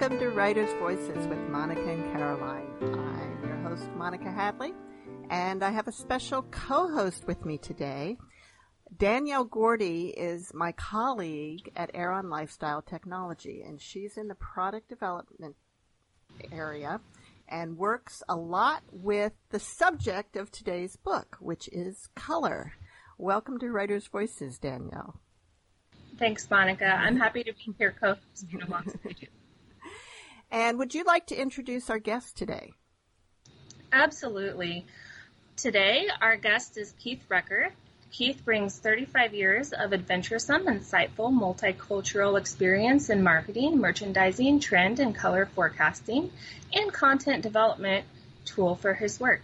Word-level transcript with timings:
Welcome 0.00 0.18
to 0.20 0.30
Writer's 0.30 0.72
Voices 0.78 1.26
with 1.26 1.38
Monica 1.50 1.86
and 1.86 2.10
Caroline. 2.10 2.72
I'm 2.80 3.46
your 3.46 3.56
host, 3.58 3.86
Monica 3.96 4.30
Hadley, 4.30 4.72
and 5.28 5.62
I 5.62 5.70
have 5.72 5.88
a 5.88 5.92
special 5.92 6.40
co-host 6.50 7.26
with 7.26 7.44
me 7.44 7.58
today. 7.58 8.16
Danielle 8.96 9.44
Gordy 9.44 10.08
is 10.08 10.54
my 10.54 10.72
colleague 10.72 11.70
at 11.76 11.90
Aeron 11.92 12.30
Lifestyle 12.30 12.80
Technology, 12.80 13.60
and 13.60 13.78
she's 13.78 14.16
in 14.16 14.28
the 14.28 14.34
product 14.34 14.88
development 14.88 15.56
area 16.50 17.02
and 17.46 17.76
works 17.76 18.22
a 18.26 18.36
lot 18.36 18.82
with 18.90 19.34
the 19.50 19.60
subject 19.60 20.34
of 20.34 20.50
today's 20.50 20.96
book, 20.96 21.36
which 21.40 21.68
is 21.72 22.08
color. 22.14 22.72
Welcome 23.18 23.58
to 23.58 23.70
Writer's 23.70 24.06
Voices, 24.06 24.58
Danielle. 24.58 25.20
Thanks, 26.18 26.48
Monica. 26.50 26.86
I'm 26.86 27.18
happy 27.18 27.44
to 27.44 27.52
be 27.52 27.74
here 27.76 27.94
co-hosting. 28.00 29.28
And 30.50 30.78
would 30.78 30.94
you 30.94 31.04
like 31.04 31.26
to 31.26 31.40
introduce 31.40 31.90
our 31.90 31.98
guest 31.98 32.36
today? 32.36 32.72
Absolutely. 33.92 34.84
Today, 35.56 36.08
our 36.20 36.36
guest 36.36 36.76
is 36.76 36.92
Keith 36.98 37.22
Recker. 37.30 37.70
Keith 38.10 38.44
brings 38.44 38.76
35 38.76 39.34
years 39.34 39.72
of 39.72 39.92
adventuresome, 39.92 40.64
insightful, 40.64 41.30
multicultural 41.30 42.38
experience 42.38 43.10
in 43.10 43.22
marketing, 43.22 43.78
merchandising, 43.78 44.58
trend 44.58 44.98
and 44.98 45.14
color 45.14 45.46
forecasting, 45.46 46.32
and 46.72 46.92
content 46.92 47.42
development 47.42 48.04
tool 48.44 48.74
for 48.74 48.94
his 48.94 49.20
work. 49.20 49.42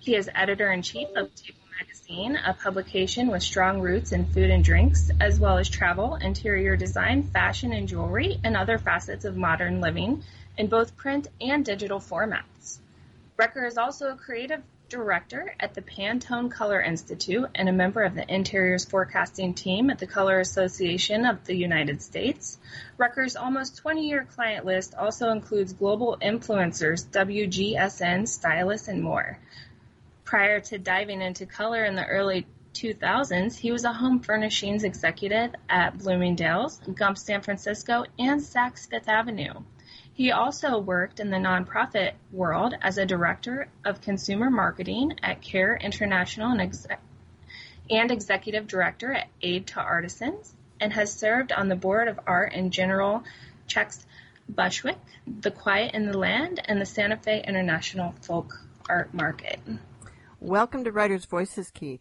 He 0.00 0.16
is 0.16 0.28
editor 0.34 0.72
in 0.72 0.82
chief 0.82 1.08
of 1.14 1.32
Table 1.36 1.60
Magazine, 1.78 2.36
a 2.36 2.54
publication 2.54 3.28
with 3.28 3.44
strong 3.44 3.80
roots 3.80 4.10
in 4.10 4.26
food 4.26 4.50
and 4.50 4.64
drinks, 4.64 5.10
as 5.20 5.38
well 5.38 5.58
as 5.58 5.68
travel, 5.68 6.16
interior 6.16 6.74
design, 6.74 7.22
fashion 7.22 7.72
and 7.72 7.86
jewelry, 7.86 8.40
and 8.42 8.56
other 8.56 8.78
facets 8.78 9.24
of 9.24 9.36
modern 9.36 9.80
living 9.80 10.24
in 10.56 10.66
both 10.68 10.96
print 10.96 11.28
and 11.40 11.64
digital 11.64 12.00
formats. 12.00 12.78
Recker 13.38 13.66
is 13.66 13.78
also 13.78 14.12
a 14.12 14.16
creative 14.16 14.62
director 14.90 15.54
at 15.58 15.72
the 15.72 15.80
Pantone 15.80 16.50
Color 16.50 16.82
Institute 16.82 17.48
and 17.54 17.68
a 17.68 17.72
member 17.72 18.02
of 18.02 18.14
the 18.14 18.28
Interiors 18.28 18.84
Forecasting 18.84 19.54
team 19.54 19.88
at 19.88 19.98
the 19.98 20.06
Color 20.06 20.40
Association 20.40 21.24
of 21.24 21.44
the 21.44 21.54
United 21.54 22.02
States. 22.02 22.58
Recker's 22.98 23.36
almost 23.36 23.78
20 23.78 24.06
year 24.06 24.26
client 24.34 24.66
list 24.66 24.94
also 24.94 25.30
includes 25.30 25.72
global 25.72 26.18
influencers, 26.20 27.06
WGSN, 27.06 28.26
stylists, 28.28 28.88
and 28.88 29.02
more. 29.02 29.38
Prior 30.24 30.60
to 30.60 30.78
diving 30.78 31.22
into 31.22 31.46
color 31.46 31.84
in 31.84 31.94
the 31.94 32.04
early 32.04 32.46
2000s, 32.74 33.56
he 33.56 33.72
was 33.72 33.84
a 33.84 33.92
home 33.92 34.20
furnishings 34.20 34.84
executive 34.84 35.54
at 35.68 35.98
Bloomingdale's, 35.98 36.78
Gump 36.94 37.16
San 37.16 37.42
Francisco, 37.42 38.04
and 38.18 38.40
Saks 38.40 38.88
Fifth 38.88 39.08
Avenue. 39.08 39.54
He 40.14 40.32
also 40.32 40.78
worked 40.78 41.20
in 41.20 41.30
the 41.30 41.38
nonprofit 41.38 42.12
world 42.30 42.74
as 42.82 42.98
a 42.98 43.06
director 43.06 43.68
of 43.84 44.00
consumer 44.00 44.50
marketing 44.50 45.18
at 45.22 45.40
CARE 45.40 45.76
International 45.76 46.50
and, 46.50 46.86
and 47.88 48.10
executive 48.10 48.66
director 48.66 49.12
at 49.12 49.28
Aid 49.40 49.68
to 49.68 49.80
Artisans, 49.80 50.54
and 50.80 50.92
has 50.92 51.12
served 51.12 51.52
on 51.52 51.68
the 51.68 51.76
board 51.76 52.08
of 52.08 52.20
art 52.26 52.52
and 52.54 52.72
general 52.72 53.24
checks 53.66 54.04
Bushwick, 54.48 54.98
The 55.26 55.50
Quiet 55.50 55.94
in 55.94 56.06
the 56.06 56.18
Land, 56.18 56.60
and 56.64 56.80
the 56.80 56.86
Santa 56.86 57.16
Fe 57.16 57.44
International 57.46 58.14
Folk 58.22 58.60
Art 58.88 59.14
Market. 59.14 59.60
Welcome 60.40 60.84
to 60.84 60.92
Writers 60.92 61.24
Voices, 61.24 61.70
Keith. 61.70 62.00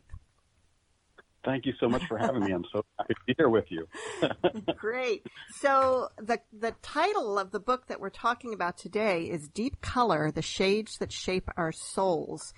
Thank 1.45 1.65
you 1.65 1.73
so 1.79 1.87
much 1.87 2.05
for 2.05 2.17
having 2.17 2.43
me. 2.43 2.51
I'm 2.51 2.65
so 2.71 2.83
happy 2.97 3.13
to 3.13 3.19
be 3.27 3.35
here 3.37 3.49
with 3.49 3.65
you. 3.69 3.87
Great. 4.77 5.25
So 5.59 6.09
the 6.17 6.39
the 6.51 6.73
title 6.81 7.39
of 7.39 7.51
the 7.51 7.59
book 7.59 7.87
that 7.87 7.99
we're 7.99 8.09
talking 8.09 8.53
about 8.53 8.77
today 8.77 9.23
is 9.23 9.47
Deep 9.47 9.81
Color: 9.81 10.31
The 10.31 10.41
Shades 10.41 10.97
That 10.97 11.11
Shape 11.11 11.49
Our 11.55 11.71
Souls. 11.71 12.53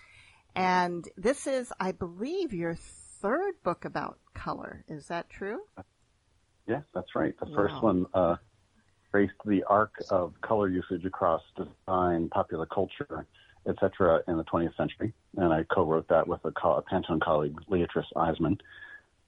And 0.56 1.08
this 1.16 1.47
is, 1.47 1.72
I 1.80 1.94
believe, 1.94 2.53
your 2.53 2.75
third 2.75 3.53
book 3.64 3.86
about 3.86 4.19
color. 4.34 4.84
Is 4.90 5.08
that 5.08 5.30
true? 5.30 5.62
Yes, 6.68 6.84
that's 6.94 7.16
right. 7.16 7.34
The 7.40 7.52
first 7.56 7.81
one 7.81 8.06
uh, 8.13 8.36
traced 9.12 9.34
the 9.46 9.63
arc 9.63 9.94
of 10.09 10.34
color 10.42 10.68
usage 10.68 11.06
across 11.06 11.42
design, 11.56 12.30
popular 12.30 12.66
culture, 12.66 13.25
etc., 13.67 14.22
in 14.27 14.38
the 14.38 14.44
20th 14.44 14.75
century. 14.75 15.13
And 15.38 15.53
I 15.53 15.63
co-wrote 15.63 16.07
that 16.09 16.27
with 16.27 16.44
a, 16.45 16.51
co- 16.51 16.75
a 16.75 16.83
Pantone 16.83 17.22
colleague, 17.22 17.57
Leatrice 17.69 18.11
Eiseman. 18.16 18.59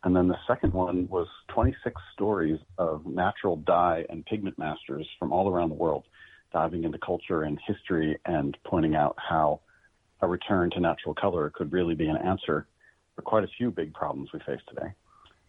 And 0.03 0.16
then 0.16 0.27
the 0.27 0.38
second 0.47 0.73
one 0.73 1.07
was 1.07 1.27
26 1.49 1.95
stories 2.13 2.59
of 2.77 3.05
natural 3.05 3.57
dye 3.57 4.05
and 4.09 4.25
pigment 4.25 4.57
masters 4.57 5.07
from 5.17 5.31
all 5.31 5.49
around 5.49 5.69
the 5.69 5.75
world, 5.75 6.05
diving 6.51 6.83
into 6.83 6.97
culture 6.97 7.43
and 7.43 7.59
history 7.66 8.17
and 8.25 8.57
pointing 8.66 8.95
out 8.95 9.16
how 9.17 9.61
a 10.22 10.27
return 10.27 10.69
to 10.72 10.79
natural 10.79 11.13
color 11.13 11.51
could 11.53 11.72
really 11.72 11.95
be 11.95 12.07
an 12.07 12.17
answer 12.17 12.67
for 13.16 13.22
quite 13.22 13.43
a 13.43 13.49
few 13.57 13.72
big 13.72 13.93
problems 13.93 14.29
we 14.33 14.39
face 14.39 14.61
today. 14.67 14.93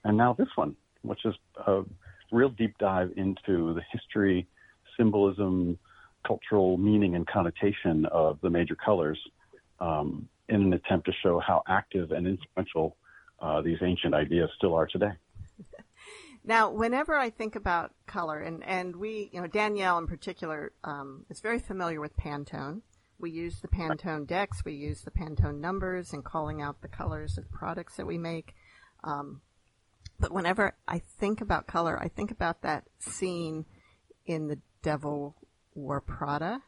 And 0.05 0.17
now 0.17 0.35
this 0.35 0.49
one, 0.55 0.77
which 1.03 1.25
is 1.25 1.35
a 1.67 1.83
real 2.31 2.51
deep 2.51 2.77
dive 2.79 3.13
into 3.17 3.75
the 3.75 3.83
history, 3.93 4.47
symbolism, 4.97 5.79
cultural 6.27 6.77
meaning 6.77 7.15
and 7.15 7.27
connotation 7.27 8.07
of 8.07 8.41
the 8.41 8.51
major 8.51 8.75
colors 8.75 9.19
um, 9.81 10.29
in 10.49 10.63
an 10.63 10.73
attempt 10.73 11.07
to 11.07 11.13
show 11.23 11.41
how 11.41 11.63
active 11.69 12.13
and 12.13 12.27
influential 12.27 12.97
uh, 13.41 13.61
these 13.63 13.79
ancient 13.83 14.15
ideas 14.15 14.51
still 14.57 14.75
are 14.75 14.87
today. 14.87 15.13
Now, 16.47 16.71
whenever 16.71 17.15
I 17.15 17.31
think 17.31 17.57
about 17.57 17.93
color, 18.07 18.39
and, 18.39 18.63
and 18.65 18.97
we, 18.97 19.31
you 19.33 19.41
know, 19.41 19.47
Danielle 19.47 19.97
in 19.97 20.07
particular 20.07 20.73
um, 20.85 21.25
is 21.31 21.41
very 21.41 21.59
familiar 21.59 22.03
with 22.03 22.15
Pantone. 22.19 22.83
We 23.19 23.31
use 23.31 23.61
the 23.61 23.69
Pantone 23.69 24.27
decks, 24.27 24.63
we 24.63 24.75
use 24.75 25.01
the 25.03 25.11
Pantone 25.11 25.59
numbers 25.59 26.13
in 26.13 26.21
calling 26.21 26.61
out 26.61 26.83
the 26.83 26.89
colors 26.89 27.39
of 27.39 27.45
the 27.45 27.57
products 27.57 27.97
that 27.97 28.07
we 28.07 28.19
make. 28.19 28.55
Um, 29.03 29.41
but 30.21 30.33
whenever 30.33 30.77
I 30.87 30.99
think 30.99 31.41
about 31.41 31.67
color, 31.67 31.99
I 31.99 32.09
think 32.09 32.31
about 32.31 32.61
that 32.61 32.85
scene 32.99 33.65
in 34.27 34.49
The 34.49 34.59
Devil 34.83 35.35
Wore 35.75 36.01
Prada. 36.01 36.61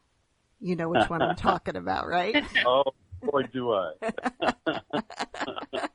You 0.60 0.76
know 0.76 0.88
which 0.88 1.08
one 1.08 1.22
I'm 1.22 1.36
talking 1.36 1.76
about, 1.76 2.06
right? 2.06 2.44
Oh, 2.64 2.84
boy, 3.22 3.42
do 3.52 3.72
I. 3.72 3.92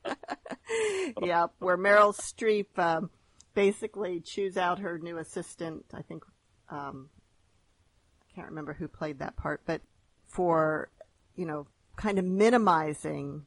yeah, 1.22 1.46
where 1.58 1.76
Meryl 1.76 2.14
Streep 2.14 2.78
um, 2.78 3.10
basically 3.54 4.20
chews 4.20 4.56
out 4.56 4.78
her 4.78 4.98
new 4.98 5.18
assistant. 5.18 5.84
I 5.92 6.02
think 6.02 6.24
um, 6.70 7.08
I 8.22 8.34
can't 8.34 8.48
remember 8.48 8.72
who 8.72 8.88
played 8.88 9.18
that 9.18 9.36
part, 9.36 9.62
but 9.66 9.82
for 10.28 10.90
you 11.36 11.46
know, 11.46 11.66
kind 11.96 12.18
of 12.18 12.24
minimizing 12.24 13.46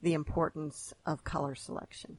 the 0.00 0.14
importance 0.14 0.92
of 1.06 1.24
color 1.24 1.54
selection. 1.54 2.18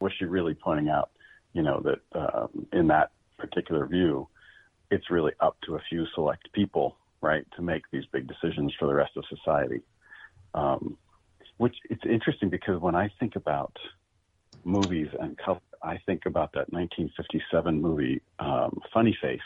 Was 0.00 0.12
she 0.18 0.24
really 0.24 0.54
pointing 0.54 0.88
out, 0.88 1.10
you 1.52 1.62
know, 1.62 1.82
that 1.84 2.18
um, 2.18 2.66
in 2.72 2.88
that 2.88 3.10
particular 3.38 3.86
view, 3.86 4.28
it's 4.90 5.10
really 5.10 5.32
up 5.40 5.56
to 5.66 5.76
a 5.76 5.80
few 5.88 6.06
select 6.14 6.52
people, 6.52 6.96
right, 7.20 7.46
to 7.56 7.62
make 7.62 7.82
these 7.90 8.04
big 8.12 8.26
decisions 8.26 8.72
for 8.78 8.86
the 8.86 8.94
rest 8.94 9.12
of 9.16 9.24
society. 9.28 9.82
Um, 10.54 10.96
which 11.58 11.76
it's 11.88 12.04
interesting 12.04 12.48
because 12.48 12.80
when 12.80 12.94
I 12.94 13.10
think 13.20 13.36
about 13.36 13.76
movies 14.64 15.08
and 15.20 15.36
color, 15.38 15.60
I 15.82 15.98
think 16.06 16.26
about 16.26 16.52
that 16.52 16.72
1957 16.72 17.80
movie 17.80 18.22
um, 18.38 18.80
Funny 18.92 19.16
Face, 19.20 19.40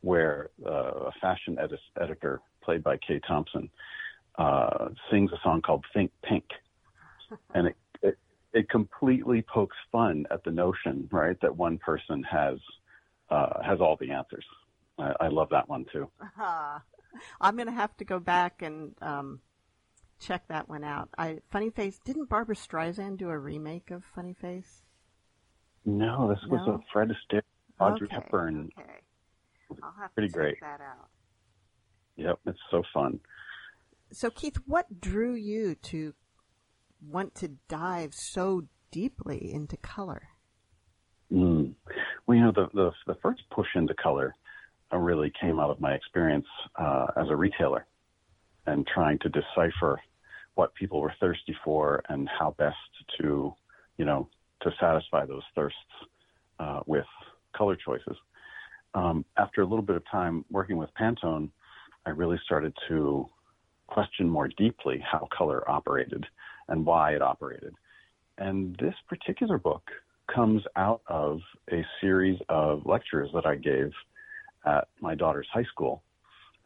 where 0.00 0.50
uh, 0.64 0.70
a 1.06 1.12
fashion 1.20 1.58
edit- 1.58 1.80
editor 2.00 2.40
played 2.62 2.82
by 2.82 2.96
Kay 2.98 3.20
Thompson 3.26 3.70
uh, 4.38 4.88
sings 5.10 5.32
a 5.32 5.38
song 5.42 5.62
called 5.62 5.84
"Think 5.94 6.10
Pink," 6.22 6.44
and 7.54 7.68
it, 7.68 7.76
it 8.02 8.18
it 8.52 8.68
completely 8.68 9.42
pokes 9.42 9.76
fun 9.90 10.26
at 10.30 10.44
the 10.44 10.50
notion, 10.50 11.08
right, 11.10 11.40
that 11.40 11.56
one 11.56 11.78
person 11.78 12.22
has 12.24 12.58
uh, 13.30 13.62
has 13.62 13.80
all 13.80 13.96
the 14.00 14.10
answers. 14.10 14.44
I, 14.98 15.12
I 15.20 15.28
love 15.28 15.48
that 15.50 15.68
one 15.68 15.86
too. 15.92 16.08
Uh, 16.40 16.78
I'm 17.40 17.56
going 17.56 17.66
to 17.68 17.72
have 17.72 17.96
to 17.98 18.04
go 18.04 18.18
back 18.18 18.62
and 18.62 18.94
um, 19.00 19.40
check 20.18 20.48
that 20.48 20.68
one 20.68 20.84
out. 20.84 21.08
I 21.16 21.38
Funny 21.50 21.70
Face 21.70 21.98
didn't 22.04 22.28
Barbra 22.28 22.54
Streisand 22.54 23.18
do 23.18 23.28
a 23.28 23.38
remake 23.38 23.90
of 23.90 24.04
Funny 24.04 24.34
Face? 24.34 24.82
No, 25.84 26.28
this 26.28 26.38
no? 26.48 26.56
was 26.56 26.68
a 26.68 26.92
Fred 26.92 27.08
Astaire, 27.10 27.42
Audrey 27.80 28.08
okay, 28.08 28.16
Hepburn. 28.16 28.70
Okay, 28.78 28.88
I'll 29.82 29.94
have 30.00 30.14
Pretty 30.14 30.28
to 30.28 30.34
great. 30.34 30.54
check 30.60 30.78
that 30.78 30.84
out. 30.84 31.08
Yep, 32.16 32.38
it's 32.46 32.58
so 32.70 32.82
fun. 32.94 33.20
So 34.10 34.30
Keith, 34.30 34.56
what 34.66 35.00
drew 35.00 35.34
you 35.34 35.74
to 35.82 36.14
want 37.06 37.34
to 37.36 37.48
dive 37.68 38.14
so 38.14 38.64
deeply 38.90 39.52
into 39.52 39.76
color? 39.76 40.28
Mm. 41.32 41.74
Well, 42.26 42.36
you 42.36 42.44
know, 42.44 42.52
the, 42.52 42.68
the, 42.74 42.90
the 43.06 43.18
first 43.22 43.42
push 43.50 43.68
into 43.74 43.94
color 43.94 44.34
uh, 44.92 44.98
really 44.98 45.32
came 45.40 45.60
out 45.60 45.70
of 45.70 45.80
my 45.80 45.92
experience 45.94 46.46
uh, 46.76 47.06
as 47.16 47.28
a 47.30 47.36
retailer 47.36 47.86
and 48.66 48.86
trying 48.86 49.18
to 49.20 49.28
decipher 49.28 50.00
what 50.54 50.74
people 50.74 51.00
were 51.00 51.14
thirsty 51.20 51.56
for 51.64 52.02
and 52.08 52.28
how 52.28 52.54
best 52.58 52.76
to, 53.20 53.54
you 53.98 54.04
know, 54.04 54.28
to 54.62 54.70
satisfy 54.80 55.24
those 55.24 55.42
thirsts 55.54 55.78
uh, 56.58 56.80
with 56.86 57.06
color 57.56 57.76
choices. 57.76 58.16
um, 58.96 59.24
after 59.36 59.60
a 59.60 59.66
little 59.66 59.84
bit 59.84 59.96
of 59.96 60.02
time 60.10 60.44
working 60.50 60.78
with 60.78 60.90
Pantone, 60.98 61.50
I 62.06 62.10
really 62.10 62.40
started 62.44 62.72
to 62.88 63.28
question 63.86 64.28
more 64.28 64.48
deeply 64.48 64.98
how 65.00 65.28
color 65.36 65.68
operated 65.70 66.24
and 66.68 66.84
why 66.84 67.14
it 67.14 67.22
operated. 67.22 67.74
And 68.38 68.76
this 68.80 68.94
particular 69.08 69.58
book 69.58 69.82
comes 70.32 70.62
out 70.76 71.02
of 71.06 71.40
a 71.72 71.84
series 72.00 72.38
of 72.48 72.84
lectures 72.84 73.30
that 73.34 73.46
I 73.46 73.56
gave 73.56 73.90
at 74.64 74.88
my 75.00 75.14
daughter's 75.14 75.48
high 75.52 75.64
school 75.64 76.02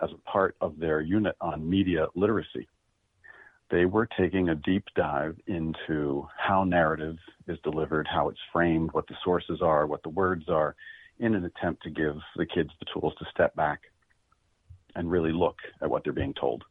as 0.02 0.10
a 0.12 0.30
part 0.30 0.56
of 0.60 0.78
their 0.78 1.00
unit 1.00 1.36
on 1.40 1.68
media 1.68 2.06
literacy. 2.14 2.66
They 3.70 3.84
were 3.84 4.08
taking 4.18 4.48
a 4.48 4.54
deep 4.54 4.84
dive 4.96 5.36
into 5.46 6.26
how 6.36 6.64
narrative 6.64 7.16
is 7.46 7.58
delivered, 7.62 8.08
how 8.10 8.28
it's 8.28 8.40
framed, 8.52 8.90
what 8.92 9.06
the 9.06 9.14
sources 9.22 9.60
are, 9.62 9.86
what 9.86 10.02
the 10.02 10.08
words 10.08 10.48
are, 10.48 10.74
in 11.18 11.34
an 11.34 11.44
attempt 11.44 11.82
to 11.82 11.90
give 11.90 12.16
the 12.36 12.46
kids 12.46 12.70
the 12.80 12.86
tools 12.92 13.12
to 13.18 13.26
step 13.32 13.54
back 13.54 13.80
and 14.96 15.10
really 15.10 15.32
look 15.32 15.56
at 15.82 15.90
what 15.90 16.02
they're 16.02 16.12
being 16.12 16.34
told. 16.34 16.64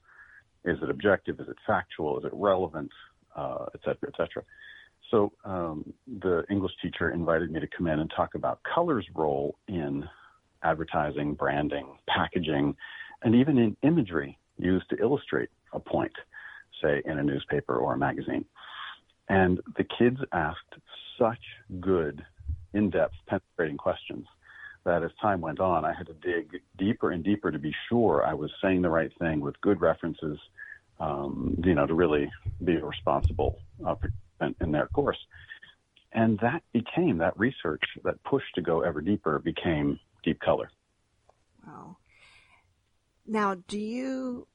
Is 0.65 0.77
it 0.81 0.89
objective? 0.89 1.39
Is 1.39 1.47
it 1.47 1.55
factual? 1.65 2.19
Is 2.19 2.25
it 2.25 2.31
relevant? 2.33 2.91
Uh, 3.35 3.65
et 3.73 3.79
cetera, 3.85 4.09
et 4.09 4.17
cetera. 4.17 4.43
So 5.11 5.31
um, 5.43 5.93
the 6.07 6.43
English 6.49 6.73
teacher 6.81 7.11
invited 7.11 7.51
me 7.51 7.59
to 7.59 7.67
come 7.67 7.87
in 7.87 7.99
and 7.99 8.11
talk 8.15 8.35
about 8.35 8.59
color's 8.63 9.05
role 9.15 9.55
in 9.67 10.07
advertising, 10.63 11.33
branding, 11.33 11.87
packaging, 12.07 12.75
and 13.23 13.35
even 13.35 13.57
in 13.57 13.75
imagery 13.81 14.37
used 14.57 14.89
to 14.89 14.97
illustrate 14.97 15.49
a 15.73 15.79
point, 15.79 16.11
say 16.81 17.01
in 17.05 17.17
a 17.17 17.23
newspaper 17.23 17.77
or 17.77 17.93
a 17.93 17.97
magazine. 17.97 18.45
And 19.29 19.59
the 19.77 19.85
kids 19.97 20.17
asked 20.31 20.75
such 21.17 21.39
good, 21.79 22.25
in-depth, 22.73 23.15
penetrating 23.27 23.77
questions 23.77 24.25
that 24.85 25.03
as 25.03 25.11
time 25.21 25.41
went 25.41 25.59
on, 25.59 25.85
I 25.85 25.93
had 25.93 26.07
to 26.07 26.13
dig 26.13 26.61
deeper 26.77 27.11
and 27.11 27.23
deeper 27.23 27.51
to 27.51 27.59
be 27.59 27.73
sure 27.89 28.25
I 28.25 28.33
was 28.33 28.51
saying 28.61 28.81
the 28.81 28.89
right 28.89 29.11
thing 29.19 29.39
with 29.39 29.59
good 29.61 29.81
references, 29.81 30.37
um, 30.99 31.55
you 31.63 31.75
know, 31.75 31.85
to 31.85 31.93
really 31.93 32.31
be 32.63 32.75
a 32.75 32.85
responsible 32.85 33.59
uh, 33.85 33.95
participant 34.39 34.57
in 34.61 34.71
their 34.71 34.87
course. 34.87 35.17
And 36.11 36.39
that 36.39 36.63
became 36.73 37.19
that 37.19 37.37
research, 37.37 37.83
that 38.03 38.21
push 38.23 38.43
to 38.55 38.61
go 38.61 38.81
ever 38.81 39.01
deeper 39.01 39.39
became 39.39 39.99
deep 40.23 40.39
color. 40.39 40.71
Wow. 41.65 41.97
Now, 43.27 43.55
do 43.67 43.77
you 43.77 44.47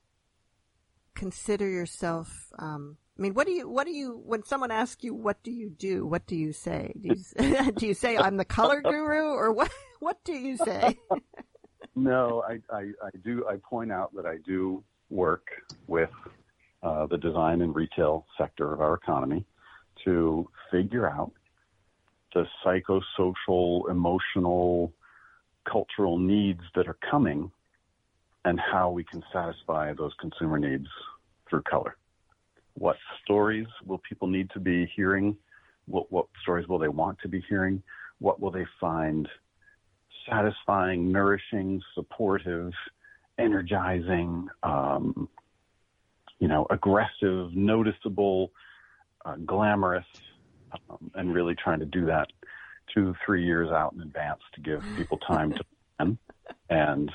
consider 1.14 1.68
yourself 1.68 2.48
um, 2.58 2.96
I 3.16 3.22
mean, 3.22 3.34
what 3.34 3.46
do 3.46 3.52
you, 3.52 3.68
what 3.68 3.86
do 3.86 3.92
you, 3.92 4.20
when 4.26 4.42
someone 4.42 4.72
asks 4.72 5.04
you, 5.04 5.14
what 5.14 5.40
do 5.44 5.52
you 5.52 5.70
do? 5.70 6.04
What 6.04 6.26
do 6.26 6.34
you 6.34 6.52
say? 6.52 6.92
Do 7.00 7.14
you, 7.14 7.72
do 7.76 7.86
you 7.86 7.94
say 7.94 8.16
I'm 8.16 8.36
the 8.36 8.44
color 8.44 8.82
guru 8.82 9.26
or 9.26 9.52
what, 9.52 9.70
what 10.00 10.18
do 10.24 10.32
you 10.32 10.56
say? 10.56 10.98
no, 11.94 12.42
I, 12.42 12.58
I, 12.74 12.80
I 12.80 13.10
do, 13.24 13.46
I 13.48 13.54
point 13.62 13.92
out 13.92 14.12
that 14.16 14.26
I 14.26 14.38
do 14.44 14.82
work 15.10 15.46
with 15.86 16.10
uh, 16.82 17.06
the 17.06 17.16
design 17.18 17.62
and 17.62 17.72
retail 17.72 18.26
sector 18.36 18.74
of 18.74 18.80
our 18.80 18.94
economy 18.94 19.46
to 20.04 20.48
figure 20.70 21.08
out 21.08 21.32
the 22.34 22.46
psychosocial, 22.64 23.90
emotional, 23.90 24.92
cultural 25.70 26.18
needs 26.18 26.60
that 26.74 26.88
are 26.88 26.98
coming 27.10 27.50
and 28.44 28.60
how 28.60 28.90
we 28.90 29.04
can 29.04 29.22
satisfy 29.32 29.92
those 29.94 30.12
consumer 30.20 30.58
needs 30.58 30.88
through 31.48 31.62
color 31.62 31.96
what 32.74 32.96
stories 33.22 33.66
will 33.86 33.98
people 33.98 34.28
need 34.28 34.50
to 34.50 34.60
be 34.60 34.90
hearing? 34.94 35.36
What, 35.86 36.10
what 36.10 36.26
stories 36.42 36.68
will 36.68 36.78
they 36.78 36.88
want 36.88 37.18
to 37.22 37.28
be 37.28 37.42
hearing? 37.48 37.82
What 38.18 38.40
will 38.40 38.50
they 38.50 38.66
find 38.80 39.28
satisfying, 40.28 41.12
nourishing, 41.12 41.80
supportive, 41.94 42.72
energizing, 43.38 44.48
um, 44.62 45.28
you 46.38 46.48
know, 46.48 46.66
aggressive, 46.70 47.54
noticeable, 47.54 48.50
uh, 49.24 49.36
glamorous, 49.44 50.06
um, 50.90 51.10
and 51.14 51.34
really 51.34 51.54
trying 51.54 51.80
to 51.80 51.86
do 51.86 52.06
that 52.06 52.28
two, 52.92 53.14
three 53.24 53.44
years 53.44 53.70
out 53.70 53.92
in 53.94 54.02
advance 54.02 54.40
to 54.54 54.60
give 54.60 54.84
people 54.96 55.18
time 55.18 55.52
to 55.52 55.64
plan 55.98 56.18
and 56.70 57.10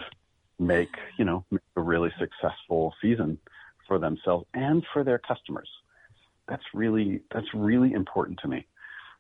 make, 0.60 0.96
you 1.18 1.26
know, 1.26 1.46
make 1.52 1.62
a 1.76 1.82
really 1.82 2.12
successful 2.20 2.94
season 3.02 3.38
for 3.88 4.00
themselves 4.00 4.46
and 4.54 4.86
for 4.94 5.04
their 5.04 5.18
customers. 5.18 5.70
That's 6.48 6.64
really 6.74 7.22
that's 7.32 7.54
really 7.54 7.94
important 7.94 8.40
to 8.40 8.48
me 8.48 8.66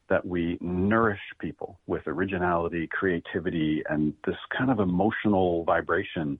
that 0.09 0.25
we 0.25 0.57
nourish 0.59 1.19
people 1.39 1.79
with 1.85 2.07
originality, 2.07 2.87
creativity, 2.87 3.83
and 3.89 4.13
this 4.25 4.35
kind 4.57 4.71
of 4.71 4.79
emotional 4.79 5.63
vibration 5.63 6.39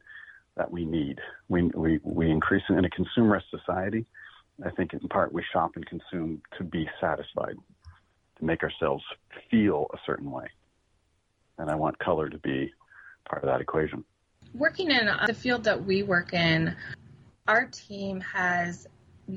that 0.57 0.72
we 0.72 0.86
need. 0.86 1.19
We 1.48 1.63
we 1.75 2.00
we 2.04 2.30
increase 2.30 2.63
in 2.69 2.84
a 2.86 2.90
consumerist 2.90 3.50
society. 3.51 4.06
I 4.65 4.69
think 4.71 4.94
in 4.94 5.00
part 5.07 5.33
we 5.33 5.44
shop 5.53 5.71
and 5.75 5.85
consume 5.85 6.41
to 6.57 6.63
be 6.63 6.89
satisfied, 7.00 7.56
to 8.38 8.45
make 8.45 8.63
ourselves 8.63 9.03
feel 9.50 9.88
a 9.94 9.97
certain 10.06 10.31
way. 10.31 10.47
And 11.57 11.69
I 11.69 11.75
want 11.75 12.00
color 12.00 12.29
to 12.29 12.38
be 12.38 12.73
part 13.27 13.44
of 13.44 13.50
that 13.50 13.61
equation. 13.61 14.03
Working 14.53 14.91
in 14.91 15.09
the 15.27 15.33
field 15.33 15.65
that 15.65 15.85
we 15.85 16.03
work 16.03 16.33
in, 16.33 16.75
our 17.47 17.65
team 17.65 18.21
has 18.21 18.88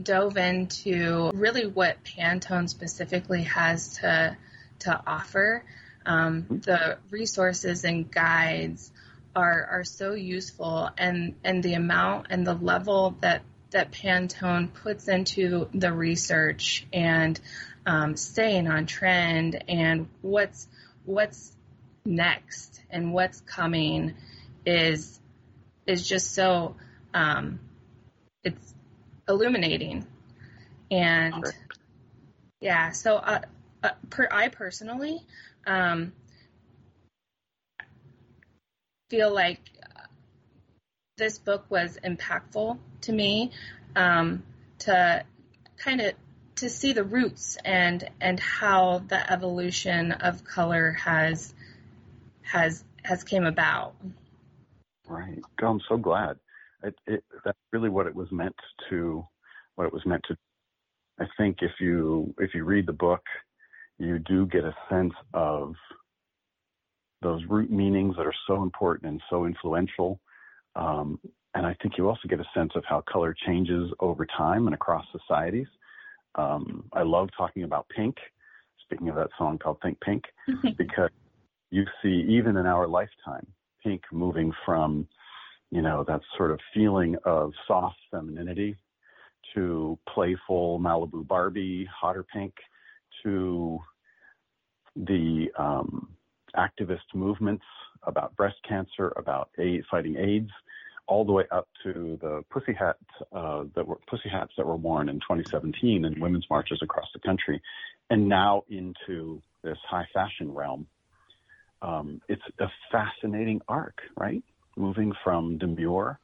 dove 0.02 0.36
into 0.36 1.30
really 1.34 1.66
what 1.66 2.02
Pantone 2.04 2.68
specifically 2.68 3.42
has 3.42 3.98
to 3.98 4.36
to 4.80 5.00
offer. 5.06 5.64
Um, 6.04 6.46
the 6.48 6.98
resources 7.10 7.84
and 7.84 8.10
guides 8.10 8.90
are 9.36 9.68
are 9.70 9.84
so 9.84 10.14
useful, 10.14 10.90
and 10.96 11.34
and 11.44 11.62
the 11.62 11.74
amount 11.74 12.28
and 12.30 12.46
the 12.46 12.54
level 12.54 13.16
that 13.20 13.42
that 13.72 13.92
Pantone 13.92 14.72
puts 14.72 15.08
into 15.08 15.68
the 15.74 15.92
research 15.92 16.86
and 16.92 17.38
um, 17.84 18.16
staying 18.16 18.68
on 18.68 18.86
trend 18.86 19.64
and 19.68 20.08
what's 20.20 20.68
what's 21.04 21.54
next 22.04 22.80
and 22.90 23.12
what's 23.12 23.40
coming 23.40 24.14
is 24.64 25.18
is 25.86 26.06
just 26.06 26.34
so 26.34 26.76
um, 27.12 27.58
it's 28.44 28.74
illuminating. 29.28 30.06
And 30.90 31.34
sure. 31.34 31.54
yeah, 32.60 32.90
so 32.90 33.16
uh, 33.16 33.40
uh, 33.82 33.90
per, 34.10 34.28
I 34.30 34.48
personally 34.48 35.20
um, 35.66 36.12
feel 39.08 39.32
like 39.32 39.60
this 41.16 41.38
book 41.38 41.66
was 41.68 41.98
impactful 42.04 42.78
to 43.02 43.12
me 43.12 43.50
um, 43.96 44.42
to 44.80 45.24
kind 45.76 46.00
of 46.00 46.14
to 46.56 46.68
see 46.68 46.92
the 46.92 47.04
roots 47.04 47.56
and 47.64 48.08
and 48.20 48.38
how 48.38 48.98
the 48.98 49.32
evolution 49.32 50.12
of 50.12 50.44
color 50.44 50.92
has 50.92 51.54
has 52.42 52.84
has 53.02 53.24
came 53.24 53.44
about. 53.44 53.94
Right. 55.06 55.42
I'm 55.60 55.80
so 55.88 55.96
glad 55.96 56.38
it, 56.82 56.94
it, 57.06 57.24
that's 57.44 57.58
really 57.72 57.88
what 57.88 58.06
it 58.06 58.14
was 58.14 58.30
meant 58.30 58.56
to, 58.90 59.24
what 59.76 59.86
it 59.86 59.92
was 59.92 60.04
meant 60.06 60.22
to. 60.28 60.36
I 61.20 61.26
think 61.36 61.58
if 61.60 61.72
you 61.80 62.34
if 62.38 62.54
you 62.54 62.64
read 62.64 62.86
the 62.86 62.92
book, 62.92 63.22
you 63.98 64.18
do 64.18 64.46
get 64.46 64.64
a 64.64 64.74
sense 64.90 65.12
of 65.34 65.74
those 67.20 67.42
root 67.48 67.70
meanings 67.70 68.16
that 68.16 68.26
are 68.26 68.34
so 68.46 68.62
important 68.62 69.10
and 69.10 69.22
so 69.30 69.44
influential. 69.44 70.18
Um, 70.76 71.18
and 71.54 71.66
I 71.66 71.76
think 71.82 71.98
you 71.98 72.08
also 72.08 72.28
get 72.28 72.40
a 72.40 72.46
sense 72.54 72.72
of 72.74 72.84
how 72.88 73.02
color 73.02 73.34
changes 73.46 73.90
over 74.00 74.26
time 74.26 74.66
and 74.66 74.74
across 74.74 75.04
societies. 75.12 75.66
Um, 76.34 76.84
I 76.92 77.02
love 77.02 77.28
talking 77.36 77.64
about 77.64 77.88
pink. 77.94 78.16
Speaking 78.84 79.08
of 79.08 79.16
that 79.16 79.28
song 79.38 79.58
called 79.58 79.78
Think 79.82 80.00
Pink, 80.00 80.24
because 80.78 81.10
you 81.70 81.84
see 82.02 82.24
even 82.28 82.56
in 82.56 82.66
our 82.66 82.86
lifetime, 82.86 83.46
pink 83.82 84.02
moving 84.12 84.52
from 84.64 85.06
you 85.72 85.80
know, 85.80 86.04
that 86.06 86.20
sort 86.36 86.50
of 86.50 86.60
feeling 86.74 87.16
of 87.24 87.50
soft 87.66 87.96
femininity 88.10 88.76
to 89.54 89.98
playful 90.06 90.78
Malibu 90.78 91.26
Barbie, 91.26 91.88
hotter 91.90 92.24
pink, 92.30 92.52
to 93.22 93.78
the 94.94 95.46
um, 95.58 96.10
activist 96.56 97.14
movements 97.14 97.64
about 98.04 98.34
breast 98.36 98.56
cancer, 98.68 99.12
about 99.16 99.50
AIDS, 99.58 99.86
fighting 99.90 100.16
AIDS, 100.16 100.50
all 101.06 101.24
the 101.24 101.32
way 101.32 101.44
up 101.50 101.68
to 101.82 102.18
the 102.20 102.42
pussy 102.50 102.72
hats 102.72 102.98
uh, 103.32 103.64
that 103.74 103.86
were 103.86 103.98
pussy 104.08 104.28
hats 104.28 104.52
that 104.56 104.66
were 104.66 104.76
worn 104.76 105.08
in 105.08 105.16
2017 105.16 106.04
in 106.04 106.20
women's 106.20 106.46
marches 106.48 106.78
across 106.82 107.08
the 107.12 107.20
country, 107.20 107.60
and 108.10 108.28
now 108.28 108.62
into 108.68 109.40
this 109.62 109.78
high 109.88 110.06
fashion 110.12 110.52
realm. 110.52 110.86
Um, 111.82 112.20
it's 112.28 112.42
a 112.60 112.66
fascinating 112.90 113.60
arc, 113.68 113.98
right? 114.16 114.42
moving 114.76 115.12
from 115.22 115.58
demure 115.58 116.18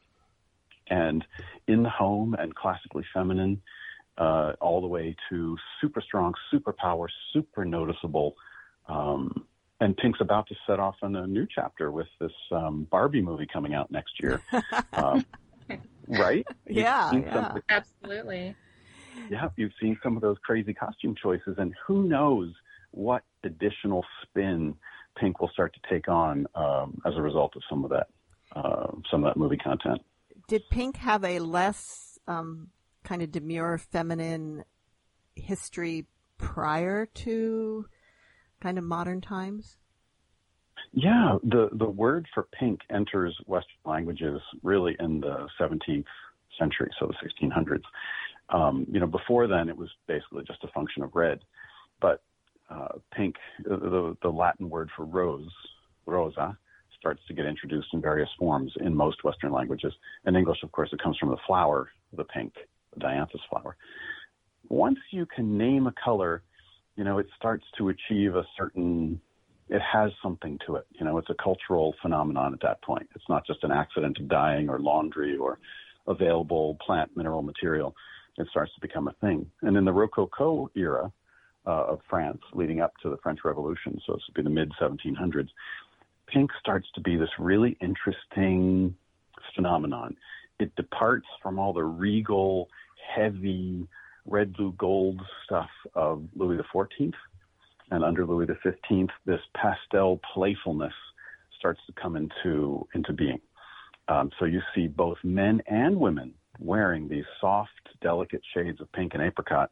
and 0.89 1.25
in 1.67 1.83
the 1.83 1.91
home 1.91 2.35
and 2.39 2.55
classically 2.55 3.05
feminine 3.13 3.61
uh, 4.17 4.53
all 4.61 4.81
the 4.81 4.87
way 4.87 5.15
to 5.29 5.57
super 5.81 6.01
strong, 6.01 6.35
super 6.51 6.73
power, 6.73 7.09
super 7.33 7.65
noticeable, 7.65 8.35
um, 8.89 9.47
and 9.81 9.97
Pink's 9.97 10.21
about 10.21 10.49
to 10.49 10.55
set 10.67 10.81
off 10.81 10.97
on 11.03 11.15
a 11.17 11.27
new 11.27 11.47
chapter 11.53 11.91
with 11.91 12.09
this 12.21 12.33
um, 12.51 12.87
Barbie 12.91 13.23
movie 13.23 13.47
coming 13.53 13.75
out 13.75 13.91
next 13.91 14.21
year. 14.21 14.41
um, 14.93 15.25
right? 16.09 16.47
Yeah, 16.69 17.13
yeah. 17.13 17.55
absolutely. 17.69 18.57
Yeah, 19.31 19.49
you've 19.57 19.73
seen 19.81 19.99
some 20.03 20.17
of 20.17 20.23
those 20.23 20.37
crazy 20.45 20.73
costume 20.75 21.15
choices, 21.21 21.57
and 21.59 21.75
who 21.87 22.05
knows 22.05 22.53
what 22.93 23.23
additional 23.45 24.05
spin 24.23 24.75
Pink 25.17 25.41
will 25.41 25.49
start 25.49 25.75
to 25.75 25.81
take 25.93 26.09
on 26.09 26.47
um, 26.55 27.01
as 27.05 27.15
a 27.17 27.23
result 27.23 27.55
of 27.57 27.63
some 27.69 27.85
of 27.85 27.91
that, 27.91 28.07
uh, 28.55 28.93
some 29.11 29.25
of 29.25 29.31
that 29.31 29.39
movie 29.39 29.57
content. 29.57 30.01
Did 30.47 30.63
Pink 30.71 30.97
have 30.97 31.25
a 31.25 31.41
less 31.41 32.19
um, 32.27 32.69
kind 33.05 33.23
of 33.23 33.31
demure, 33.31 33.79
feminine 33.79 34.65
history 35.35 36.07
prior 36.39 37.07
to 37.07 37.87
kind 38.61 38.79
of 38.79 38.85
modern 38.85 39.21
times? 39.21 39.77
Yeah, 40.93 41.37
the 41.43 41.69
the 41.73 41.89
word 41.89 42.27
for 42.33 42.49
pink 42.59 42.81
enters 42.91 43.37
Western 43.47 43.77
languages 43.85 44.41
really 44.63 44.97
in 45.01 45.21
the 45.21 45.49
17th 45.61 46.05
century, 46.59 46.91
so 46.99 47.07
the 47.07 47.47
1600s. 47.47 47.83
Um, 48.51 48.87
you 48.91 48.99
know, 48.99 49.07
before 49.07 49.47
then 49.47 49.69
it 49.69 49.77
was 49.77 49.91
basically 50.07 50.45
just 50.47 50.65
a 50.65 50.69
function 50.69 51.03
of 51.03 51.15
red, 51.15 51.41
but 52.01 52.23
uh, 52.71 52.99
pink, 53.15 53.37
the, 53.65 54.17
the 54.23 54.29
Latin 54.29 54.71
word 54.71 54.91
for 54.97 55.05
rose, 55.05 55.51
rosa, 56.07 56.57
starts 56.99 57.21
to 57.29 57.35
get 57.35 57.47
introduced 57.47 57.89
in 57.93 58.01
various 58.01 58.29
forms 58.39 58.73
in 58.81 58.95
most 58.95 59.23
Western 59.25 59.53
languages. 59.53 59.93
In 60.27 60.37
English, 60.37 60.59
of 60.63 60.73
course, 60.73 60.91
it 60.93 61.03
comes 61.03 61.17
from 61.19 61.31
the 61.31 61.37
flower, 61.47 61.91
the 62.17 62.25
pink, 62.25 62.55
the 62.95 63.01
dianthus 63.01 63.41
flower. 63.51 63.77
Once 64.69 64.99
you 65.11 65.27
can 65.27 65.57
name 65.57 65.87
a 65.87 65.95
color, 66.03 66.43
you 66.99 67.05
know, 67.05 67.19
it 67.19 67.29
starts 67.37 67.65
to 67.79 67.91
achieve 67.91 68.35
a 68.35 68.43
certain, 68.59 69.21
it 69.69 69.81
has 69.81 70.11
something 70.21 70.59
to 70.67 70.75
it. 70.75 70.87
You 70.99 71.07
know, 71.07 71.17
it's 71.17 71.31
a 71.31 71.43
cultural 71.43 71.95
phenomenon 72.03 72.53
at 72.53 72.61
that 72.63 72.83
point. 72.83 73.09
It's 73.15 73.29
not 73.29 73.47
just 73.47 73.63
an 73.63 73.71
accident 73.71 74.19
of 74.19 74.29
dyeing 74.29 74.69
or 74.69 74.81
laundry 74.81 75.37
or 75.37 75.61
available 76.09 76.77
plant 76.85 77.17
mineral 77.17 77.43
material. 77.43 77.95
It 78.37 78.49
starts 78.51 78.75
to 78.75 78.81
become 78.81 79.07
a 79.07 79.13
thing. 79.21 79.49
And 79.63 79.77
in 79.77 79.85
the 79.85 79.93
Rococo 79.93 80.73
era 80.75 81.13
uh, 81.65 81.71
of 81.71 82.01
France, 82.11 82.41
leading 82.53 82.81
up 82.81 82.95
to 83.03 83.11
the 83.11 83.17
French 83.19 83.41
Revolution, 83.45 84.01
so 84.05 84.15
this 84.15 84.23
would 84.27 84.35
be 84.35 84.43
the 84.43 84.51
mid 84.51 84.73
1700s, 84.81 85.51
pink 86.27 86.51
starts 86.59 86.89
to 86.97 87.01
be 87.01 87.17
this 87.17 87.31
really 87.39 87.77
interesting 87.81 88.93
phenomenon. 89.55 90.17
It 90.59 90.75
departs 90.75 91.27
from 91.45 91.61
all 91.61 91.73
the 91.73 91.85
regal, 91.85 92.69
heavy, 93.15 93.87
red, 94.29 94.53
blue, 94.55 94.73
gold 94.79 95.21
stuff 95.45 95.71
of 95.95 96.23
Louis 96.37 96.59
XIV. 96.75 97.13
And 97.91 98.05
under 98.05 98.27
Louis 98.27 98.47
XV, 98.47 99.09
this 99.25 99.41
pastel 99.55 100.21
playfulness 100.35 100.93
starts 101.59 101.81
to 101.87 101.93
come 102.01 102.17
into, 102.17 102.87
into 102.95 103.13
being. 103.13 103.41
Um, 104.09 104.31
so 104.39 104.45
you 104.45 104.61
see 104.75 104.87
both 104.87 105.19
men 105.25 105.63
and 105.67 105.97
women 105.99 106.35
wearing 106.59 107.09
these 107.09 107.25
soft, 107.41 107.71
delicate 108.03 108.43
shades 108.55 108.81
of 108.81 108.91
pink 108.93 109.15
and 109.15 109.23
apricot, 109.23 109.71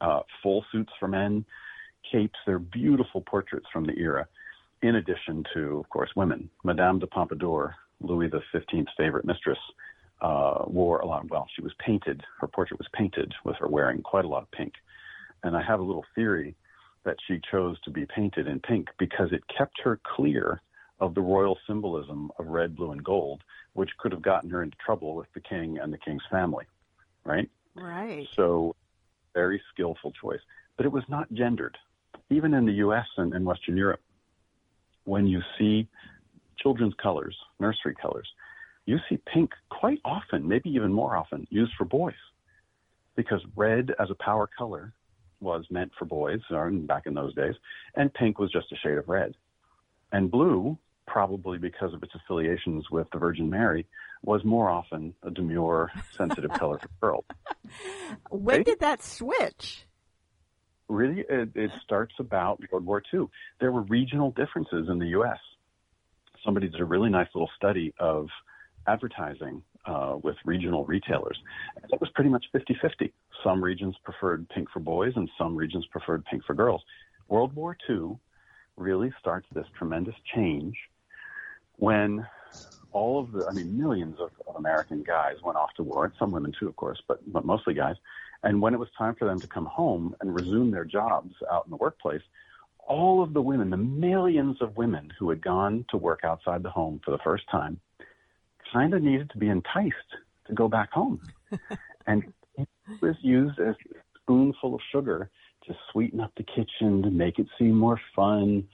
uh, 0.00 0.20
full 0.42 0.64
suits 0.72 0.92
for 0.98 1.08
men, 1.08 1.44
capes. 2.10 2.38
They're 2.46 2.58
beautiful 2.58 3.20
portraits 3.22 3.66
from 3.72 3.84
the 3.84 3.96
era 3.96 4.26
in 4.82 4.96
addition 4.96 5.44
to, 5.54 5.78
of 5.78 5.88
course, 5.90 6.10
women. 6.16 6.50
Madame 6.64 6.98
de 6.98 7.06
Pompadour, 7.06 7.74
Louis 8.00 8.28
XV's 8.28 8.88
favorite 8.96 9.24
mistress, 9.24 9.58
uh, 10.22 10.64
wore 10.66 11.00
a 11.00 11.06
lot. 11.06 11.28
Well, 11.28 11.48
she 11.54 11.62
was 11.62 11.72
painted. 11.84 12.22
Her 12.40 12.46
portrait 12.46 12.78
was 12.78 12.88
painted 12.94 13.34
with 13.44 13.56
her 13.56 13.68
wearing 13.68 14.02
quite 14.02 14.24
a 14.24 14.28
lot 14.28 14.44
of 14.44 14.50
pink. 14.52 14.74
And 15.42 15.56
I 15.56 15.62
have 15.62 15.80
a 15.80 15.82
little 15.82 16.04
theory 16.14 16.54
that 17.04 17.16
she 17.26 17.40
chose 17.50 17.76
to 17.80 17.90
be 17.90 18.06
painted 18.06 18.46
in 18.46 18.60
pink 18.60 18.88
because 18.98 19.32
it 19.32 19.42
kept 19.48 19.80
her 19.82 20.00
clear 20.04 20.62
of 21.00 21.14
the 21.14 21.20
royal 21.20 21.58
symbolism 21.66 22.30
of 22.38 22.46
red, 22.46 22.76
blue, 22.76 22.92
and 22.92 23.02
gold, 23.02 23.42
which 23.72 23.90
could 23.98 24.12
have 24.12 24.22
gotten 24.22 24.48
her 24.50 24.62
into 24.62 24.76
trouble 24.84 25.16
with 25.16 25.26
the 25.34 25.40
king 25.40 25.78
and 25.78 25.92
the 25.92 25.98
king's 25.98 26.22
family. 26.30 26.64
Right? 27.24 27.50
Right. 27.74 28.28
So, 28.36 28.76
very 29.34 29.60
skillful 29.72 30.12
choice. 30.12 30.40
But 30.76 30.86
it 30.86 30.92
was 30.92 31.04
not 31.08 31.32
gendered. 31.32 31.76
Even 32.30 32.54
in 32.54 32.66
the 32.66 32.74
U.S. 32.74 33.06
and, 33.16 33.34
in 33.34 33.44
Western 33.44 33.76
Europe, 33.76 34.00
when 35.04 35.26
you 35.26 35.40
see 35.58 35.88
children's 36.58 36.94
colors, 37.02 37.36
nursery 37.58 37.96
colors, 38.00 38.28
you 38.86 38.98
see 39.08 39.18
pink 39.32 39.50
quite 39.70 40.00
often, 40.04 40.46
maybe 40.48 40.70
even 40.70 40.92
more 40.92 41.16
often, 41.16 41.46
used 41.50 41.72
for 41.76 41.84
boys. 41.84 42.14
Because 43.14 43.40
red 43.56 43.94
as 44.00 44.10
a 44.10 44.14
power 44.14 44.48
color 44.58 44.92
was 45.40 45.64
meant 45.70 45.92
for 45.98 46.04
boys 46.04 46.40
back 46.86 47.06
in 47.06 47.14
those 47.14 47.34
days, 47.34 47.54
and 47.94 48.12
pink 48.14 48.38
was 48.38 48.50
just 48.50 48.72
a 48.72 48.76
shade 48.76 48.98
of 48.98 49.08
red. 49.08 49.34
And 50.12 50.30
blue, 50.30 50.78
probably 51.06 51.58
because 51.58 51.94
of 51.94 52.02
its 52.02 52.14
affiliations 52.14 52.90
with 52.90 53.08
the 53.12 53.18
Virgin 53.18 53.50
Mary, 53.50 53.86
was 54.22 54.44
more 54.44 54.70
often 54.70 55.14
a 55.22 55.30
demure, 55.30 55.90
sensitive 56.16 56.52
color 56.52 56.78
for 56.78 56.88
girls. 57.00 57.24
When 58.30 58.58
right? 58.58 58.66
did 58.66 58.80
that 58.80 59.02
switch? 59.02 59.86
really 60.92 61.24
it, 61.28 61.50
it 61.54 61.70
starts 61.82 62.14
about 62.18 62.60
World 62.70 62.84
War 62.84 63.02
II. 63.12 63.26
There 63.60 63.72
were 63.72 63.82
regional 63.82 64.30
differences 64.30 64.88
in 64.88 64.98
the 64.98 65.08
U.S. 65.08 65.38
Somebody 66.44 66.68
did 66.68 66.80
a 66.80 66.84
really 66.84 67.10
nice 67.10 67.28
little 67.34 67.50
study 67.56 67.94
of 67.98 68.28
advertising 68.86 69.62
uh, 69.86 70.16
with 70.22 70.36
regional 70.44 70.84
retailers. 70.84 71.38
It 71.92 72.00
was 72.00 72.10
pretty 72.14 72.30
much 72.30 72.44
50-50. 72.54 73.12
Some 73.44 73.62
regions 73.62 73.96
preferred 74.04 74.48
pink 74.50 74.68
for 74.72 74.80
boys 74.80 75.12
and 75.16 75.28
some 75.38 75.56
regions 75.56 75.86
preferred 75.90 76.24
pink 76.24 76.44
for 76.44 76.54
girls. 76.54 76.82
World 77.28 77.54
War 77.54 77.76
II 77.88 78.18
really 78.76 79.12
starts 79.20 79.46
this 79.54 79.66
tremendous 79.76 80.14
change 80.34 80.76
when 81.76 82.26
all 82.92 83.18
of 83.18 83.32
the, 83.32 83.46
I 83.46 83.52
mean, 83.52 83.78
millions 83.78 84.16
of, 84.20 84.30
of 84.46 84.56
American 84.56 85.02
guys 85.02 85.36
went 85.42 85.56
off 85.56 85.70
to 85.76 85.82
war, 85.82 86.04
and 86.04 86.14
some 86.18 86.30
women 86.30 86.52
too, 86.58 86.68
of 86.68 86.76
course, 86.76 87.00
but, 87.08 87.20
but 87.32 87.44
mostly 87.44 87.74
guys, 87.74 87.96
and 88.42 88.60
when 88.60 88.74
it 88.74 88.78
was 88.78 88.88
time 88.98 89.14
for 89.18 89.26
them 89.26 89.40
to 89.40 89.46
come 89.46 89.66
home 89.66 90.14
and 90.20 90.34
resume 90.34 90.70
their 90.70 90.84
jobs 90.84 91.34
out 91.50 91.64
in 91.64 91.70
the 91.70 91.76
workplace, 91.76 92.22
all 92.86 93.22
of 93.22 93.32
the 93.32 93.40
women, 93.40 93.70
the 93.70 93.76
millions 93.76 94.56
of 94.60 94.76
women 94.76 95.12
who 95.18 95.30
had 95.30 95.42
gone 95.42 95.84
to 95.90 95.96
work 95.96 96.20
outside 96.24 96.62
the 96.62 96.70
home 96.70 97.00
for 97.04 97.12
the 97.12 97.18
first 97.24 97.44
time, 97.50 97.80
kind 98.72 98.94
of 98.94 99.02
needed 99.02 99.30
to 99.30 99.38
be 99.38 99.48
enticed 99.48 99.94
to 100.46 100.54
go 100.54 100.68
back 100.68 100.90
home. 100.92 101.20
and 102.06 102.24
it 102.56 102.68
was 103.00 103.16
used 103.22 103.58
as 103.58 103.74
a 103.90 103.94
spoonful 104.22 104.74
of 104.74 104.80
sugar 104.90 105.30
to 105.66 105.74
sweeten 105.90 106.20
up 106.20 106.32
the 106.36 106.42
kitchen, 106.42 107.02
to 107.02 107.10
make 107.10 107.38
it 107.38 107.46
seem 107.58 107.76
more 107.76 108.00
fun, 108.14 108.66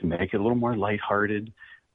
to 0.00 0.06
make 0.06 0.32
it 0.32 0.36
a 0.36 0.42
little 0.42 0.56
more 0.56 0.76
lighthearted. 0.76 1.52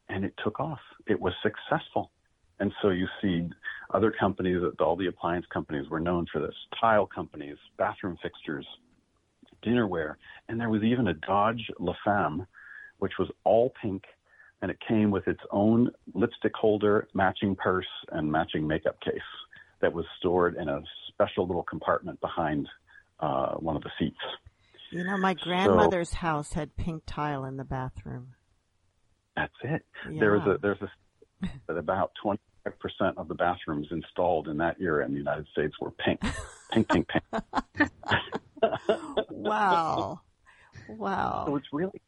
And 0.10 0.26
it 0.26 0.34
took 0.44 0.60
off. 0.60 0.80
It 1.08 1.20
was 1.20 1.34
successful. 1.42 2.12
And 2.60 2.72
so 2.82 2.90
you 2.90 3.08
see 3.22 3.50
other 3.94 4.12
companies, 4.12 4.62
all 4.80 4.96
the 4.96 5.08
appliance 5.08 5.46
companies 5.52 5.90
were 5.90 6.00
known 6.00 6.28
for 6.32 6.40
this. 6.40 6.54
Tile 6.80 7.08
companies, 7.08 7.58
bathroom 7.78 8.18
fixtures, 8.22 8.66
dinnerware, 9.66 10.16
and 10.48 10.60
there 10.60 10.70
was 10.70 10.84
even 10.84 11.08
a 11.08 11.14
Dodge 11.14 11.72
La 11.80 11.94
Femme, 12.04 12.46
which 13.00 13.14
was 13.18 13.30
all 13.44 13.74
pink, 13.82 14.04
and 14.62 14.70
it 14.70 14.78
came 14.88 15.12
with 15.12 15.28
its 15.28 15.42
own 15.52 15.90
lipstick 16.14 16.54
holder, 16.56 17.08
matching 17.14 17.56
purse, 17.56 17.88
and 18.12 18.32
matching 18.32 18.68
makeup 18.68 19.00
case 19.02 19.20
that 19.82 19.92
was 19.92 20.06
stored 20.20 20.56
in 20.56 20.70
a 20.70 20.82
special 21.08 21.48
little 21.48 21.64
compartment 21.64 22.20
behind 22.22 22.68
uh, 23.20 23.54
one 23.56 23.76
of 23.76 23.82
the 23.84 23.92
seats. 24.00 24.18
You 24.92 25.04
know, 25.04 25.18
my 25.18 25.34
grandmother's 25.34 26.10
so, 26.10 26.18
house 26.18 26.54
had 26.54 26.76
pink 26.76 27.04
tile 27.06 27.46
in 27.46 27.58
the 27.58 27.64
bathroom. 27.64 28.34
That's 29.36 29.54
it. 29.64 29.86
Yeah. 30.10 30.20
There 30.20 30.32
was 30.34 30.42
a 30.46 30.58
there's 30.62 30.82
a 30.82 30.90
that 31.68 31.78
about 31.78 32.12
25% 32.24 32.38
of 33.18 33.28
the 33.28 33.36
bathrooms 33.36 33.88
installed 33.90 34.48
in 34.48 34.58
that 34.58 34.76
era 34.80 35.06
in 35.06 35.14
the 35.14 35.18
United 35.18 35.48
States 35.52 35.74
were 35.80 35.92
pink. 35.92 36.22
Pink, 36.72 36.90
pink, 36.90 37.08
pink. 37.08 37.24
wow. 39.30 40.22
Wow. 40.90 41.46
So 41.48 41.56
it's 41.56 41.68
really 41.72 42.02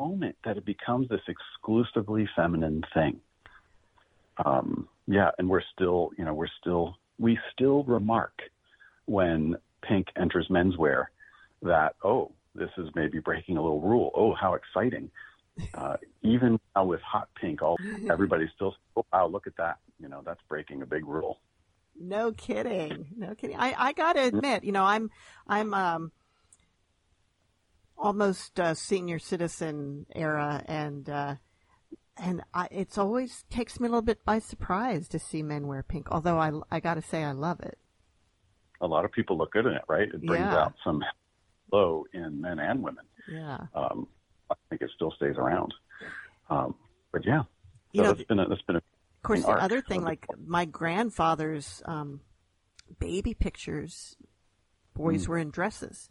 moment 0.00 0.36
that 0.44 0.56
it 0.56 0.64
becomes 0.64 1.08
this 1.08 1.20
exclusively 1.28 2.28
feminine 2.34 2.82
thing. 2.94 3.20
Um, 4.44 4.88
yeah, 5.06 5.30
and 5.38 5.48
we're 5.48 5.62
still, 5.74 6.10
you 6.16 6.24
know, 6.24 6.32
we're 6.32 6.48
still, 6.60 6.96
we 7.18 7.38
still 7.52 7.84
remark 7.84 8.40
when 9.04 9.56
pink 9.82 10.06
enters 10.16 10.48
menswear 10.48 11.06
that, 11.62 11.94
oh, 12.02 12.32
this 12.54 12.70
is 12.78 12.88
maybe 12.94 13.18
breaking 13.18 13.58
a 13.58 13.62
little 13.62 13.80
rule. 13.80 14.10
Oh, 14.14 14.34
how 14.34 14.54
exciting 14.54 15.10
uh, 15.74 15.96
even 16.22 16.58
now 16.74 16.84
with 16.84 17.02
hot 17.02 17.28
pink, 17.38 17.60
all 17.60 17.76
everybody's 18.10 18.50
still, 18.56 18.74
oh, 18.96 19.04
wow, 19.12 19.26
look 19.26 19.46
at 19.46 19.56
that. 19.58 19.76
You 20.00 20.08
know, 20.08 20.22
that's 20.24 20.40
breaking 20.48 20.80
a 20.80 20.86
big 20.86 21.06
rule. 21.06 21.38
No 22.00 22.32
kidding. 22.32 23.08
No 23.16 23.34
kidding. 23.34 23.56
I, 23.56 23.74
I 23.76 23.92
gotta 23.92 24.22
admit, 24.24 24.64
you 24.64 24.72
know, 24.72 24.84
I'm, 24.84 25.10
I'm, 25.46 25.74
um, 25.74 26.12
almost 28.00 28.58
a 28.58 28.74
senior 28.74 29.18
citizen 29.18 30.06
era 30.14 30.62
and, 30.66 31.08
uh, 31.08 31.34
and 32.16 32.42
I, 32.52 32.68
it's 32.70 32.98
always 32.98 33.44
takes 33.50 33.78
me 33.80 33.86
a 33.86 33.90
little 33.90 34.02
bit 34.02 34.24
by 34.24 34.38
surprise 34.40 35.08
to 35.08 35.18
see 35.18 35.42
men 35.42 35.66
wear 35.66 35.82
pink. 35.82 36.08
Although 36.10 36.38
I, 36.38 36.50
I 36.70 36.80
got 36.80 36.94
to 36.94 37.02
say 37.02 37.24
I 37.24 37.32
love 37.32 37.60
it. 37.60 37.78
A 38.80 38.86
lot 38.86 39.04
of 39.04 39.12
people 39.12 39.38
look 39.38 39.52
good 39.52 39.66
in 39.66 39.72
it, 39.72 39.82
right? 39.88 40.08
It 40.08 40.24
brings 40.24 40.44
yeah. 40.44 40.64
out 40.64 40.74
some 40.84 41.02
glow 41.70 42.04
in 42.12 42.40
men 42.40 42.58
and 42.58 42.82
women. 42.82 43.04
Yeah. 43.30 43.58
Um, 43.74 44.06
I 44.50 44.54
think 44.68 44.82
it 44.82 44.90
still 44.94 45.12
stays 45.12 45.36
around. 45.36 45.72
Um, 46.48 46.74
but 47.12 47.24
yeah, 47.24 47.42
so 47.42 47.46
you 47.92 48.02
know, 48.02 48.12
that's 48.12 48.24
been 48.26 48.40
a, 48.40 48.48
that's 48.48 48.62
been 48.62 48.76
a 48.76 48.78
of 48.78 49.22
course, 49.22 49.42
the 49.42 49.50
other 49.50 49.80
thing, 49.82 50.02
like 50.02 50.26
my 50.44 50.64
grandfather's 50.64 51.82
um, 51.84 52.20
baby 52.98 53.34
pictures, 53.34 54.16
boys 54.94 55.26
Hmm. 55.26 55.30
were 55.30 55.38
in 55.38 55.50
dresses. 55.50 56.10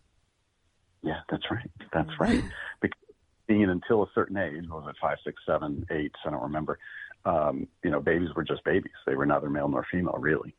Yeah, 1.01 1.19
that's 1.29 1.43
right. 1.49 1.69
That's 1.93 2.09
right. 2.19 2.43
Because 2.81 2.99
being 3.47 3.63
until 3.69 4.03
a 4.03 4.07
certain 4.13 4.37
age, 4.37 4.63
what 4.67 4.83
was 4.83 4.89
it 4.89 4.95
five, 5.01 5.17
six, 5.23 5.41
seven, 5.45 5.85
eight? 5.91 6.11
I 6.25 6.29
don't 6.29 6.41
remember. 6.43 6.77
Um, 7.25 7.67
you 7.83 7.89
know, 7.91 7.99
babies 7.99 8.29
were 8.35 8.43
just 8.43 8.63
babies. 8.63 8.91
They 9.05 9.15
were 9.15 9.25
neither 9.25 9.49
male 9.49 9.67
nor 9.67 9.85
female, 9.91 10.17
really. 10.19 10.55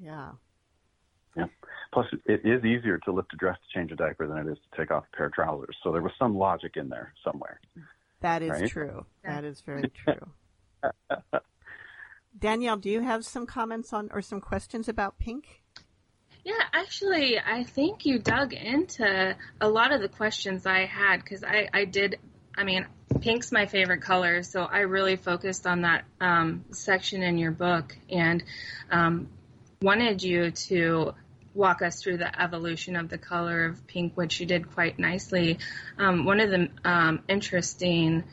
Yeah. 0.00 0.32
Yeah. 1.36 1.46
Plus, 1.92 2.06
it 2.26 2.42
is 2.44 2.64
easier 2.64 2.98
to 2.98 3.12
lift 3.12 3.32
a 3.32 3.36
dress 3.36 3.56
to 3.58 3.78
change 3.78 3.90
a 3.92 3.96
diaper 3.96 4.26
than 4.26 4.38
it 4.38 4.50
is 4.52 4.58
to 4.70 4.76
take 4.80 4.90
off 4.90 5.04
a 5.12 5.16
pair 5.16 5.26
of 5.26 5.32
trousers. 5.32 5.76
So 5.82 5.90
there 5.92 6.02
was 6.02 6.12
some 6.18 6.36
logic 6.36 6.72
in 6.76 6.88
there 6.88 7.12
somewhere. 7.24 7.60
That 8.20 8.42
is 8.42 8.50
Right? 8.50 8.68
true. 8.70 9.04
That 9.24 9.44
is 9.44 9.60
very 9.60 9.90
true. 10.04 10.30
Danielle, 12.38 12.76
do 12.76 12.90
you 12.90 13.00
have 13.00 13.24
some 13.24 13.46
comments 13.46 13.92
on 13.92 14.10
or 14.12 14.20
some 14.22 14.40
questions 14.40 14.88
about 14.88 15.18
pink? 15.18 15.63
Yeah, 16.44 16.62
actually, 16.74 17.38
I 17.38 17.64
think 17.64 18.04
you 18.04 18.18
dug 18.18 18.52
into 18.52 19.34
a 19.60 19.68
lot 19.68 19.92
of 19.92 20.02
the 20.02 20.08
questions 20.08 20.66
I 20.66 20.84
had 20.84 21.22
because 21.22 21.42
I, 21.42 21.70
I 21.72 21.86
did. 21.86 22.18
I 22.56 22.64
mean, 22.64 22.86
pink's 23.20 23.50
my 23.50 23.64
favorite 23.64 24.02
color, 24.02 24.42
so 24.42 24.62
I 24.62 24.80
really 24.80 25.16
focused 25.16 25.66
on 25.66 25.82
that 25.82 26.04
um, 26.20 26.66
section 26.70 27.22
in 27.22 27.38
your 27.38 27.50
book 27.50 27.96
and 28.10 28.44
um, 28.90 29.28
wanted 29.80 30.22
you 30.22 30.50
to 30.50 31.14
walk 31.54 31.80
us 31.80 32.02
through 32.02 32.18
the 32.18 32.42
evolution 32.42 32.96
of 32.96 33.08
the 33.08 33.16
color 33.16 33.64
of 33.64 33.86
pink, 33.86 34.12
which 34.14 34.38
you 34.38 34.44
did 34.44 34.70
quite 34.74 34.98
nicely. 34.98 35.58
Um, 35.98 36.26
one 36.26 36.40
of 36.40 36.50
the 36.50 36.68
um, 36.84 37.22
interesting 37.26 38.24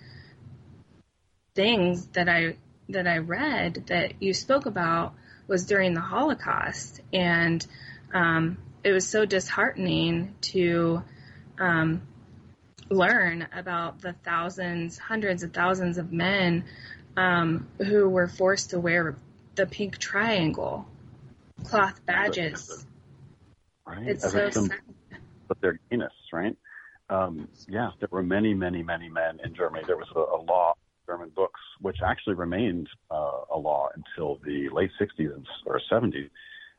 things 1.56 2.08
that 2.08 2.28
I 2.28 2.58
that 2.90 3.08
I 3.08 3.20
read 3.20 3.86
that 3.88 4.22
you 4.22 4.34
spoke 4.34 4.66
about 4.66 5.14
was 5.48 5.66
during 5.66 5.94
the 5.94 6.02
Holocaust, 6.02 7.00
and 7.14 7.66
um, 8.14 8.58
it 8.84 8.92
was 8.92 9.08
so 9.08 9.26
disheartening 9.26 10.36
to 10.42 11.04
um, 11.60 12.02
learn 12.90 13.48
about 13.56 14.02
the 14.02 14.14
thousands, 14.24 14.98
hundreds 14.98 15.44
of 15.44 15.54
thousands 15.54 15.98
of 15.98 16.12
men 16.12 16.66
um, 17.16 17.68
who 17.78 18.10
were 18.10 18.28
forced 18.28 18.72
to 18.72 18.80
wear 18.80 19.16
the 19.56 19.66
pink 19.66 19.98
triangle 19.98 20.88
cloth 21.64 22.06
badges. 22.06 22.86
Right? 23.86 24.08
It's 24.08 24.26
As 24.26 24.32
so 24.32 24.46
a 24.46 24.52
sad. 24.52 24.80
of 25.50 25.62
their 25.62 25.80
gayness, 25.90 26.14
right? 26.32 26.56
Um, 27.10 27.50
yeah, 27.68 27.90
there 28.00 28.10
were 28.12 28.24
many, 28.24 28.54
many, 28.54 28.84
many 28.84 29.10
men 29.10 29.40
in 29.44 29.54
Germany. 29.54 29.84
There 29.86 29.98
was 29.98 30.08
a, 30.16 30.20
a 30.20 30.40
law, 30.42 30.74
German 31.06 31.30
books, 31.36 31.60
which 31.82 31.98
actually 32.06 32.36
remained 32.36 32.88
uh, 33.10 33.42
a 33.54 33.58
law 33.58 33.90
until 33.96 34.40
the 34.46 34.70
late 34.72 34.92
60s 35.00 35.44
or 35.66 35.82
70s, 35.92 36.30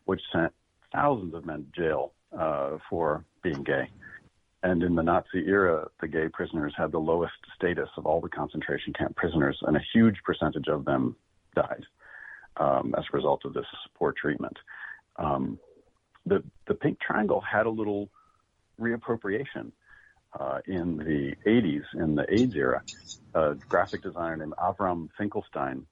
which 0.06 0.22
sent 0.32 0.52
thousands 0.92 1.34
of 1.34 1.46
men 1.46 1.66
to 1.74 1.82
jail 1.82 2.12
uh, 2.38 2.78
for 2.88 3.24
being 3.42 3.62
gay. 3.62 3.88
And 4.62 4.82
in 4.82 4.94
the 4.94 5.02
Nazi 5.02 5.44
era, 5.46 5.88
the 6.00 6.06
gay 6.06 6.28
prisoners 6.28 6.72
had 6.76 6.92
the 6.92 6.98
lowest 6.98 7.34
status 7.56 7.88
of 7.96 8.06
all 8.06 8.20
the 8.20 8.28
concentration 8.28 8.92
camp 8.92 9.16
prisoners, 9.16 9.58
and 9.62 9.76
a 9.76 9.82
huge 9.92 10.16
percentage 10.24 10.68
of 10.68 10.84
them 10.84 11.16
died 11.56 11.84
um, 12.58 12.94
as 12.96 13.04
a 13.12 13.16
result 13.16 13.44
of 13.44 13.54
this 13.54 13.66
poor 13.94 14.12
treatment. 14.12 14.56
Um, 15.16 15.58
the 16.24 16.44
the 16.66 16.74
pink 16.74 17.00
triangle 17.00 17.40
had 17.40 17.66
a 17.66 17.70
little 17.70 18.08
reappropriation 18.80 19.72
uh, 20.38 20.60
in 20.66 20.96
the 20.96 21.34
80s, 21.46 21.82
in 21.94 22.14
the 22.14 22.24
AIDS 22.32 22.54
era. 22.54 22.82
A 23.34 23.54
graphic 23.68 24.02
designer 24.02 24.36
named 24.36 24.54
Avram 24.58 25.08
Finkelstein 25.18 25.86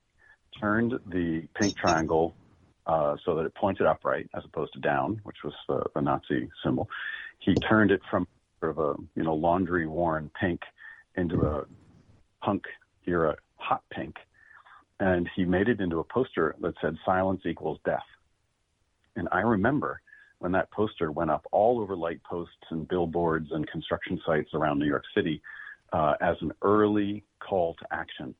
turned 0.60 0.98
the 1.06 1.48
pink 1.54 1.76
triangle 1.76 2.34
uh, 2.86 3.16
so 3.24 3.34
that 3.34 3.44
it 3.44 3.54
pointed 3.54 3.86
upright 3.86 4.28
as 4.34 4.44
opposed 4.44 4.72
to 4.72 4.80
down, 4.80 5.20
which 5.24 5.38
was 5.44 5.52
the, 5.68 5.84
the 5.94 6.00
Nazi 6.00 6.48
symbol. 6.64 6.88
He 7.38 7.54
turned 7.54 7.90
it 7.90 8.00
from 8.10 8.26
sort 8.60 8.72
of 8.72 8.78
a 8.78 8.94
you 9.14 9.22
know 9.22 9.34
laundry 9.34 9.86
worn 9.86 10.30
pink 10.38 10.62
into 11.16 11.42
a 11.42 11.64
punk 12.42 12.64
era 13.06 13.36
hot 13.56 13.82
pink, 13.90 14.16
and 14.98 15.28
he 15.34 15.44
made 15.44 15.68
it 15.68 15.80
into 15.80 15.98
a 15.98 16.04
poster 16.04 16.54
that 16.60 16.74
said 16.80 16.96
"Silence 17.04 17.42
equals 17.44 17.78
death." 17.84 18.06
And 19.16 19.28
I 19.32 19.40
remember 19.40 20.00
when 20.38 20.52
that 20.52 20.70
poster 20.70 21.12
went 21.12 21.30
up 21.30 21.46
all 21.52 21.80
over 21.80 21.94
light 21.94 22.22
posts 22.24 22.54
and 22.70 22.88
billboards 22.88 23.48
and 23.52 23.68
construction 23.68 24.20
sites 24.26 24.50
around 24.54 24.78
New 24.78 24.86
York 24.86 25.04
City 25.14 25.42
uh, 25.92 26.14
as 26.20 26.36
an 26.40 26.52
early 26.62 27.22
call 27.40 27.74
to 27.74 27.86
action 27.90 28.34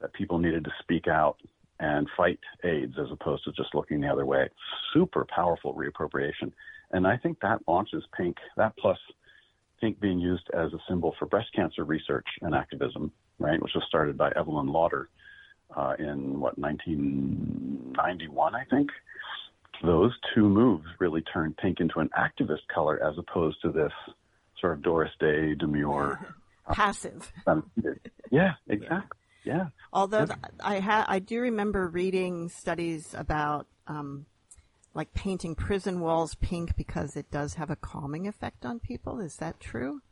that 0.00 0.12
people 0.12 0.38
needed 0.38 0.64
to 0.64 0.72
speak 0.80 1.08
out 1.08 1.38
and 1.80 2.08
fight 2.16 2.38
AIDS 2.64 2.94
as 2.98 3.10
opposed 3.10 3.44
to 3.44 3.52
just 3.52 3.74
looking 3.74 4.00
the 4.00 4.08
other 4.08 4.24
way. 4.24 4.48
Super 4.92 5.26
powerful 5.34 5.74
reappropriation. 5.74 6.52
And 6.92 7.06
I 7.06 7.16
think 7.16 7.40
that 7.40 7.60
launches 7.66 8.04
pink, 8.16 8.36
that 8.56 8.76
plus 8.78 8.98
pink 9.80 10.00
being 10.00 10.18
used 10.18 10.48
as 10.54 10.72
a 10.72 10.78
symbol 10.88 11.14
for 11.18 11.26
breast 11.26 11.48
cancer 11.54 11.84
research 11.84 12.26
and 12.42 12.54
activism, 12.54 13.12
right, 13.38 13.60
which 13.62 13.72
was 13.74 13.84
started 13.88 14.16
by 14.16 14.32
Evelyn 14.36 14.68
Lauder 14.68 15.08
uh, 15.76 15.94
in 15.98 16.40
what 16.40 16.58
1991, 16.58 18.54
I 18.54 18.64
think. 18.70 18.90
Those 19.82 20.12
two 20.34 20.48
moves 20.48 20.86
really 20.98 21.20
turned 21.20 21.56
pink 21.58 21.80
into 21.80 21.98
an 22.00 22.08
activist 22.18 22.66
color 22.72 23.02
as 23.06 23.18
opposed 23.18 23.60
to 23.62 23.70
this 23.70 23.92
sort 24.60 24.72
of 24.72 24.82
Doris 24.82 25.12
Day 25.20 25.54
demure. 25.54 26.34
Passive. 26.72 27.30
Um, 27.46 27.70
yeah, 28.30 28.52
exactly. 28.68 29.18
Yeah. 29.46 29.68
Although 29.92 30.26
th- 30.26 30.38
I 30.60 30.80
ha- 30.80 31.06
I 31.08 31.20
do 31.20 31.40
remember 31.40 31.86
reading 31.86 32.48
studies 32.48 33.14
about 33.14 33.66
um, 33.86 34.26
like 34.92 35.14
painting 35.14 35.54
prison 35.54 36.00
walls 36.00 36.34
pink 36.34 36.76
because 36.76 37.16
it 37.16 37.30
does 37.30 37.54
have 37.54 37.70
a 37.70 37.76
calming 37.76 38.26
effect 38.26 38.66
on 38.66 38.80
people. 38.80 39.20
Is 39.20 39.36
that 39.36 39.60
true? 39.60 40.02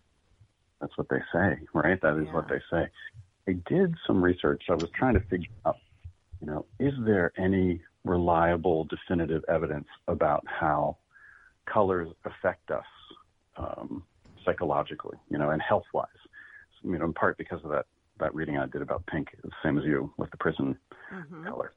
That's 0.81 0.97
what 0.97 1.09
they 1.09 1.21
say, 1.33 1.59
right? 1.73 2.01
That 2.01 2.17
is 2.19 2.33
what 2.33 2.49
they 2.49 2.61
say. 2.71 2.87
I 3.49 3.53
did 3.69 3.95
some 4.07 4.23
research. 4.23 4.63
I 4.69 4.75
was 4.75 4.89
trying 4.95 5.15
to 5.15 5.21
figure 5.21 5.49
out, 5.67 5.77
you 6.41 6.47
know, 6.47 6.67
is 6.79 6.93
there 7.01 7.33
any 7.37 7.81
reliable, 8.05 8.85
definitive 8.85 9.45
evidence 9.49 9.89
about 10.09 10.45
how 10.47 10.99
colors 11.67 12.09
affect 12.25 12.71
us 12.71 12.85
um, 13.57 14.05
psychologically, 14.45 15.17
you 15.31 15.39
know, 15.39 15.51
and 15.51 15.61
health 15.61 15.87
wise? 15.93 16.07
You 16.83 16.99
know, 16.99 17.07
in 17.07 17.15
part 17.15 17.39
because 17.39 17.65
of 17.65 17.71
that 17.71 17.87
that 18.19 18.35
reading 18.35 18.59
I 18.59 18.67
did 18.67 18.83
about 18.83 19.07
pink, 19.07 19.29
the 19.43 19.51
same 19.63 19.79
as 19.79 19.85
you 19.85 20.13
with 20.17 20.31
the 20.31 20.37
prison 20.37 20.77
Mm-hmm. 21.13 21.47
color. 21.47 21.73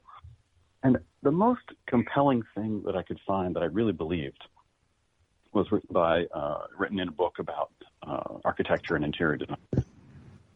And 0.82 0.98
the 1.22 1.30
most 1.30 1.62
compelling 1.88 2.42
thing 2.54 2.82
that 2.86 2.96
I 2.96 3.02
could 3.02 3.18
find 3.26 3.54
that 3.56 3.62
I 3.62 3.66
really 3.66 3.92
believed 3.92 4.42
was 5.52 5.66
written 5.70 5.88
by 5.92 6.24
uh, 6.34 6.62
written 6.76 6.98
in 6.98 7.08
a 7.08 7.12
book 7.12 7.34
about 7.38 7.70
uh, 8.06 8.38
architecture 8.44 8.96
and 8.96 9.04
interior 9.04 9.36
design. 9.36 9.56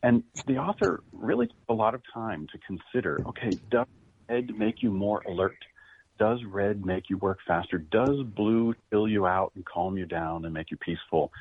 And 0.03 0.23
the 0.47 0.59
author 0.59 1.03
really 1.13 1.47
took 1.47 1.57
a 1.69 1.75
lot 1.75 1.95
of 1.95 2.03
time 2.13 2.47
to 2.53 2.59
consider, 2.67 3.23
okay, 3.29 3.59
does 3.71 3.87
red 4.29 4.51
make 4.57 4.83
you 4.83 4.91
more 4.91 5.23
alert? 5.27 5.57
Does 6.19 6.41
red 6.45 6.85
make 6.85 7.09
you 7.09 7.19
work 7.19 7.39
faster? 7.47 7.79
Does 7.79 8.23
blue 8.23 8.75
chill 8.91 9.09
you 9.09 9.27
out 9.27 9.53
and 9.55 9.65
calm 9.65 9.97
you 9.97 10.07
down 10.07 10.45
and 10.45 10.55
make 10.55 10.71
you 10.71 10.77
peaceful? 10.77 11.33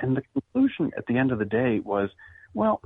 And 0.00 0.16
the 0.16 0.22
conclusion 0.32 0.92
at 0.96 1.06
the 1.06 1.16
end 1.16 1.32
of 1.32 1.38
the 1.38 1.44
day 1.44 1.80
was, 1.80 2.10
well, 2.52 2.80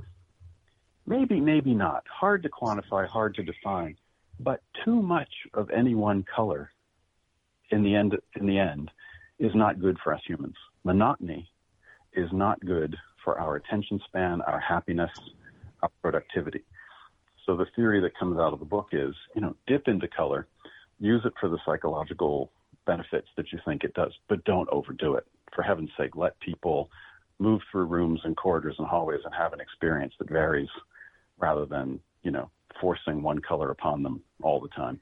maybe, 1.09 1.41
maybe 1.41 1.73
not. 1.73 2.03
Hard 2.07 2.43
to 2.43 2.49
quantify, 2.49 3.07
hard 3.07 3.35
to 3.35 3.43
define. 3.43 3.97
But 4.39 4.61
too 4.85 5.01
much 5.01 5.33
of 5.53 5.69
any 5.71 5.95
one 5.95 6.23
color 6.23 6.71
in 7.71 7.83
the 7.83 7.95
end 7.95 8.15
in 8.35 8.45
the 8.45 8.57
end 8.57 8.89
is 9.39 9.51
not 9.53 9.81
good 9.81 9.97
for 10.01 10.13
us 10.13 10.21
humans. 10.25 10.55
Monotony 10.83 11.49
is 12.13 12.29
not 12.31 12.63
good 12.65 12.95
for 13.23 13.39
our 13.39 13.55
attention 13.55 13.99
span, 14.05 14.41
our 14.41 14.59
happiness, 14.59 15.11
our 15.81 15.89
productivity. 16.01 16.63
So 17.45 17.57
the 17.57 17.65
theory 17.75 17.99
that 18.01 18.17
comes 18.17 18.37
out 18.37 18.53
of 18.53 18.59
the 18.59 18.65
book 18.65 18.89
is, 18.91 19.13
you 19.35 19.41
know, 19.41 19.55
dip 19.67 19.87
into 19.87 20.07
color, 20.07 20.47
use 20.99 21.21
it 21.25 21.33
for 21.39 21.49
the 21.49 21.57
psychological 21.65 22.51
benefits 22.85 23.27
that 23.35 23.51
you 23.51 23.59
think 23.65 23.83
it 23.83 23.93
does, 23.93 24.13
but 24.27 24.43
don't 24.45 24.69
overdo 24.71 25.15
it. 25.15 25.25
For 25.53 25.63
heaven's 25.63 25.89
sake, 25.97 26.15
let 26.15 26.39
people 26.39 26.89
move 27.39 27.61
through 27.71 27.85
rooms 27.85 28.21
and 28.23 28.37
corridors 28.37 28.75
and 28.77 28.87
hallways 28.87 29.21
and 29.25 29.33
have 29.33 29.53
an 29.53 29.59
experience 29.59 30.13
that 30.19 30.29
varies 30.29 30.69
rather 31.39 31.65
than, 31.65 31.99
you 32.23 32.31
know, 32.31 32.49
forcing 32.79 33.21
one 33.21 33.39
color 33.39 33.71
upon 33.71 34.03
them 34.03 34.21
all 34.43 34.59
the 34.59 34.67
time. 34.69 34.99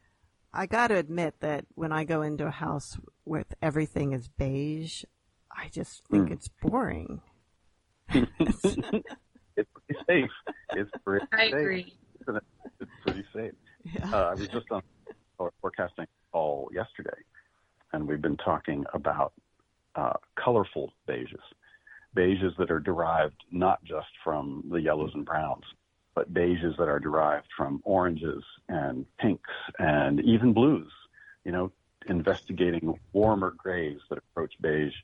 I 0.53 0.65
got 0.65 0.87
to 0.87 0.95
admit 0.95 1.35
that 1.41 1.65
when 1.75 1.91
I 1.91 2.03
go 2.03 2.21
into 2.21 2.47
a 2.47 2.51
house 2.51 2.97
with 3.25 3.53
everything 3.61 4.13
is 4.13 4.27
beige, 4.27 5.03
I 5.51 5.69
just 5.69 6.03
think 6.07 6.27
Hmm. 6.27 6.33
it's 6.33 6.47
boring. 6.61 7.21
it's 8.13 8.61
pretty 8.61 9.99
safe. 10.07 10.29
It's 10.71 10.91
pretty 11.03 11.25
I 11.33 11.45
safe. 11.45 11.53
agree. 11.53 11.93
It's 12.79 12.91
pretty 13.03 13.25
safe. 13.33 13.51
Yeah. 13.83 14.09
Uh, 14.13 14.17
I 14.29 14.33
was 14.33 14.47
just 14.49 14.65
on 14.71 14.81
a 15.39 15.45
forecasting 15.61 16.05
call 16.31 16.69
yesterday, 16.73 17.17
and 17.93 18.07
we've 18.07 18.21
been 18.21 18.37
talking 18.37 18.85
about 18.93 19.33
uh, 19.95 20.13
colorful 20.43 20.93
beiges. 21.07 21.41
beiges 22.15 22.55
that 22.57 22.69
are 22.71 22.79
derived 22.79 23.43
not 23.51 23.83
just 23.83 24.07
from 24.23 24.63
the 24.71 24.77
yellows 24.81 25.11
and 25.13 25.25
browns, 25.25 25.63
but 26.17 26.33
beiges 26.33 26.75
that 26.77 26.87
are 26.87 26.99
derived 26.99 27.45
from 27.55 27.79
oranges 27.83 28.43
and 28.69 29.05
pinks 29.19 29.51
and 29.77 30.19
even 30.21 30.51
blues. 30.51 30.91
You 31.45 31.51
know, 31.51 31.71
investigating 32.07 32.99
warmer 33.13 33.53
grays 33.55 33.99
that 34.09 34.17
approach 34.17 34.55
beige 34.59 34.95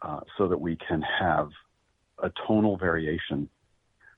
uh, 0.00 0.20
so 0.38 0.48
that 0.48 0.58
we 0.58 0.76
can 0.76 1.02
have 1.02 1.50
a 2.22 2.32
tonal 2.46 2.78
variation 2.78 3.50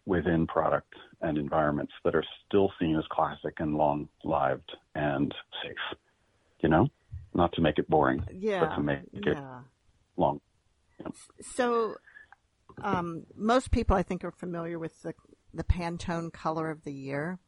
within 0.06 0.46
product 0.46 0.94
and 1.20 1.36
environments 1.36 1.94
that 2.04 2.14
are 2.14 2.24
still 2.46 2.70
seen 2.78 2.96
as 2.96 3.04
classic 3.10 3.54
and 3.58 3.76
long 3.76 4.08
lived 4.22 4.70
and 4.94 5.34
safe. 5.64 5.98
You 6.60 6.68
know, 6.68 6.86
not 7.34 7.52
to 7.54 7.60
make 7.60 7.80
it 7.80 7.90
boring, 7.90 8.22
yeah, 8.32 8.60
but 8.60 8.76
to 8.76 8.82
make 8.82 9.00
yeah. 9.12 9.32
it 9.32 9.38
long. 10.16 10.40
So, 11.40 11.96
um, 12.82 13.24
most 13.34 13.72
people 13.72 13.96
I 13.96 14.04
think 14.04 14.22
are 14.22 14.30
familiar 14.30 14.78
with 14.78 15.02
the 15.02 15.12
the 15.54 15.64
Pantone 15.64 16.32
color 16.32 16.70
of 16.70 16.84
the 16.84 16.92
year. 16.92 17.38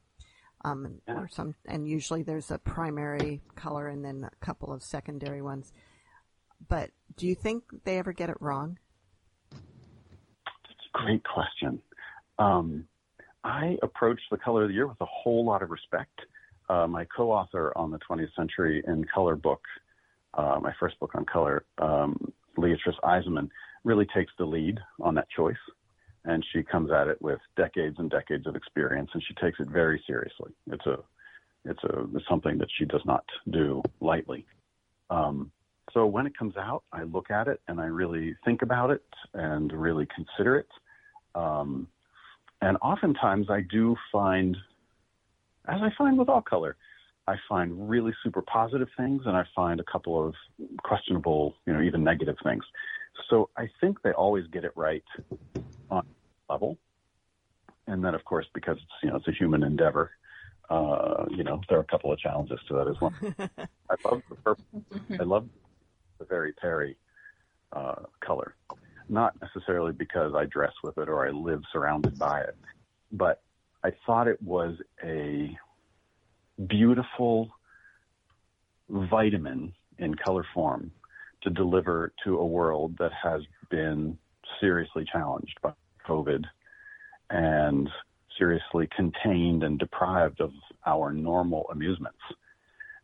Um, 0.64 1.00
yeah. 1.08 1.14
or 1.14 1.28
some, 1.28 1.56
and 1.66 1.88
usually 1.88 2.22
there's 2.22 2.52
a 2.52 2.58
primary 2.58 3.40
color 3.56 3.88
and 3.88 4.04
then 4.04 4.22
a 4.30 4.44
couple 4.44 4.72
of 4.72 4.84
secondary 4.84 5.42
ones. 5.42 5.72
But 6.68 6.90
do 7.16 7.26
you 7.26 7.34
think 7.34 7.64
they 7.82 7.98
ever 7.98 8.12
get 8.12 8.30
it 8.30 8.36
wrong? 8.40 8.78
That's 9.50 10.86
a 10.94 10.98
great 10.98 11.24
question. 11.24 11.82
Um, 12.38 12.84
I 13.44 13.76
approach 13.82 14.20
the 14.30 14.36
color 14.36 14.62
of 14.62 14.68
the 14.68 14.74
year 14.74 14.86
with 14.86 15.00
a 15.00 15.06
whole 15.06 15.44
lot 15.44 15.62
of 15.62 15.70
respect. 15.70 16.20
Uh, 16.68 16.86
my 16.86 17.04
co-author 17.16 17.72
on 17.76 17.90
the 17.90 17.98
20th 17.98 18.34
Century 18.36 18.82
in 18.86 19.04
Color 19.12 19.36
book, 19.36 19.62
uh, 20.34 20.58
my 20.62 20.72
first 20.78 20.98
book 21.00 21.10
on 21.14 21.24
color, 21.24 21.64
um, 21.78 22.32
Leatrice 22.56 22.98
Eiseman, 23.04 23.48
really 23.84 24.06
takes 24.14 24.32
the 24.38 24.44
lead 24.44 24.78
on 25.00 25.14
that 25.16 25.28
choice. 25.36 25.56
And 26.24 26.44
she 26.52 26.62
comes 26.62 26.90
at 26.92 27.08
it 27.08 27.20
with 27.20 27.40
decades 27.56 27.96
and 27.98 28.08
decades 28.10 28.46
of 28.46 28.54
experience, 28.54 29.10
and 29.12 29.22
she 29.26 29.34
takes 29.34 29.58
it 29.58 29.68
very 29.68 30.02
seriously. 30.06 30.52
It's 30.70 30.86
a, 30.86 30.98
it's 31.64 31.82
a 31.84 32.06
it's 32.14 32.28
something 32.28 32.58
that 32.58 32.68
she 32.78 32.84
does 32.84 33.02
not 33.04 33.24
do 33.50 33.82
lightly. 34.00 34.46
Um, 35.10 35.50
so 35.92 36.06
when 36.06 36.26
it 36.26 36.36
comes 36.36 36.56
out, 36.56 36.84
I 36.92 37.02
look 37.02 37.30
at 37.30 37.48
it 37.48 37.60
and 37.68 37.80
I 37.80 37.86
really 37.86 38.34
think 38.44 38.62
about 38.62 38.90
it 38.90 39.04
and 39.34 39.72
really 39.72 40.06
consider 40.14 40.56
it. 40.56 40.68
Um, 41.34 41.88
and 42.60 42.78
oftentimes 42.80 43.50
I 43.50 43.62
do 43.70 43.96
find, 44.10 44.56
as 45.68 45.80
I 45.82 45.90
find 45.98 46.18
with 46.18 46.28
all 46.28 46.40
color, 46.40 46.76
I 47.26 47.36
find 47.48 47.88
really 47.90 48.12
super 48.22 48.42
positive 48.42 48.88
things 48.96 49.22
and 49.26 49.36
I 49.36 49.44
find 49.54 49.80
a 49.80 49.84
couple 49.84 50.26
of 50.26 50.34
questionable, 50.82 51.54
you 51.66 51.72
know, 51.72 51.82
even 51.82 52.02
negative 52.02 52.36
things. 52.42 52.64
So 53.28 53.50
I 53.56 53.68
think 53.80 54.02
they 54.02 54.12
always 54.12 54.46
get 54.52 54.64
it 54.64 54.72
right 54.76 55.04
on 55.92 56.06
level. 56.48 56.78
And 57.86 58.04
then 58.04 58.14
of 58.14 58.24
course, 58.24 58.46
because 58.54 58.76
it's, 58.76 58.92
you 59.02 59.10
know, 59.10 59.16
it's 59.16 59.28
a 59.28 59.32
human 59.32 59.62
endeavor, 59.62 60.10
uh, 60.70 61.24
you 61.30 61.44
know, 61.44 61.60
there 61.68 61.78
are 61.78 61.82
a 61.82 61.84
couple 61.84 62.12
of 62.12 62.18
challenges 62.18 62.58
to 62.68 62.74
that 62.74 62.88
as 62.88 62.96
well. 63.00 63.12
I 63.90 63.94
love 64.04 64.22
the 64.28 64.36
purple. 64.36 64.64
I 65.20 65.22
love 65.22 65.48
the 66.18 66.24
very 66.24 66.52
Peri, 66.52 66.96
uh, 67.72 68.02
color 68.20 68.54
not 69.08 69.34
necessarily 69.40 69.92
because 69.92 70.34
I 70.34 70.46
dress 70.46 70.72
with 70.82 70.98
it 70.98 71.08
or 71.08 71.26
I 71.26 71.30
live 71.30 71.62
surrounded 71.72 72.18
by 72.18 72.40
it, 72.40 72.56
but 73.12 73.42
I 73.84 73.92
thought 74.06 74.26
it 74.28 74.40
was 74.42 74.76
a 75.04 75.56
beautiful 76.66 77.50
vitamin 78.88 79.72
in 79.98 80.14
color 80.14 80.44
form 80.54 80.90
to 81.42 81.50
deliver 81.50 82.12
to 82.24 82.38
a 82.38 82.46
world 82.46 82.96
that 82.98 83.12
has 83.12 83.42
been 83.70 84.16
seriously 84.60 85.04
challenged 85.10 85.58
by 85.62 85.72
COVID 86.08 86.44
and 87.30 87.88
seriously 88.38 88.88
contained 88.94 89.62
and 89.62 89.78
deprived 89.78 90.40
of 90.40 90.52
our 90.86 91.12
normal 91.12 91.66
amusements. 91.70 92.18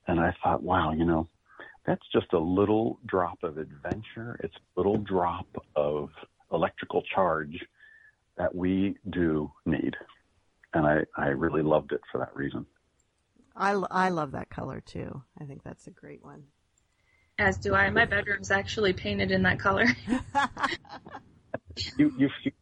And 0.07 0.21
I 0.21 0.35
thought, 0.43 0.63
wow, 0.63 0.93
you 0.93 1.05
know, 1.05 1.29
that's 1.87 2.07
just 2.13 2.33
a 2.33 2.39
little 2.39 2.99
drop 3.07 3.43
of 3.43 3.59
adventure. 3.59 4.39
It's 4.43 4.55
a 4.55 4.81
little 4.81 4.99
drop 4.99 5.47
of 5.77 6.11
electrical 6.53 7.03
charge 7.15 7.59
that 8.37 8.55
we 8.55 8.97
do 9.09 9.51
need. 9.67 9.97
And 10.75 10.87
I, 10.87 11.05
I 11.17 11.29
really 11.29 11.63
loved 11.63 11.93
it 11.93 12.01
for 12.11 12.19
that 12.19 12.35
reason. 12.35 12.67
I, 13.57 13.73
I 13.73 14.11
love 14.11 14.33
that 14.33 14.51
color 14.51 14.81
too. 14.81 15.23
I 15.41 15.45
think 15.45 15.63
that's 15.63 15.87
a 15.87 15.91
great 15.91 16.23
one. 16.23 16.45
As 17.39 17.57
do 17.59 17.75
I. 17.75 17.89
My 17.91 18.05
bedroom's 18.05 18.51
actually 18.51 18.93
painted 18.93 19.31
in 19.31 19.43
that 19.45 19.61
color. 19.61 19.87
you, 21.97 22.13
you 22.19 22.29
you're 22.43 22.53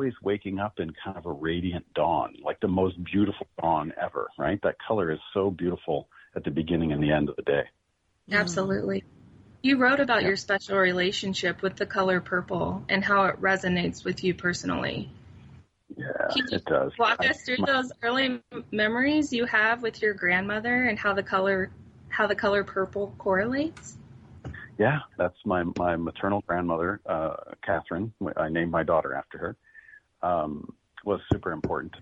always 0.00 0.14
waking 0.22 0.58
up 0.58 0.80
in 0.80 0.90
kind 1.04 1.18
of 1.18 1.26
a 1.26 1.30
radiant 1.30 1.84
dawn, 1.92 2.34
like 2.42 2.58
the 2.60 2.68
most 2.68 2.96
beautiful 3.04 3.46
dawn 3.60 3.92
ever, 4.02 4.30
right? 4.38 4.58
That 4.62 4.76
color 4.78 5.12
is 5.12 5.18
so 5.34 5.50
beautiful 5.50 6.08
at 6.34 6.42
the 6.42 6.50
beginning 6.50 6.92
and 6.92 7.02
the 7.02 7.12
end 7.12 7.28
of 7.28 7.36
the 7.36 7.42
day. 7.42 7.64
Absolutely. 8.32 9.04
You 9.60 9.76
wrote 9.76 10.00
about 10.00 10.22
your 10.22 10.36
special 10.36 10.78
relationship 10.78 11.60
with 11.60 11.76
the 11.76 11.84
color 11.84 12.22
purple 12.22 12.82
and 12.88 13.04
how 13.04 13.24
it 13.24 13.42
resonates 13.42 14.02
with 14.02 14.24
you 14.24 14.32
personally. 14.32 15.10
Yeah, 15.94 16.06
it 16.50 16.64
does. 16.64 16.92
Walk 16.98 17.22
us 17.22 17.42
through 17.42 17.58
my, 17.58 17.66
those 17.70 17.92
early 18.02 18.40
memories 18.70 19.34
you 19.34 19.44
have 19.44 19.82
with 19.82 20.00
your 20.00 20.14
grandmother 20.14 20.84
and 20.84 20.98
how 20.98 21.12
the 21.12 21.22
color 21.22 21.70
how 22.08 22.26
the 22.26 22.34
color 22.34 22.64
purple 22.64 23.14
correlates. 23.18 23.98
Yeah, 24.78 25.00
that's 25.18 25.36
my 25.44 25.64
my 25.76 25.96
maternal 25.96 26.42
grandmother, 26.46 27.02
uh, 27.04 27.36
Catherine. 27.62 28.14
I 28.36 28.48
named 28.48 28.70
my 28.70 28.82
daughter 28.82 29.12
after 29.12 29.36
her. 29.36 29.56
Um, 30.22 30.74
was 31.04 31.20
super 31.32 31.52
important. 31.52 31.94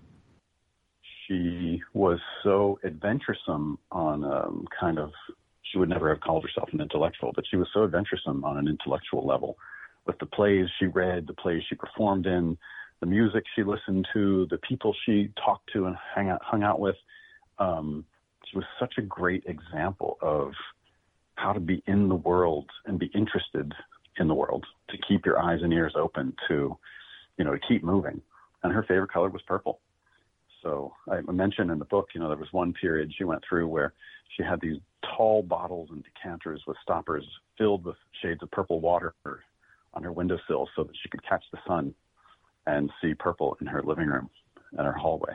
She 1.27 1.81
was 1.93 2.19
so 2.43 2.79
adventuresome 2.83 3.79
on 3.91 4.23
um, 4.23 4.67
kind 4.77 4.99
of 4.99 5.11
she 5.71 5.77
would 5.77 5.89
never 5.89 6.09
have 6.09 6.21
called 6.21 6.43
herself 6.43 6.69
an 6.73 6.81
intellectual, 6.81 7.31
but 7.35 7.45
she 7.49 7.55
was 7.55 7.67
so 7.73 7.83
adventuresome 7.83 8.43
on 8.43 8.57
an 8.57 8.67
intellectual 8.67 9.25
level 9.25 9.57
with 10.05 10.17
the 10.19 10.25
plays 10.25 10.67
she 10.79 10.87
read, 10.87 11.27
the 11.27 11.33
plays 11.33 11.61
she 11.69 11.75
performed 11.75 12.25
in, 12.25 12.57
the 12.99 13.05
music 13.05 13.43
she 13.55 13.63
listened 13.63 14.07
to, 14.13 14.47
the 14.49 14.57
people 14.57 14.95
she 15.05 15.31
talked 15.43 15.69
to 15.73 15.85
and 15.85 15.95
hang 16.15 16.29
out, 16.29 16.41
hung 16.43 16.63
out 16.63 16.79
with. 16.79 16.95
Um, 17.59 18.05
she 18.49 18.57
was 18.57 18.65
such 18.79 18.95
a 18.97 19.01
great 19.01 19.43
example 19.45 20.17
of 20.21 20.51
how 21.35 21.53
to 21.53 21.59
be 21.59 21.83
in 21.87 22.09
the 22.09 22.15
world 22.15 22.69
and 22.85 22.97
be 22.97 23.11
interested 23.13 23.71
in 24.17 24.27
the 24.27 24.33
world, 24.33 24.65
to 24.89 24.97
keep 25.07 25.25
your 25.25 25.39
eyes 25.39 25.59
and 25.61 25.71
ears 25.71 25.93
open, 25.95 26.33
to, 26.47 26.77
you 27.39 27.45
know, 27.45 27.53
to 27.53 27.59
keep 27.67 27.83
moving. 27.83 28.21
And 28.61 28.71
her 28.71 28.83
favorite 28.83 29.11
color 29.11 29.29
was 29.29 29.41
purple. 29.47 29.79
So 30.61 30.93
I 31.09 31.21
mentioned 31.31 31.71
in 31.71 31.79
the 31.79 31.85
book, 31.85 32.09
you 32.13 32.19
know, 32.19 32.27
there 32.27 32.37
was 32.37 32.51
one 32.51 32.73
period 32.73 33.11
she 33.17 33.23
went 33.23 33.41
through 33.47 33.67
where 33.67 33.93
she 34.35 34.43
had 34.43 34.59
these 34.59 34.77
tall 35.15 35.41
bottles 35.41 35.87
and 35.91 36.03
decanters 36.03 36.61
with 36.67 36.75
stoppers 36.83 37.25
filled 37.57 37.85
with 37.85 37.95
shades 38.21 38.43
of 38.43 38.51
purple 38.51 38.81
water 38.81 39.15
on 39.93 40.03
her 40.03 40.11
windowsill 40.11 40.67
so 40.75 40.83
that 40.83 40.95
she 41.01 41.07
could 41.07 41.23
catch 41.27 41.43
the 41.53 41.59
sun 41.65 41.95
and 42.67 42.91
see 43.01 43.13
purple 43.13 43.57
in 43.61 43.67
her 43.67 43.81
living 43.81 44.07
room 44.07 44.29
and 44.77 44.85
her 44.85 44.93
hallway. 44.93 45.33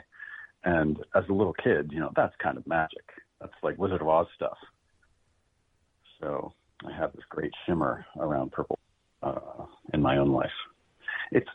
And 0.64 0.98
as 1.14 1.24
a 1.30 1.32
little 1.32 1.54
kid, 1.54 1.90
you 1.90 2.00
know, 2.00 2.12
that's 2.14 2.34
kind 2.42 2.58
of 2.58 2.66
magic. 2.66 3.04
That's 3.40 3.52
like 3.62 3.78
Wizard 3.78 4.02
of 4.02 4.08
Oz 4.08 4.26
stuff. 4.36 4.58
So 6.20 6.52
I 6.86 6.94
have 6.94 7.12
this 7.14 7.24
great 7.30 7.52
shimmer 7.66 8.04
around 8.18 8.52
purple 8.52 8.78
uh, 9.22 9.64
in 9.94 10.02
my 10.02 10.18
own 10.18 10.30
life. 10.30 10.50
It's 11.32 11.48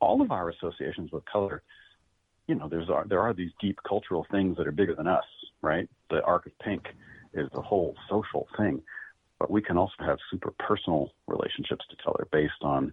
all 0.00 0.20
of 0.22 0.30
our 0.30 0.50
associations 0.50 1.10
with 1.12 1.24
color 1.24 1.62
you 2.46 2.54
know, 2.54 2.68
there's 2.68 2.88
there 3.08 3.20
are 3.20 3.34
these 3.34 3.50
deep 3.60 3.78
cultural 3.86 4.26
things 4.30 4.56
that 4.56 4.66
are 4.66 4.72
bigger 4.72 4.94
than 4.94 5.06
us, 5.06 5.24
right? 5.62 5.88
The 6.10 6.22
arc 6.22 6.46
of 6.46 6.58
pink 6.60 6.86
is 7.34 7.48
a 7.54 7.62
whole 7.62 7.94
social 8.08 8.46
thing, 8.56 8.82
but 9.38 9.50
we 9.50 9.60
can 9.60 9.76
also 9.76 9.94
have 10.00 10.18
super 10.30 10.52
personal 10.58 11.10
relationships 11.26 11.84
to 11.90 11.96
color 11.96 12.26
based 12.30 12.62
on 12.62 12.92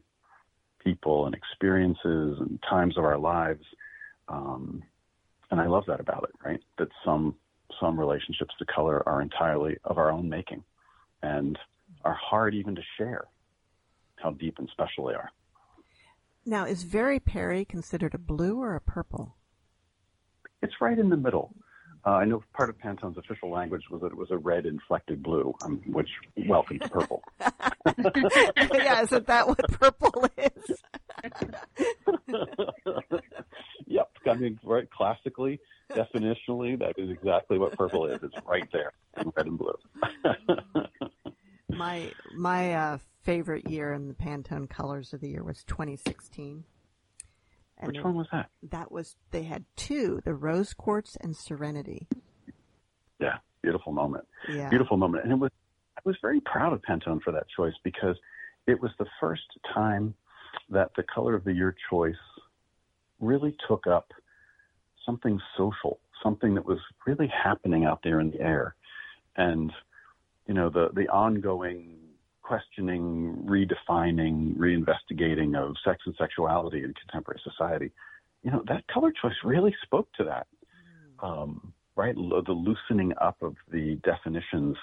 people 0.84 1.26
and 1.26 1.36
experiences 1.36 2.40
and 2.40 2.60
times 2.68 2.98
of 2.98 3.06
our 3.06 3.18
lives. 3.18 3.64
Um, 4.28 4.84
and 5.52 5.62
I 5.62 5.68
love 5.68 5.84
that 5.88 6.00
about 6.00 6.24
it, 6.24 6.36
right? 6.46 6.60
That 6.80 6.90
some 7.06 7.36
some 7.80 8.00
relationships 8.00 8.54
to 8.60 8.66
color 8.66 9.08
are 9.08 9.22
entirely 9.22 9.78
of 9.84 9.98
our 9.98 10.12
own 10.12 10.30
making, 10.30 10.64
and 11.22 11.58
are 12.04 12.14
hard 12.14 12.56
even 12.56 12.76
to 12.76 12.82
share 12.98 13.26
how 14.16 14.32
deep 14.32 14.58
and 14.58 14.70
special 14.70 15.06
they 15.06 15.14
are. 15.14 15.30
Now, 16.46 16.66
is 16.66 16.84
Very 16.84 17.20
Peri 17.20 17.64
considered 17.64 18.14
a 18.14 18.18
blue 18.18 18.62
or 18.62 18.76
a 18.76 18.82
purple? 18.82 19.38
It's 20.62 20.74
right 20.82 20.98
in 20.98 21.10
the 21.10 21.18
middle. 21.18 21.54
Uh, 22.06 22.12
I 22.12 22.26
know 22.26 22.44
part 22.54 22.70
of 22.70 22.78
Pantone's 22.78 23.18
official 23.18 23.50
language 23.50 23.84
was 23.90 24.02
that 24.02 24.08
it 24.08 24.18
was 24.18 24.30
a 24.30 24.38
red 24.38 24.66
inflected 24.66 25.24
blue, 25.24 25.54
um, 25.64 25.82
which 25.88 26.10
welcomes 26.48 26.82
purple. 26.92 27.24
yeah, 27.40 29.04
isn't 29.04 29.28
that 29.28 29.48
what 29.48 29.60
purple 29.72 30.28
is? 30.38 30.82
yep. 33.86 34.10
I 34.26 34.34
mean, 34.34 34.60
right, 34.64 34.90
classically, 34.92 35.62
definitionally, 35.92 36.78
that 36.80 36.96
is 36.98 37.10
exactly 37.10 37.58
what 37.58 37.78
purple 37.78 38.06
is. 38.08 38.20
It's 38.22 38.36
right 38.46 38.68
there 38.74 38.92
in 39.18 39.32
red 39.36 39.46
and 39.48 39.58
blue. 39.58 39.78
My 41.78 42.12
my 42.36 42.74
uh, 42.74 42.98
favorite 43.24 43.70
year 43.70 43.94
in 43.94 44.08
the 44.08 44.14
Pantone 44.14 44.70
colors 44.70 45.14
of 45.14 45.22
the 45.22 45.30
year 45.30 45.44
was 45.44 45.64
2016. 45.64 46.64
And 47.78 47.92
Which 47.92 48.04
one 48.04 48.16
was 48.16 48.28
that? 48.32 48.50
That 48.70 48.92
was 48.92 49.16
they 49.32 49.44
had 49.44 49.66
two, 49.76 50.22
the 50.24 50.34
rose 50.34 50.74
quartz 50.74 51.18
and 51.20 51.36
serenity. 51.36 52.08
Yeah, 53.20 53.38
beautiful 53.62 53.92
moment. 53.92 54.26
Yeah. 54.50 54.70
Beautiful 54.70 54.98
moment. 54.98 55.24
And 55.24 55.34
it 55.34 55.40
was 55.40 55.52
I 55.98 56.02
was 56.06 56.16
very 56.22 56.42
proud 56.42 56.74
of 56.74 56.82
Pantone 56.82 57.22
for 57.22 57.32
that 57.32 57.46
choice 57.56 57.74
because 57.84 58.16
it 58.68 58.82
was 58.82 58.92
the 59.00 59.06
first 59.20 59.44
time 59.74 60.14
that 60.70 60.92
the 60.96 61.04
color 61.04 61.36
of 61.36 61.44
the 61.44 61.54
year 61.54 61.76
choice 61.90 62.16
really 63.20 63.56
took 63.68 63.88
up 63.88 64.12
something 65.06 65.40
social, 65.58 66.00
something 66.22 66.56
that 66.56 66.66
was 66.66 66.80
really 67.06 67.28
happening 67.28 67.86
out 67.86 68.00
there 68.04 68.20
in 68.20 68.32
the 68.32 68.42
air. 68.42 68.76
And, 69.36 69.72
you 70.48 70.54
know, 70.54 70.70
the, 70.70 70.90
the 70.94 71.08
ongoing 71.10 71.98
questioning, 72.42 73.46
redefining, 73.46 74.56
reinvestigating 74.58 75.56
of 75.58 75.76
sex 75.86 76.02
and 76.06 76.16
sexuality 76.18 76.84
in 76.84 76.94
contemporary 76.94 77.42
society, 77.44 77.92
you 78.44 78.52
know, 78.52 78.62
that 78.68 78.86
color 78.88 79.14
choice 79.22 79.34
really 79.44 79.74
spoke 79.84 80.08
to 80.18 80.24
that. 80.26 80.48
Mm. 81.24 81.28
Um, 81.28 81.74
right? 81.96 82.16
The 82.16 82.52
loosening 82.52 83.14
up 83.22 83.38
of 83.42 83.56
the 83.72 84.00
definitions 84.04 84.76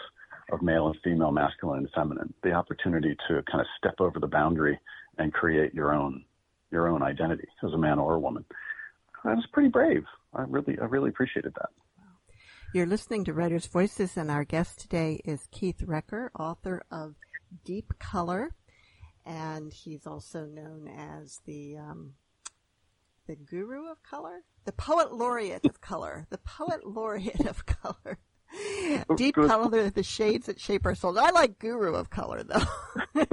of 0.52 0.62
male 0.62 0.88
and 0.88 0.96
female, 1.02 1.32
masculine 1.32 1.80
and 1.80 1.90
feminine, 1.94 2.32
the 2.42 2.52
opportunity 2.52 3.16
to 3.28 3.42
kind 3.50 3.60
of 3.60 3.66
step 3.78 3.94
over 4.00 4.18
the 4.18 4.26
boundary 4.26 4.78
and 5.18 5.32
create 5.32 5.74
your 5.74 5.94
own 5.94 6.24
your 6.70 6.86
own 6.86 7.02
identity 7.02 7.48
as 7.64 7.72
a 7.72 7.78
man 7.78 7.98
or 7.98 8.14
a 8.14 8.18
woman. 8.18 8.44
That 9.24 9.36
was 9.36 9.46
pretty 9.52 9.68
brave. 9.68 10.04
I 10.34 10.42
really 10.42 10.78
I 10.80 10.84
really 10.84 11.10
appreciated 11.10 11.52
that. 11.54 11.70
You're 12.72 12.86
listening 12.86 13.24
to 13.24 13.32
Writers' 13.32 13.66
Voices, 13.66 14.16
and 14.16 14.30
our 14.30 14.44
guest 14.44 14.78
today 14.78 15.20
is 15.24 15.48
Keith 15.50 15.82
Recker, 15.84 16.28
author 16.38 16.84
of 16.88 17.16
Deep 17.64 17.94
Color, 17.98 18.52
and 19.26 19.72
he's 19.72 20.06
also 20.06 20.44
known 20.44 20.86
as 20.86 21.40
the 21.46 21.78
um, 21.78 22.12
the 23.26 23.34
guru 23.34 23.90
of 23.90 24.00
color, 24.04 24.44
the 24.66 24.72
poet 24.72 25.12
laureate 25.12 25.64
of 25.64 25.80
color, 25.80 26.28
the 26.30 26.38
poet 26.38 26.86
laureate 26.86 27.44
of 27.44 27.66
color. 27.66 28.18
Deep 29.16 29.34
Good. 29.34 29.48
color, 29.48 29.90
the 29.90 30.04
shades 30.04 30.46
that 30.46 30.60
shape 30.60 30.86
our 30.86 30.94
souls. 30.94 31.16
I 31.16 31.30
like 31.30 31.58
guru 31.58 31.94
of 31.96 32.10
color 32.10 32.44
though. 32.44 32.62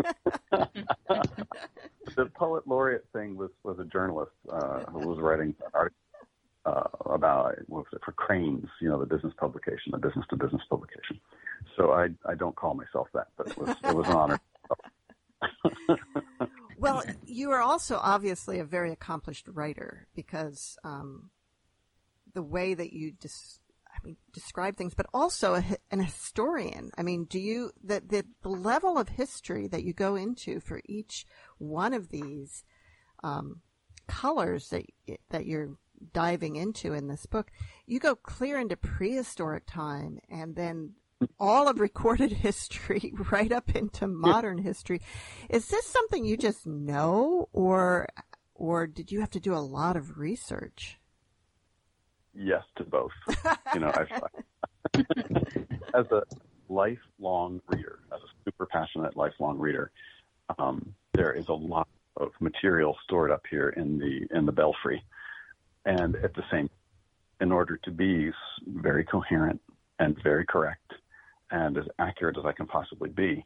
the 2.16 2.26
poet 2.34 2.68
laureate 2.68 3.06
thing 3.14 3.38
was 3.38 3.52
was 3.62 3.78
a 3.78 3.86
journalist 3.86 4.32
uh, 4.52 4.80
who 4.86 5.08
was 5.08 5.20
writing 5.20 5.54
an 5.64 5.72
article 5.76 5.98
uh, 6.68 6.84
about 7.06 7.56
what 7.68 7.80
was 7.80 7.94
it 7.94 8.02
for 8.04 8.12
Crain's, 8.12 8.68
you 8.82 8.90
know, 8.90 9.00
the 9.00 9.06
business 9.06 9.34
publication, 9.38 9.92
the 9.92 9.98
business 9.98 10.26
to 10.30 10.36
business 10.36 10.62
publication. 10.70 11.20
So 11.76 11.92
I 11.92 12.10
I 12.26 12.36
don't 12.36 12.56
call 12.56 12.74
myself 12.74 13.08
that, 13.14 13.28
but 13.38 13.48
it 13.48 13.58
was 13.58 13.76
it 13.84 13.96
was 13.96 14.08
an 14.08 14.16
honor. 14.16 14.40
well, 16.78 17.04
you 17.26 17.52
are 17.52 17.62
also 17.62 18.00
obviously 18.02 18.60
a 18.60 18.66
very 18.66 18.92
accomplished 18.92 19.48
writer 19.48 20.08
because 20.16 20.78
um, 20.84 21.30
the 22.34 22.44
way 22.44 22.74
that 22.74 22.92
you 22.92 23.14
just 23.22 23.62
I 23.86 24.00
mean, 24.04 24.18
describe 24.34 24.76
things, 24.76 24.94
but 24.94 25.08
also 25.14 25.56
a, 25.56 25.64
an 25.90 26.00
historian. 26.00 26.92
I 26.98 27.04
mean, 27.04 27.26
do 27.26 27.40
you 27.40 27.72
the, 27.84 28.02
the 28.06 28.26
the 28.42 28.50
level 28.50 28.98
of 28.98 29.10
history 29.10 29.68
that 29.68 29.84
you 29.84 29.94
go 29.94 30.16
into 30.16 30.60
for 30.60 30.82
each 30.86 31.26
one 31.60 31.94
of 31.94 32.10
these 32.10 32.64
um, 33.24 33.62
colors 34.08 34.70
that 34.70 34.86
that 35.30 35.46
you're 35.46 35.78
diving 36.14 36.56
into 36.56 36.94
in 36.94 37.08
this 37.08 37.26
book, 37.26 37.52
you 37.86 38.00
go 38.00 38.16
clear 38.16 38.60
into 38.60 38.78
prehistoric 38.78 39.66
time 39.66 40.20
and 40.30 40.56
then 40.56 40.94
all 41.40 41.68
of 41.68 41.80
recorded 41.80 42.32
history 42.48 43.14
right 43.32 43.52
up 43.52 43.76
into 43.76 44.08
modern 44.08 44.60
history. 44.60 45.02
Is 45.50 45.68
this 45.68 45.86
something 45.86 46.26
you 46.26 46.38
just 46.38 46.66
know 46.66 47.50
or 47.54 48.08
or 48.56 48.88
did 48.88 49.12
you 49.12 49.20
have 49.20 49.30
to 49.32 49.40
do 49.40 49.54
a 49.54 49.60
lot 49.60 49.96
of 49.96 50.18
research? 50.18 50.98
Yes 52.34 52.64
to 52.78 52.84
both. 52.84 53.12
you 53.74 53.80
know, 53.80 53.92
I've, 53.94 55.06
as 55.94 56.06
a 56.12 56.24
lifelong 56.70 57.62
reader, 57.68 58.00
as 58.14 58.20
a 58.20 58.28
super 58.46 58.66
passionate 58.66 59.16
lifelong 59.16 59.60
reader, 59.60 59.92
um, 60.58 60.94
there 61.14 61.34
is 61.34 61.48
a 61.50 61.54
lot 61.54 61.88
of 62.16 62.32
material 62.40 62.98
stored 63.04 63.32
up 63.32 63.44
here 63.50 63.70
in 63.70 63.98
the 64.00 64.28
in 64.36 64.46
the 64.46 64.52
belfry 64.52 65.04
and 65.88 66.18
at 66.18 66.34
the 66.36 66.44
same 66.52 66.70
in 67.40 67.52
order 67.52 67.80
to 67.84 67.92
be 67.92 68.30
very 68.68 69.04
coherent 69.04 69.60
and 70.00 70.22
very 70.22 70.46
correct 70.46 70.94
and 71.50 71.78
as 71.78 71.86
accurate 71.98 72.38
as 72.38 72.46
I 72.46 72.52
can 72.52 72.68
possibly 72.68 73.10
be, 73.10 73.46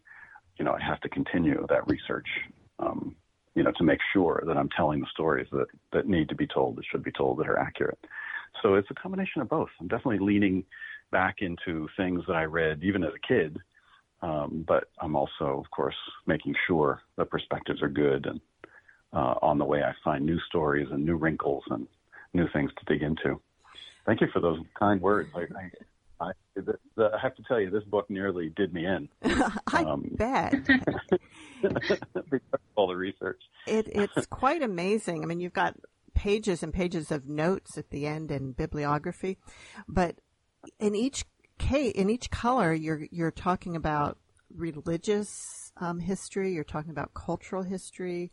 you 0.58 0.66
know, 0.66 0.74
I 0.74 0.84
have 0.84 1.00
to 1.02 1.10
continue 1.10 1.66
that 1.70 1.88
research, 1.88 2.28
um, 2.80 3.16
you 3.54 3.64
know, 3.64 3.72
to 3.78 3.84
make 3.84 4.00
sure 4.12 4.44
that 4.48 4.58
I'm 4.58 4.70
telling 4.76 5.02
the 5.02 5.08
stories 5.12 5.48
that, 5.52 5.68
that 5.94 6.08
need 6.08 6.30
to 6.30 6.36
be 6.36 6.48
told, 6.48 6.78
that 6.78 6.86
should 6.92 7.04
be 7.04 7.12
told, 7.12 7.38
that 7.40 7.48
are 7.48 7.60
accurate. 7.60 8.00
So 8.64 8.74
it's 8.74 8.90
a 8.90 8.96
combination 8.96 9.42
of 9.42 9.50
both. 9.50 9.70
I'm 9.80 9.88
definitely 9.88 10.20
leaning 10.20 10.64
back 11.12 11.38
into 11.42 11.88
things 11.96 12.24
that 12.28 12.36
I 12.36 12.46
read 12.46 12.84
even 12.84 13.04
as 13.04 13.12
a 13.14 13.28
kid, 13.28 13.58
um, 14.24 14.66
but 14.68 14.86
I'm 15.00 15.16
also, 15.16 15.60
of 15.60 15.70
course, 15.70 15.96
making 16.26 16.56
sure 16.66 17.02
the 17.18 17.26
perspectives 17.26 17.84
are 17.84 17.90
good 17.90 18.26
and 18.26 18.42
uh, 19.14 19.36
on 19.42 19.58
the 19.58 19.66
way 19.66 19.84
I 19.84 19.94
find 20.04 20.26
new 20.26 20.40
stories 20.48 20.88
and 20.90 21.06
new 21.06 21.18
wrinkles 21.18 21.64
and 21.70 21.86
new 22.34 22.48
things 22.54 22.72
to 22.78 22.94
dig 22.94 23.04
into. 23.04 23.40
Thank 24.06 24.22
you 24.22 24.28
for 24.34 24.40
those 24.40 24.60
kind 24.78 25.02
words. 25.02 25.30
I, 25.36 25.42
I, 25.42 26.26
I, 26.28 26.32
the, 26.56 26.78
the, 26.96 27.12
I 27.14 27.20
have 27.22 27.36
to 27.36 27.44
tell 27.44 27.60
you, 27.60 27.70
this 27.70 27.84
book 27.84 28.10
nearly 28.10 28.50
did 28.56 28.74
me 28.74 28.86
in. 28.86 29.10
I 29.68 29.84
um, 29.84 30.10
bet. 30.14 30.54
all 32.76 32.88
the 32.88 32.96
research. 32.96 33.42
It, 33.68 33.88
it's 33.88 34.26
quite 34.28 34.62
amazing. 34.62 35.24
I 35.24 35.26
mean, 35.26 35.40
you've 35.40 35.54
got 35.54 35.76
pages 36.14 36.64
and 36.64 36.74
pages 36.74 37.12
of 37.12 37.28
notes 37.28 37.78
at 37.78 37.90
the 37.90 38.08
end 38.08 38.32
and 38.32 38.56
bibliography, 38.56 39.38
but 39.88 40.16
in 40.80 40.96
each 40.96 41.26
case, 41.58 41.94
in 41.94 42.10
each 42.10 42.30
color, 42.30 42.74
you're 42.74 43.08
you're 43.12 43.32
talking 43.32 43.76
about 43.76 44.18
religious 44.56 45.72
um, 45.78 46.00
history. 46.00 46.54
You're 46.54 46.64
talking 46.64 46.92
about 46.92 47.14
cultural 47.14 47.64
history. 47.64 48.32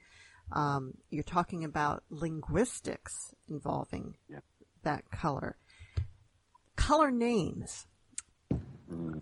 Um, 0.52 0.94
you're 1.10 1.22
talking 1.22 1.64
about 1.64 2.02
linguistics 2.10 3.34
involving 3.48 4.16
yep. 4.28 4.44
that 4.82 5.10
color. 5.10 5.56
Color 6.76 7.10
names 7.10 7.86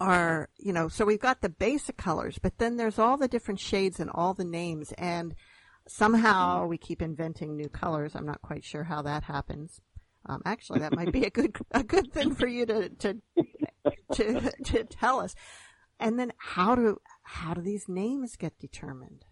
are, 0.00 0.48
you 0.58 0.72
know, 0.72 0.88
so 0.88 1.04
we've 1.04 1.20
got 1.20 1.40
the 1.40 1.48
basic 1.48 1.96
colors, 1.96 2.38
but 2.40 2.58
then 2.58 2.76
there's 2.76 2.98
all 2.98 3.16
the 3.16 3.28
different 3.28 3.60
shades 3.60 3.98
and 3.98 4.10
all 4.10 4.34
the 4.34 4.44
names, 4.44 4.92
and 4.92 5.34
somehow 5.88 6.66
we 6.66 6.78
keep 6.78 7.02
inventing 7.02 7.56
new 7.56 7.68
colors. 7.68 8.14
I'm 8.14 8.26
not 8.26 8.42
quite 8.42 8.64
sure 8.64 8.84
how 8.84 9.02
that 9.02 9.24
happens. 9.24 9.80
Um, 10.26 10.42
actually, 10.44 10.80
that 10.80 10.94
might 10.94 11.12
be 11.12 11.24
a 11.24 11.30
good 11.30 11.56
a 11.70 11.82
good 11.82 12.12
thing 12.12 12.34
for 12.34 12.46
you 12.46 12.66
to 12.66 12.88
to 12.88 13.16
to, 14.12 14.52
to 14.64 14.84
tell 14.84 15.20
us. 15.20 15.34
And 15.98 16.18
then 16.18 16.32
how 16.36 16.74
do 16.74 17.00
how 17.22 17.54
do 17.54 17.60
these 17.60 17.88
names 17.88 18.36
get 18.36 18.58
determined? 18.58 19.24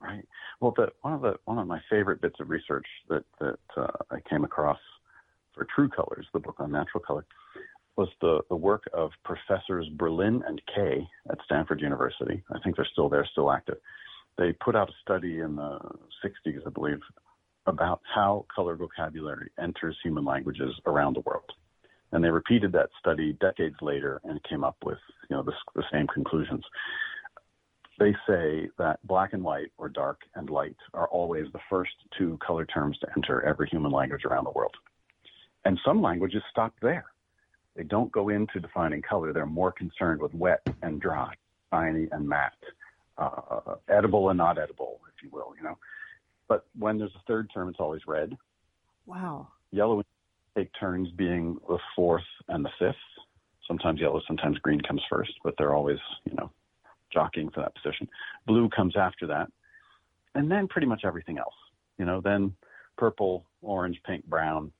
Right. 0.00 0.24
Well, 0.60 0.72
the, 0.76 0.88
one 1.02 1.12
of 1.14 1.20
the 1.20 1.34
one 1.44 1.58
of 1.58 1.66
my 1.66 1.80
favorite 1.90 2.22
bits 2.22 2.36
of 2.40 2.48
research 2.48 2.86
that 3.08 3.24
that 3.38 3.58
uh, 3.76 3.88
I 4.10 4.20
came 4.28 4.44
across 4.44 4.78
for 5.54 5.66
True 5.74 5.88
Colors, 5.88 6.26
the 6.32 6.38
book 6.38 6.56
on 6.58 6.72
natural 6.72 7.02
color, 7.06 7.26
was 7.96 8.08
the 8.22 8.40
the 8.48 8.56
work 8.56 8.84
of 8.94 9.10
professors 9.24 9.86
Berlin 9.98 10.42
and 10.46 10.60
Kay 10.74 11.06
at 11.30 11.38
Stanford 11.44 11.80
University. 11.82 12.42
I 12.50 12.58
think 12.60 12.76
they're 12.76 12.88
still 12.92 13.10
there, 13.10 13.28
still 13.30 13.52
active. 13.52 13.76
They 14.38 14.52
put 14.52 14.74
out 14.74 14.88
a 14.88 14.92
study 15.02 15.40
in 15.40 15.56
the 15.56 15.78
60s, 16.24 16.66
I 16.66 16.70
believe, 16.70 17.00
about 17.66 18.00
how 18.14 18.46
color 18.54 18.74
vocabulary 18.74 19.50
enters 19.62 19.98
human 20.02 20.24
languages 20.24 20.72
around 20.86 21.14
the 21.14 21.20
world. 21.20 21.50
And 22.12 22.24
they 22.24 22.30
repeated 22.30 22.72
that 22.72 22.88
study 22.98 23.36
decades 23.40 23.76
later 23.82 24.20
and 24.24 24.42
came 24.44 24.64
up 24.64 24.76
with, 24.82 24.98
you 25.28 25.36
know, 25.36 25.42
the, 25.42 25.52
the 25.74 25.84
same 25.92 26.06
conclusions 26.06 26.64
they 28.00 28.16
say 28.26 28.68
that 28.78 28.98
black 29.06 29.34
and 29.34 29.44
white 29.44 29.70
or 29.76 29.90
dark 29.90 30.22
and 30.34 30.48
light 30.48 30.76
are 30.94 31.06
always 31.08 31.46
the 31.52 31.60
first 31.68 31.92
two 32.16 32.38
color 32.44 32.64
terms 32.64 32.98
to 32.98 33.06
enter 33.14 33.42
every 33.42 33.68
human 33.68 33.92
language 33.92 34.24
around 34.24 34.44
the 34.44 34.50
world. 34.50 34.74
And 35.66 35.78
some 35.84 36.00
languages 36.00 36.42
stop 36.50 36.74
there. 36.80 37.04
They 37.76 37.84
don't 37.84 38.10
go 38.10 38.30
into 38.30 38.58
defining 38.58 39.02
color. 39.02 39.34
They're 39.34 39.44
more 39.44 39.70
concerned 39.70 40.22
with 40.22 40.32
wet 40.34 40.66
and 40.82 40.98
dry, 40.98 41.34
shiny 41.70 42.08
and 42.10 42.26
matte, 42.26 42.54
uh, 43.18 43.76
edible 43.90 44.30
and 44.30 44.38
not 44.38 44.58
edible, 44.58 45.00
if 45.14 45.22
you 45.22 45.28
will, 45.30 45.52
you 45.56 45.62
know. 45.62 45.76
But 46.48 46.64
when 46.78 46.98
there's 46.98 47.14
a 47.14 47.22
third 47.28 47.50
term, 47.52 47.68
it's 47.68 47.80
always 47.80 48.00
red. 48.06 48.36
Wow. 49.04 49.48
Yellow 49.72 50.02
take 50.56 50.70
turns 50.80 51.10
being 51.10 51.58
the 51.68 51.78
fourth 51.94 52.24
and 52.48 52.64
the 52.64 52.70
fifth. 52.78 52.96
Sometimes 53.68 54.00
yellow, 54.00 54.22
sometimes 54.26 54.58
green 54.58 54.80
comes 54.80 55.02
first, 55.08 55.32
but 55.44 55.54
they're 55.58 55.74
always, 55.74 55.98
you 56.24 56.34
know, 56.34 56.50
jockeying 57.12 57.50
for 57.50 57.60
that 57.60 57.74
position. 57.74 58.08
Blue 58.46 58.68
comes 58.68 58.96
after 58.96 59.26
that, 59.28 59.48
and 60.34 60.50
then 60.50 60.68
pretty 60.68 60.86
much 60.86 61.02
everything 61.04 61.38
else. 61.38 61.54
You 61.98 62.04
know, 62.04 62.20
then 62.20 62.54
purple, 62.96 63.44
orange, 63.62 64.00
pink, 64.06 64.24
brown. 64.26 64.72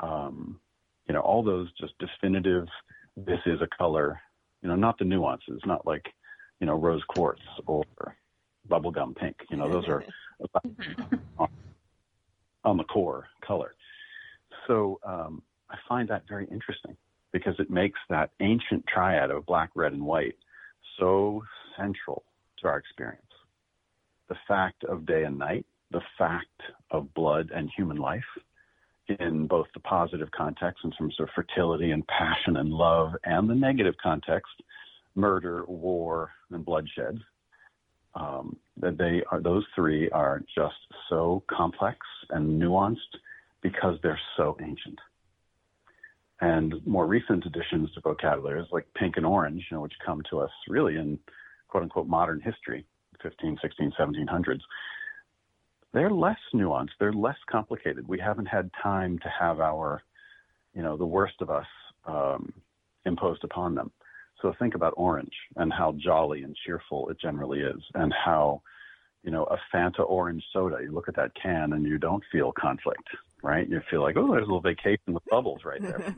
Um, 0.00 0.60
you 1.06 1.14
know, 1.14 1.20
all 1.20 1.42
those 1.42 1.68
just 1.80 1.94
definitive. 1.98 2.66
This 3.16 3.40
is 3.46 3.60
a 3.60 3.68
color. 3.76 4.20
You 4.62 4.68
know, 4.68 4.76
not 4.76 4.98
the 4.98 5.04
nuances. 5.04 5.60
Not 5.66 5.86
like, 5.86 6.06
you 6.60 6.66
know, 6.66 6.74
rose 6.74 7.02
quartz 7.08 7.42
or 7.66 7.84
bubblegum 8.68 9.16
pink. 9.16 9.36
You 9.50 9.56
know, 9.56 9.70
those 9.70 9.88
are 9.88 10.04
on 12.64 12.76
the 12.76 12.84
core 12.84 13.28
color. 13.44 13.74
So 14.66 15.00
um, 15.04 15.42
I 15.70 15.76
find 15.88 16.08
that 16.08 16.22
very 16.28 16.46
interesting 16.50 16.96
because 17.32 17.54
it 17.58 17.70
makes 17.70 17.98
that 18.10 18.30
ancient 18.40 18.84
triad 18.86 19.30
of 19.30 19.46
black, 19.46 19.70
red, 19.74 19.92
and 19.92 20.02
white 20.02 20.36
so 20.98 21.42
central 21.76 22.24
to 22.60 22.68
our 22.68 22.78
experience. 22.78 23.22
The 24.28 24.36
fact 24.48 24.84
of 24.84 25.06
day 25.06 25.24
and 25.24 25.38
night, 25.38 25.66
the 25.90 26.00
fact 26.18 26.62
of 26.90 27.12
blood 27.14 27.50
and 27.54 27.70
human 27.76 27.98
life 27.98 28.24
in 29.20 29.46
both 29.46 29.66
the 29.74 29.80
positive 29.80 30.30
context 30.30 30.84
in 30.84 30.90
terms 30.92 31.16
of 31.20 31.28
fertility 31.34 31.90
and 31.90 32.06
passion 32.06 32.56
and 32.56 32.70
love 32.70 33.12
and 33.24 33.48
the 33.48 33.54
negative 33.54 33.94
context, 34.02 34.52
murder, 35.14 35.64
war, 35.66 36.30
and 36.50 36.64
bloodshed. 36.64 37.18
Um, 38.14 38.56
that 38.78 38.98
they 38.98 39.22
are 39.30 39.40
those 39.40 39.64
three 39.74 40.10
are 40.10 40.42
just 40.54 40.74
so 41.08 41.42
complex 41.48 41.98
and 42.30 42.60
nuanced 42.60 42.98
because 43.62 43.98
they're 44.02 44.20
so 44.36 44.56
ancient. 44.60 44.98
And 46.42 46.84
more 46.84 47.06
recent 47.06 47.46
additions 47.46 47.92
to 47.92 48.00
vocabularies 48.00 48.66
like 48.72 48.92
pink 48.94 49.16
and 49.16 49.24
orange, 49.24 49.64
you 49.70 49.76
know, 49.76 49.80
which 49.80 49.94
come 50.04 50.22
to 50.28 50.40
us 50.40 50.50
really 50.68 50.96
in 50.96 51.20
quote 51.68 51.84
unquote 51.84 52.08
modern 52.08 52.40
history, 52.40 52.84
15, 53.22 53.58
16, 53.62 53.92
1700s, 53.96 54.60
they're 55.92 56.10
less 56.10 56.38
nuanced. 56.52 56.90
They're 56.98 57.12
less 57.12 57.36
complicated. 57.48 58.08
We 58.08 58.18
haven't 58.18 58.46
had 58.46 58.70
time 58.82 59.20
to 59.20 59.28
have 59.28 59.60
our, 59.60 60.02
you 60.74 60.82
know, 60.82 60.96
the 60.96 61.06
worst 61.06 61.34
of 61.40 61.48
us 61.48 61.66
um, 62.06 62.52
imposed 63.06 63.44
upon 63.44 63.76
them. 63.76 63.92
So 64.40 64.52
think 64.58 64.74
about 64.74 64.94
orange 64.96 65.34
and 65.54 65.72
how 65.72 65.92
jolly 65.92 66.42
and 66.42 66.56
cheerful 66.66 67.08
it 67.10 67.20
generally 67.20 67.60
is, 67.60 67.80
and 67.94 68.12
how, 68.12 68.62
you 69.22 69.30
know, 69.30 69.44
a 69.44 69.58
Fanta 69.72 70.00
orange 70.00 70.42
soda. 70.52 70.78
You 70.82 70.90
look 70.90 71.08
at 71.08 71.14
that 71.14 71.30
can 71.40 71.72
and 71.72 71.86
you 71.86 71.98
don't 71.98 72.24
feel 72.32 72.50
conflict, 72.50 73.06
right? 73.42 73.68
You 73.68 73.80
feel 73.90 74.02
like, 74.02 74.16
oh, 74.16 74.30
there's 74.32 74.42
a 74.42 74.46
little 74.46 74.60
vacation 74.60 75.14
with 75.14 75.22
bubbles 75.30 75.60
right 75.64 75.82
there. 75.82 76.14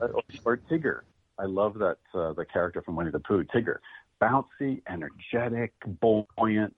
or 0.44 0.56
Tigger. 0.70 1.00
I 1.38 1.44
love 1.46 1.74
that 1.74 1.98
uh, 2.14 2.32
the 2.32 2.44
character 2.44 2.82
from 2.82 2.96
Winnie 2.96 3.10
the 3.10 3.20
Pooh, 3.20 3.44
Tigger, 3.44 3.78
bouncy, 4.20 4.82
energetic, 4.88 5.72
buoyant, 6.00 6.76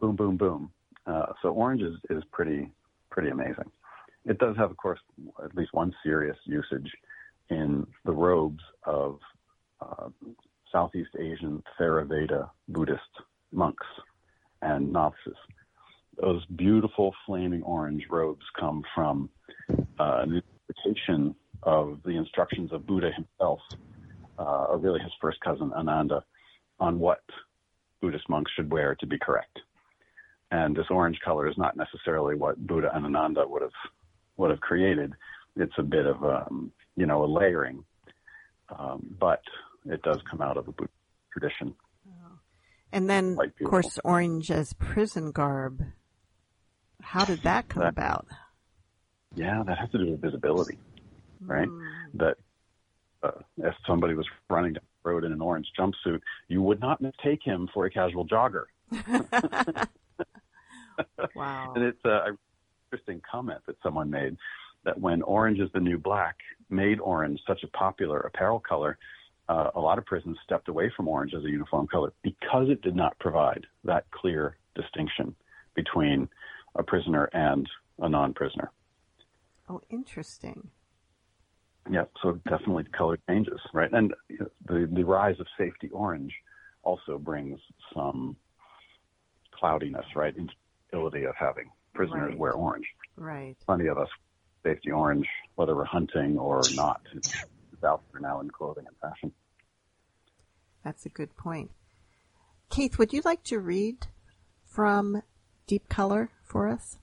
boom, 0.00 0.16
boom, 0.16 0.36
boom. 0.36 0.70
Uh, 1.06 1.26
so 1.40 1.48
orange 1.50 1.82
is, 1.82 1.94
is 2.10 2.22
pretty 2.32 2.70
pretty 3.10 3.30
amazing. 3.30 3.70
It 4.24 4.38
does 4.38 4.56
have, 4.56 4.70
of 4.70 4.76
course, 4.76 5.00
at 5.44 5.54
least 5.54 5.74
one 5.74 5.92
serious 6.02 6.36
usage 6.44 6.90
in 7.50 7.86
the 8.04 8.12
robes 8.12 8.62
of 8.84 9.18
uh, 9.80 10.08
Southeast 10.70 11.10
Asian 11.18 11.62
Theravada 11.78 12.48
Buddhist 12.68 13.02
monks 13.52 13.86
and 14.62 14.92
novices. 14.92 15.36
Those 16.22 16.44
beautiful 16.46 17.12
flaming 17.26 17.62
orange 17.64 18.04
robes 18.08 18.46
come 18.58 18.84
from 18.94 19.28
uh, 19.98 20.22
an 20.22 20.40
interpretation 20.68 21.34
of 21.64 21.98
the 22.04 22.12
instructions 22.12 22.72
of 22.72 22.86
Buddha 22.86 23.10
himself, 23.14 23.58
uh, 24.38 24.66
or 24.70 24.78
really 24.78 25.00
his 25.00 25.12
first 25.20 25.40
cousin 25.40 25.72
Ananda, 25.72 26.24
on 26.78 27.00
what 27.00 27.22
Buddhist 28.00 28.28
monks 28.28 28.52
should 28.54 28.70
wear 28.70 28.94
to 29.00 29.06
be 29.06 29.18
correct. 29.18 29.58
And 30.52 30.76
this 30.76 30.86
orange 30.90 31.18
color 31.24 31.48
is 31.48 31.58
not 31.58 31.76
necessarily 31.76 32.36
what 32.36 32.66
Buddha 32.66 32.90
and 32.94 33.04
Ananda 33.04 33.44
would 33.46 33.62
have 33.62 33.78
would 34.36 34.50
have 34.50 34.60
created. 34.60 35.12
It's 35.56 35.74
a 35.76 35.82
bit 35.82 36.06
of 36.06 36.22
um, 36.24 36.72
you 36.96 37.06
know, 37.06 37.24
a 37.24 37.26
layering. 37.26 37.84
Um, 38.78 39.16
but 39.18 39.42
it 39.86 40.02
does 40.02 40.20
come 40.30 40.40
out 40.40 40.56
of 40.56 40.68
a 40.68 40.72
Buddhist 40.72 40.94
tradition. 41.32 41.74
And 42.92 43.08
then, 43.08 43.38
of 43.40 43.68
course, 43.68 43.98
orange 44.04 44.50
as 44.50 44.74
prison 44.74 45.32
garb. 45.32 45.82
How 47.02 47.24
did 47.24 47.42
that 47.42 47.68
come 47.68 47.82
that, 47.82 47.90
about? 47.90 48.26
Yeah, 49.34 49.62
that 49.66 49.78
has 49.78 49.90
to 49.90 49.98
do 49.98 50.10
with 50.10 50.20
visibility, 50.20 50.78
right? 51.40 51.68
Mm. 51.68 51.90
That 52.14 52.36
uh, 53.22 53.30
if 53.58 53.74
somebody 53.86 54.14
was 54.14 54.26
running 54.48 54.74
down 54.74 54.82
the 55.02 55.10
road 55.10 55.24
in 55.24 55.32
an 55.32 55.40
orange 55.40 55.66
jumpsuit, 55.78 56.20
you 56.48 56.62
would 56.62 56.80
not 56.80 57.00
mistake 57.00 57.40
him 57.42 57.68
for 57.72 57.86
a 57.86 57.90
casual 57.90 58.26
jogger. 58.26 58.64
wow. 61.34 61.72
and 61.74 61.84
it's 61.84 62.04
uh, 62.04 62.24
an 62.26 62.38
interesting 62.90 63.22
comment 63.28 63.60
that 63.66 63.76
someone 63.82 64.10
made 64.10 64.36
that 64.84 65.00
when 65.00 65.22
orange 65.22 65.60
is 65.60 65.70
the 65.72 65.80
new 65.80 65.98
black 65.98 66.36
made 66.68 67.00
orange 67.00 67.40
such 67.46 67.62
a 67.62 67.68
popular 67.68 68.20
apparel 68.20 68.60
color, 68.60 68.98
uh, 69.48 69.70
a 69.74 69.80
lot 69.80 69.98
of 69.98 70.04
prisons 70.06 70.36
stepped 70.44 70.68
away 70.68 70.90
from 70.96 71.08
orange 71.08 71.34
as 71.34 71.44
a 71.44 71.48
uniform 71.48 71.86
color 71.86 72.12
because 72.22 72.68
it 72.68 72.82
did 72.82 72.96
not 72.96 73.18
provide 73.18 73.66
that 73.84 74.04
clear 74.10 74.56
distinction 74.74 75.34
between 75.74 76.28
a 76.76 76.82
prisoner 76.82 77.28
and 77.32 77.68
a 77.98 78.08
non-prisoner. 78.08 78.70
Oh, 79.68 79.80
interesting. 79.90 80.70
Yeah, 81.90 82.04
so 82.22 82.38
definitely 82.48 82.84
color 82.96 83.18
changes, 83.28 83.60
right? 83.74 83.90
And 83.92 84.14
the 84.66 84.88
the 84.92 85.04
rise 85.04 85.40
of 85.40 85.46
safety 85.58 85.88
orange 85.90 86.32
also 86.84 87.18
brings 87.18 87.58
some 87.94 88.36
cloudiness, 89.52 90.06
right? 90.14 90.34
Instability 90.36 91.24
of 91.24 91.34
having 91.36 91.70
prisoners 91.94 92.30
right. 92.30 92.38
wear 92.38 92.52
orange. 92.52 92.86
Right. 93.16 93.56
Plenty 93.66 93.88
of 93.88 93.98
us 93.98 94.08
safety 94.62 94.92
orange, 94.92 95.26
whether 95.56 95.74
we're 95.74 95.84
hunting 95.84 96.38
or 96.38 96.62
not. 96.74 97.00
It's 97.14 97.44
out 97.84 98.02
there 98.12 98.20
now 98.20 98.40
in 98.40 98.50
clothing 98.50 98.84
and 98.86 98.96
fashion. 98.98 99.32
That's 100.84 101.04
a 101.06 101.08
good 101.08 101.36
point. 101.36 101.70
Keith, 102.70 102.98
would 102.98 103.12
you 103.12 103.22
like 103.24 103.42
to 103.44 103.58
read 103.58 104.06
from 104.64 105.22
Deep 105.66 105.88
Color 105.88 106.30
for 106.42 106.68
us? 106.68 106.98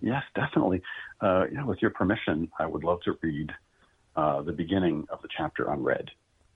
Yes, 0.00 0.22
definitely. 0.34 0.82
Uh, 1.20 1.44
yeah, 1.52 1.64
with 1.64 1.80
your 1.80 1.90
permission, 1.90 2.50
I 2.58 2.66
would 2.66 2.84
love 2.84 3.00
to 3.04 3.16
read 3.22 3.50
uh, 4.16 4.42
the 4.42 4.52
beginning 4.52 5.06
of 5.10 5.22
the 5.22 5.28
chapter 5.36 5.70
on 5.70 5.82
red. 5.82 6.10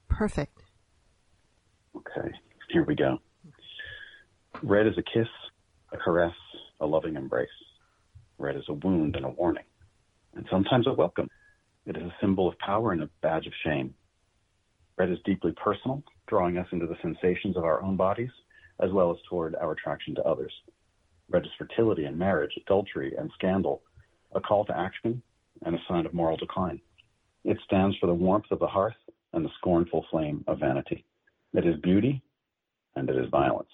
Perfect. 0.09 0.63
Okay, 1.97 2.31
here 2.71 2.85
we 2.85 2.95
go. 2.95 3.19
Red 4.63 4.87
is 4.87 4.95
a 4.99 5.03
kiss, 5.03 5.29
a 5.93 5.97
caress, 5.97 6.35
a 6.81 6.87
loving 6.87 7.17
embrace. 7.17 7.49
Red 8.39 8.57
is 8.57 8.65
a 8.69 8.75
wound 8.75 9.17
and 9.17 9.25
a 9.25 9.31
warning 9.31 9.65
and 10.37 10.47
sometimes 10.51 10.87
a 10.87 10.93
welcome. 10.93 11.29
It 11.87 11.97
is 11.97 12.03
a 12.03 12.15
symbol 12.21 12.49
of 12.49 12.59
power 12.59 12.93
and 12.93 13.03
a 13.03 13.11
badge 13.23 13.47
of 13.47 13.53
shame. 13.65 13.95
Red 14.97 15.11
is 15.11 15.19
deeply 15.25 15.53
personal, 15.53 16.03
drawing 16.27 16.59
us 16.59 16.67
into 16.73 16.87
the 16.87 16.97
sensations 17.03 17.57
of 17.57 17.65
our 17.65 17.83
own 17.83 17.97
bodies, 17.97 18.31
as 18.81 18.91
well 18.93 19.11
as 19.11 19.17
toward 19.29 19.55
our 19.57 19.73
attraction 19.73 20.15
to 20.17 20.23
others. 20.23 20.53
Red 21.29 21.45
is 21.45 21.53
fertility 21.59 22.05
and 22.05 22.19
marriage, 22.19 22.53
adultery 22.57 23.15
and 23.17 23.31
scandal, 23.35 23.83
a 24.33 24.41
call 24.41 24.65
to 24.67 24.79
action, 24.79 25.23
and 25.65 25.75
a 25.75 25.83
sign 25.89 26.07
of 26.07 26.15
moral 26.15 26.37
decline. 26.37 26.81
It 27.45 27.59
stands 27.65 27.97
for 27.99 28.07
the 28.07 28.15
warmth 28.15 28.51
of 28.51 28.59
the 28.59 28.67
hearth 28.67 28.97
and 29.33 29.45
the 29.45 29.51
scornful 29.59 30.07
flame 30.11 30.45
of 30.47 30.61
vanity. 30.61 31.05
It 31.53 31.67
is 31.67 31.81
beauty 31.81 32.23
and 32.95 33.09
it 33.09 33.17
is 33.17 33.29
violence. 33.31 33.71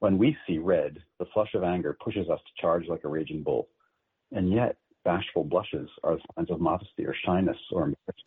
When 0.00 0.18
we 0.18 0.36
see 0.46 0.58
red, 0.58 0.98
the 1.18 1.26
flush 1.34 1.54
of 1.54 1.64
anger 1.64 1.96
pushes 2.02 2.28
us 2.28 2.40
to 2.40 2.62
charge 2.62 2.86
like 2.88 3.04
a 3.04 3.08
raging 3.08 3.42
bull. 3.42 3.68
And 4.32 4.52
yet, 4.52 4.76
bashful 5.04 5.44
blushes 5.44 5.88
are 6.04 6.18
signs 6.36 6.50
of 6.50 6.60
modesty 6.60 7.04
or 7.04 7.14
shyness 7.24 7.56
or 7.72 7.82
embarrassment. 7.82 8.22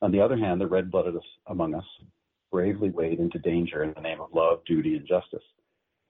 On 0.00 0.10
the 0.10 0.20
other 0.20 0.36
hand, 0.36 0.60
the 0.60 0.66
red-blooded 0.66 1.14
among 1.46 1.74
us 1.74 1.84
bravely 2.50 2.90
wade 2.90 3.20
into 3.20 3.38
danger 3.38 3.84
in 3.84 3.92
the 3.94 4.00
name 4.00 4.20
of 4.20 4.34
love, 4.34 4.64
duty, 4.66 4.96
and 4.96 5.06
justice. 5.06 5.44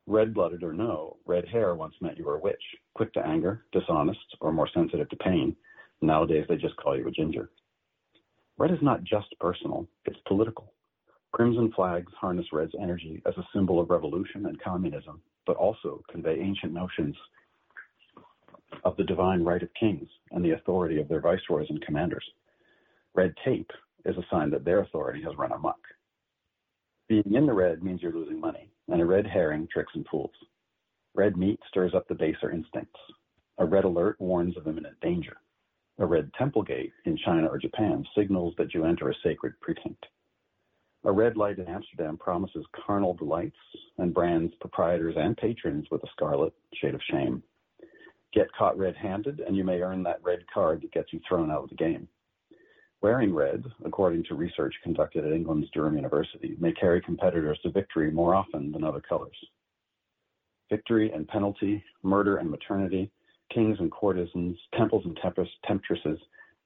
Red-blooded 0.07 0.62
or 0.62 0.72
no, 0.72 1.16
red 1.26 1.46
hair 1.46 1.74
once 1.74 1.94
meant 2.00 2.18
you 2.18 2.24
were 2.24 2.36
a 2.36 2.40
witch, 2.40 2.62
quick 2.94 3.12
to 3.14 3.26
anger, 3.26 3.64
dishonest, 3.72 4.18
or 4.40 4.53
more 4.53 4.68
sensitive 4.74 5.09
to 5.11 5.16
pain. 5.16 5.57
Nowadays, 6.00 6.44
they 6.48 6.57
just 6.57 6.76
call 6.76 6.96
you 6.96 7.07
a 7.07 7.11
ginger. 7.12 7.50
Red 8.59 8.72
is 8.72 8.82
not 8.82 9.05
just 9.05 9.28
personal, 9.38 9.88
it's 10.05 10.18
political. 10.26 10.72
Crimson 11.32 11.72
flags 11.74 12.12
harness 12.20 12.46
red's 12.53 12.74
energy 12.80 13.22
as 13.26 13.34
a 13.38 13.48
symbol 13.55 13.80
of 13.80 13.90
revolution 13.90 14.46
and 14.46 14.61
communism, 14.61 15.22
but 15.46 15.57
also 15.57 16.03
convey 16.11 16.38
ancient 16.40 16.72
notions 16.72 17.16
of 18.84 18.96
the 18.96 19.05
divine 19.05 19.42
right 19.42 19.62
of 19.62 19.68
kings 19.78 20.09
and 20.32 20.44
the 20.44 20.50
authority 20.50 21.00
of 21.00 21.09
their 21.09 21.20
viceroys 21.20 21.70
and 21.70 21.80
commanders. 21.82 22.24
Red 23.14 23.34
tape 23.44 23.70
is 24.05 24.16
a 24.16 24.26
sign 24.30 24.50
that 24.50 24.64
their 24.64 24.80
authority 24.80 25.22
has 25.22 25.36
run 25.36 25.53
amok. 25.53 25.78
Being 27.13 27.35
in 27.35 27.45
the 27.45 27.53
red 27.53 27.83
means 27.83 28.01
you're 28.01 28.11
losing 28.11 28.41
money, 28.41 28.71
and 28.89 29.03
a 29.03 29.05
red 29.05 29.27
herring 29.27 29.69
tricks 29.71 29.93
and 29.95 30.07
fools. 30.11 30.33
Red 31.15 31.37
meat 31.37 31.61
stirs 31.69 31.93
up 31.95 32.09
the 32.09 32.15
baser 32.15 32.51
instincts. 32.51 32.99
A 33.59 33.67
red 33.67 33.85
alert 33.85 34.19
warns 34.19 34.57
of 34.57 34.67
imminent 34.67 34.99
danger. 35.03 35.37
A 35.99 36.07
red 36.07 36.33
temple 36.33 36.63
gate 36.63 36.95
in 37.05 37.19
China 37.19 37.49
or 37.49 37.59
Japan 37.59 38.07
signals 38.17 38.55
that 38.57 38.73
you 38.73 38.87
enter 38.87 39.11
a 39.11 39.15
sacred 39.23 39.61
precinct. 39.61 40.07
A 41.05 41.13
red 41.13 41.37
light 41.37 41.59
in 41.59 41.69
Amsterdam 41.69 42.17
promises 42.17 42.65
carnal 42.87 43.13
delights 43.13 43.61
and 43.99 44.15
brands 44.15 44.55
proprietors 44.59 45.17
and 45.19 45.37
patrons 45.37 45.87
with 45.91 46.03
a 46.05 46.11
scarlet 46.17 46.55
shade 46.73 46.95
of 46.95 47.03
shame 47.11 47.43
get 48.33 48.51
caught 48.55 48.79
red 48.79 48.97
handed, 48.97 49.41
and 49.41 49.55
you 49.55 49.65
may 49.65 49.83
earn 49.83 50.03
that 50.03 50.23
red 50.23 50.45
card 50.53 50.81
that 50.81 50.93
gets 50.93 51.13
you 51.13 51.21
thrown 51.29 51.51
out 51.51 51.65
of 51.65 51.69
the 51.69 51.75
game. 51.75 52.09
Wearing 53.03 53.34
red, 53.34 53.64
according 53.84 54.22
to 54.24 54.36
research 54.36 54.76
conducted 54.84 55.24
at 55.24 55.32
England's 55.32 55.68
Durham 55.70 55.96
University, 55.96 56.55
may 56.61 56.70
carry 56.72 57.03
competitors 57.03 57.59
to 57.64 57.70
victory 57.72 58.12
more 58.12 58.32
often 58.32 58.70
than 58.70 58.84
other 58.84 59.00
colors. 59.00 59.36
Victory 60.70 61.11
and 61.11 61.26
penalty, 61.26 61.82
murder 62.05 62.36
and 62.36 62.48
maternity, 62.48 63.11
kings 63.53 63.76
and 63.80 63.90
courtesans, 63.90 64.57
temples 64.78 65.05
and 65.05 65.18
temptresses, 65.66 66.18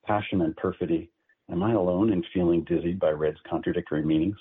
passion 0.04 0.42
and 0.42 0.54
perfidy. 0.58 1.10
Am 1.50 1.62
I 1.62 1.72
alone 1.72 2.12
in 2.12 2.22
feeling 2.34 2.64
dizzy 2.64 2.92
by 2.92 3.12
red's 3.12 3.40
contradictory 3.48 4.04
meanings? 4.04 4.36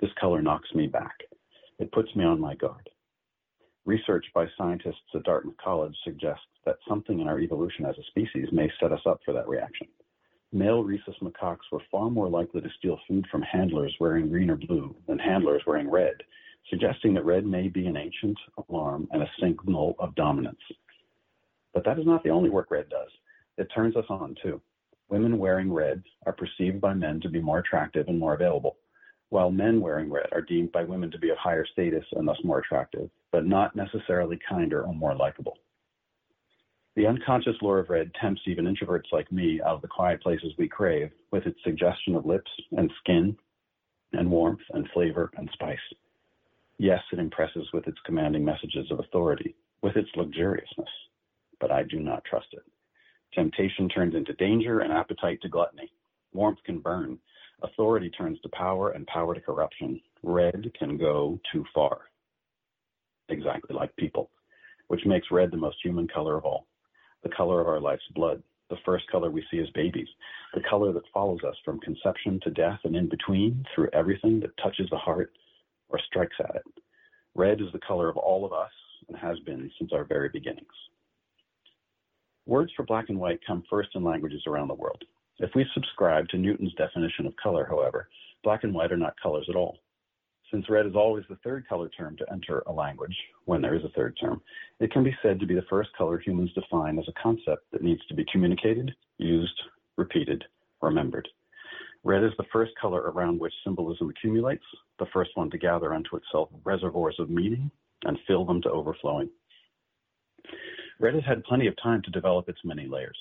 This 0.00 0.10
color 0.18 0.40
knocks 0.40 0.74
me 0.74 0.86
back. 0.86 1.16
It 1.78 1.92
puts 1.92 2.16
me 2.16 2.24
on 2.24 2.40
my 2.40 2.54
guard. 2.54 2.88
Research 3.84 4.24
by 4.34 4.46
scientists 4.56 5.14
at 5.14 5.24
Dartmouth 5.24 5.56
College 5.62 5.96
suggests 6.02 6.46
that 6.64 6.76
something 6.88 7.20
in 7.20 7.28
our 7.28 7.40
evolution 7.40 7.84
as 7.84 7.98
a 7.98 8.04
species 8.04 8.48
may 8.52 8.72
set 8.80 8.90
us 8.90 9.02
up 9.04 9.20
for 9.26 9.34
that 9.34 9.48
reaction 9.48 9.86
male 10.52 10.82
rhesus 10.82 11.16
macaques 11.22 11.70
were 11.70 11.82
far 11.90 12.10
more 12.10 12.28
likely 12.28 12.60
to 12.60 12.70
steal 12.78 12.98
food 13.06 13.26
from 13.30 13.42
handlers 13.42 13.94
wearing 14.00 14.28
green 14.28 14.50
or 14.50 14.56
blue 14.56 14.94
than 15.06 15.18
handlers 15.18 15.62
wearing 15.66 15.90
red, 15.90 16.14
suggesting 16.70 17.14
that 17.14 17.24
red 17.24 17.44
may 17.44 17.68
be 17.68 17.86
an 17.86 17.96
ancient 17.96 18.38
alarm 18.68 19.08
and 19.12 19.22
a 19.22 19.30
signal 19.40 19.94
of 19.98 20.14
dominance. 20.14 20.60
But 21.74 21.84
that 21.84 21.98
is 21.98 22.06
not 22.06 22.22
the 22.24 22.30
only 22.30 22.50
work 22.50 22.70
red 22.70 22.88
does. 22.88 23.10
It 23.56 23.68
turns 23.74 23.96
us 23.96 24.06
on 24.08 24.36
too. 24.42 24.60
Women 25.08 25.38
wearing 25.38 25.72
red 25.72 26.02
are 26.26 26.32
perceived 26.32 26.80
by 26.80 26.94
men 26.94 27.20
to 27.20 27.28
be 27.28 27.40
more 27.40 27.58
attractive 27.58 28.08
and 28.08 28.18
more 28.18 28.34
available, 28.34 28.76
while 29.30 29.50
men 29.50 29.80
wearing 29.80 30.10
red 30.10 30.28
are 30.32 30.42
deemed 30.42 30.72
by 30.72 30.84
women 30.84 31.10
to 31.10 31.18
be 31.18 31.30
of 31.30 31.38
higher 31.38 31.66
status 31.72 32.04
and 32.12 32.26
thus 32.26 32.38
more 32.44 32.58
attractive, 32.58 33.10
but 33.32 33.46
not 33.46 33.76
necessarily 33.76 34.38
kinder 34.48 34.82
or 34.82 34.94
more 34.94 35.14
likable. 35.14 35.58
The 36.96 37.06
unconscious 37.06 37.54
lure 37.62 37.78
of 37.78 37.90
red 37.90 38.10
tempts 38.20 38.42
even 38.46 38.64
introverts 38.64 39.12
like 39.12 39.30
me 39.30 39.60
out 39.60 39.76
of 39.76 39.82
the 39.82 39.88
quiet 39.88 40.22
places 40.22 40.52
we 40.58 40.68
crave 40.68 41.10
with 41.30 41.46
its 41.46 41.58
suggestion 41.62 42.16
of 42.16 42.26
lips 42.26 42.50
and 42.76 42.90
skin 42.98 43.36
and 44.12 44.30
warmth 44.30 44.62
and 44.70 44.88
flavor 44.92 45.30
and 45.36 45.48
spice. 45.52 45.78
Yes, 46.78 47.00
it 47.12 47.18
impresses 47.18 47.68
with 47.72 47.86
its 47.86 47.98
commanding 48.04 48.44
messages 48.44 48.90
of 48.90 49.00
authority, 49.00 49.54
with 49.82 49.96
its 49.96 50.08
luxuriousness, 50.16 50.88
but 51.60 51.70
I 51.70 51.82
do 51.82 52.00
not 52.00 52.24
trust 52.24 52.48
it. 52.52 52.62
Temptation 53.34 53.88
turns 53.88 54.14
into 54.14 54.32
danger 54.34 54.80
and 54.80 54.92
appetite 54.92 55.40
to 55.42 55.48
gluttony. 55.48 55.92
Warmth 56.32 56.62
can 56.64 56.78
burn. 56.78 57.18
Authority 57.62 58.10
turns 58.10 58.40
to 58.40 58.48
power 58.50 58.90
and 58.90 59.06
power 59.06 59.34
to 59.34 59.40
corruption. 59.40 60.00
Red 60.22 60.72
can 60.78 60.96
go 60.96 61.38
too 61.52 61.64
far. 61.74 62.10
Exactly 63.28 63.76
like 63.76 63.94
people, 63.96 64.30
which 64.86 65.04
makes 65.04 65.30
red 65.30 65.50
the 65.50 65.56
most 65.56 65.76
human 65.82 66.08
color 66.08 66.36
of 66.36 66.44
all 66.44 66.67
the 67.22 67.28
color 67.30 67.60
of 67.60 67.68
our 67.68 67.80
life's 67.80 68.02
blood, 68.14 68.42
the 68.70 68.76
first 68.84 69.10
color 69.10 69.30
we 69.30 69.44
see 69.50 69.58
as 69.60 69.70
babies, 69.70 70.08
the 70.54 70.62
color 70.68 70.92
that 70.92 71.08
follows 71.12 71.40
us 71.46 71.56
from 71.64 71.80
conception 71.80 72.38
to 72.42 72.50
death 72.50 72.80
and 72.84 72.94
in 72.96 73.08
between 73.08 73.64
through 73.74 73.88
everything 73.92 74.40
that 74.40 74.56
touches 74.62 74.88
the 74.90 74.98
heart 74.98 75.32
or 75.88 75.98
strikes 76.06 76.36
at 76.40 76.56
it. 76.56 76.62
Red 77.34 77.60
is 77.60 77.68
the 77.72 77.80
color 77.80 78.08
of 78.08 78.16
all 78.16 78.44
of 78.44 78.52
us 78.52 78.70
and 79.08 79.16
has 79.16 79.38
been 79.40 79.70
since 79.78 79.92
our 79.92 80.04
very 80.04 80.28
beginnings. 80.28 80.66
Words 82.46 82.72
for 82.76 82.84
black 82.84 83.08
and 83.08 83.18
white 83.18 83.40
come 83.46 83.62
first 83.68 83.90
in 83.94 84.02
languages 84.02 84.42
around 84.46 84.68
the 84.68 84.74
world. 84.74 85.02
If 85.38 85.50
we 85.54 85.66
subscribe 85.74 86.28
to 86.28 86.38
Newton's 86.38 86.74
definition 86.74 87.26
of 87.26 87.36
color, 87.36 87.66
however, 87.68 88.08
black 88.42 88.64
and 88.64 88.74
white 88.74 88.90
are 88.90 88.96
not 88.96 89.20
colors 89.22 89.46
at 89.48 89.56
all. 89.56 89.78
Since 90.50 90.70
red 90.70 90.86
is 90.86 90.94
always 90.94 91.24
the 91.28 91.36
third 91.44 91.68
color 91.68 91.90
term 91.90 92.16
to 92.16 92.32
enter 92.32 92.62
a 92.66 92.72
language, 92.72 93.16
when 93.44 93.60
there 93.60 93.74
is 93.74 93.84
a 93.84 93.90
third 93.90 94.16
term, 94.18 94.40
it 94.80 94.90
can 94.90 95.04
be 95.04 95.14
said 95.22 95.38
to 95.40 95.46
be 95.46 95.54
the 95.54 95.66
first 95.68 95.90
color 95.96 96.18
humans 96.18 96.52
define 96.54 96.98
as 96.98 97.06
a 97.06 97.22
concept 97.22 97.70
that 97.72 97.82
needs 97.82 98.04
to 98.06 98.14
be 98.14 98.24
communicated, 98.32 98.94
used, 99.18 99.60
repeated, 99.96 100.42
remembered. 100.80 101.28
Red 102.02 102.24
is 102.24 102.32
the 102.38 102.46
first 102.50 102.72
color 102.80 103.02
around 103.10 103.38
which 103.38 103.52
symbolism 103.62 104.08
accumulates, 104.08 104.64
the 104.98 105.06
first 105.12 105.30
one 105.34 105.50
to 105.50 105.58
gather 105.58 105.92
unto 105.92 106.16
itself 106.16 106.48
reservoirs 106.64 107.16
of 107.18 107.28
meaning 107.28 107.70
and 108.04 108.18
fill 108.26 108.46
them 108.46 108.62
to 108.62 108.70
overflowing. 108.70 109.28
Red 111.00 111.14
has 111.14 111.24
had 111.24 111.44
plenty 111.44 111.66
of 111.66 111.74
time 111.82 112.00
to 112.02 112.10
develop 112.10 112.48
its 112.48 112.64
many 112.64 112.86
layers. 112.86 113.18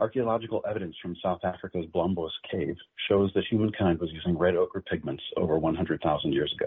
Archaeological 0.00 0.64
evidence 0.66 0.96
from 1.02 1.14
South 1.22 1.44
Africa's 1.44 1.84
Blombos 1.94 2.30
cave 2.50 2.74
shows 3.06 3.30
that 3.34 3.44
humankind 3.50 4.00
was 4.00 4.10
using 4.12 4.38
red 4.38 4.56
ochre 4.56 4.80
pigments 4.80 5.22
over 5.36 5.58
100,000 5.58 6.32
years 6.32 6.50
ago. 6.56 6.66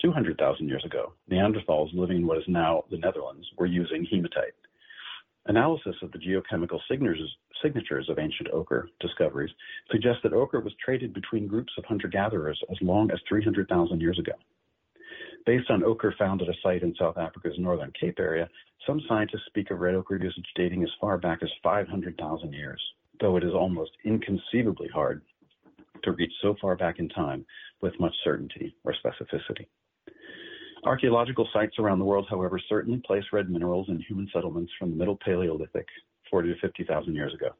200,000 0.00 0.68
years 0.68 0.84
ago, 0.84 1.12
Neanderthals 1.28 1.92
living 1.92 2.18
in 2.18 2.26
what 2.26 2.38
is 2.38 2.44
now 2.46 2.84
the 2.88 2.98
Netherlands 2.98 3.44
were 3.58 3.66
using 3.66 4.06
hematite. 4.08 4.54
Analysis 5.46 5.96
of 6.02 6.12
the 6.12 6.18
geochemical 6.18 6.78
signatures, 6.88 8.08
of 8.08 8.18
ancient 8.20 8.48
ochre 8.52 8.90
discoveries 9.00 9.50
suggests 9.90 10.20
that 10.22 10.32
ochre 10.32 10.60
was 10.60 10.72
traded 10.84 11.12
between 11.12 11.48
groups 11.48 11.72
of 11.76 11.84
hunter 11.84 12.06
gatherers 12.06 12.62
as 12.70 12.76
long 12.80 13.10
as 13.10 13.18
300,000 13.28 14.00
years 14.00 14.20
ago. 14.20 14.34
Based 15.46 15.70
on 15.70 15.84
ochre 15.84 16.12
found 16.18 16.42
at 16.42 16.48
a 16.48 16.54
site 16.60 16.82
in 16.82 16.92
South 16.98 17.16
Africa's 17.16 17.56
northern 17.56 17.92
Cape 17.98 18.18
area, 18.18 18.48
some 18.84 19.00
scientists 19.08 19.46
speak 19.46 19.70
of 19.70 19.78
red 19.78 19.94
ochre 19.94 20.16
usage 20.16 20.44
dating 20.56 20.82
as 20.82 20.90
far 21.00 21.18
back 21.18 21.38
as 21.40 21.48
500,000 21.62 22.52
years, 22.52 22.82
though 23.20 23.36
it 23.36 23.44
is 23.44 23.54
almost 23.54 23.92
inconceivably 24.04 24.88
hard 24.88 25.22
to 26.02 26.12
reach 26.12 26.32
so 26.42 26.56
far 26.60 26.74
back 26.74 26.98
in 26.98 27.08
time 27.08 27.46
with 27.80 27.98
much 28.00 28.14
certainty 28.24 28.74
or 28.82 28.92
specificity. 28.92 29.66
Archaeological 30.84 31.48
sites 31.52 31.78
around 31.78 32.00
the 32.00 32.04
world, 32.04 32.26
however, 32.28 32.60
certainly 32.68 33.00
place 33.06 33.24
red 33.32 33.48
minerals 33.48 33.88
in 33.88 34.00
human 34.00 34.28
settlements 34.32 34.72
from 34.78 34.90
the 34.90 34.96
Middle 34.96 35.18
Paleolithic, 35.24 35.86
40 36.28 36.54
to 36.54 36.60
50,000 36.60 37.14
years 37.14 37.32
ago. 37.34 37.50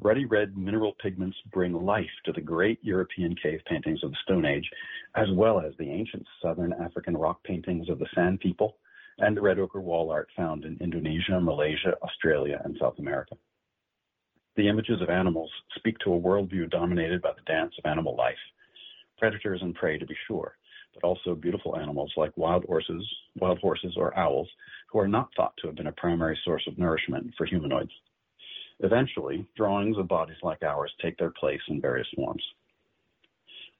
Ruddy 0.00 0.24
red 0.24 0.56
mineral 0.56 0.94
pigments 1.02 1.36
bring 1.52 1.72
life 1.72 2.10
to 2.24 2.32
the 2.32 2.40
great 2.40 2.78
European 2.82 3.36
cave 3.36 3.60
paintings 3.66 4.02
of 4.02 4.10
the 4.10 4.16
Stone 4.22 4.46
Age, 4.46 4.68
as 5.14 5.28
well 5.32 5.60
as 5.60 5.74
the 5.76 5.90
ancient 5.90 6.26
southern 6.40 6.72
African 6.72 7.16
rock 7.16 7.42
paintings 7.44 7.88
of 7.88 7.98
the 7.98 8.08
San 8.14 8.38
people 8.38 8.78
and 9.18 9.36
the 9.36 9.42
red 9.42 9.58
ochre 9.58 9.80
wall 9.80 10.10
art 10.10 10.28
found 10.36 10.64
in 10.64 10.78
Indonesia, 10.80 11.40
Malaysia, 11.40 11.94
Australia, 12.02 12.60
and 12.64 12.76
South 12.80 12.98
America. 12.98 13.36
The 14.56 14.68
images 14.68 15.00
of 15.00 15.10
animals 15.10 15.50
speak 15.76 15.98
to 16.00 16.14
a 16.14 16.20
worldview 16.20 16.70
dominated 16.70 17.22
by 17.22 17.32
the 17.32 17.52
dance 17.52 17.74
of 17.78 17.90
animal 17.90 18.16
life, 18.16 18.34
predators 19.18 19.62
and 19.62 19.74
prey 19.74 19.98
to 19.98 20.06
be 20.06 20.16
sure, 20.26 20.56
but 20.94 21.04
also 21.04 21.34
beautiful 21.34 21.76
animals 21.76 22.12
like 22.16 22.36
wild 22.36 22.64
horses, 22.64 23.06
wild 23.36 23.58
horses 23.60 23.94
or 23.96 24.16
owls, 24.18 24.48
who 24.88 24.98
are 24.98 25.08
not 25.08 25.28
thought 25.36 25.54
to 25.58 25.66
have 25.66 25.76
been 25.76 25.86
a 25.86 25.92
primary 25.92 26.38
source 26.44 26.66
of 26.66 26.78
nourishment 26.78 27.32
for 27.36 27.46
humanoids. 27.46 27.92
Eventually, 28.82 29.46
drawings 29.56 29.96
of 29.96 30.08
bodies 30.08 30.36
like 30.42 30.62
ours 30.62 30.92
take 31.00 31.16
their 31.16 31.30
place 31.30 31.60
in 31.68 31.80
various 31.80 32.08
forms. 32.16 32.42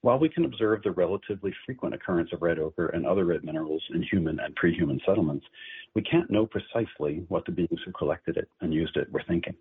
While 0.03 0.19
we 0.19 0.29
can 0.29 0.45
observe 0.45 0.83
the 0.83 0.93
relatively 0.93 1.53
frequent 1.67 1.95
occurrence 1.95 2.31
of 2.33 2.43
red 2.43 2.59
ochre 2.59 2.87
and 2.89 3.07
other 3.07 3.25
red 3.25 3.45
minerals 3.45 3.83
in 3.95 4.03
human 4.03 4.41
and 4.41 4.55
pre-human 4.57 5.01
settlements, 5.07 5.47
we 5.95 6.03
can't 6.03 6.31
know 6.31 6.47
precisely 6.47 7.25
what 7.29 7.45
the 7.45 7.53
beings 7.53 7.81
who 7.85 7.93
collected 7.93 8.37
it 8.37 8.49
and 8.61 8.73
used 8.73 8.97
it 8.97 9.11
were 9.13 9.23
thinking. 9.29 9.55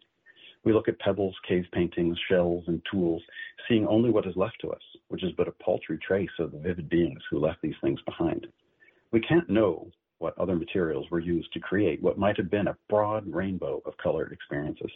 We 0.63 0.73
look 0.73 0.87
at 0.87 0.99
pebbles, 0.99 1.35
cave 1.47 1.65
paintings, 1.71 2.17
shells, 2.29 2.63
and 2.67 2.81
tools, 2.91 3.23
seeing 3.67 3.87
only 3.87 4.11
what 4.11 4.27
is 4.27 4.35
left 4.35 4.57
to 4.61 4.69
us, 4.69 4.81
which 5.07 5.23
is 5.23 5.31
but 5.37 5.47
a 5.47 5.63
paltry 5.63 5.97
trace 5.97 6.29
of 6.39 6.51
the 6.51 6.59
vivid 6.59 6.87
beings 6.87 7.21
who 7.29 7.39
left 7.39 7.61
these 7.63 7.75
things 7.81 7.99
behind. 8.05 8.45
We 9.11 9.21
can't 9.21 9.49
know 9.49 9.91
what 10.19 10.37
other 10.37 10.55
materials 10.55 11.07
were 11.09 11.19
used 11.19 11.51
to 11.53 11.59
create 11.59 12.01
what 12.01 12.19
might 12.19 12.37
have 12.37 12.51
been 12.51 12.67
a 12.67 12.77
broad 12.89 13.27
rainbow 13.27 13.81
of 13.85 13.97
colored 13.97 14.31
experiences. 14.31 14.91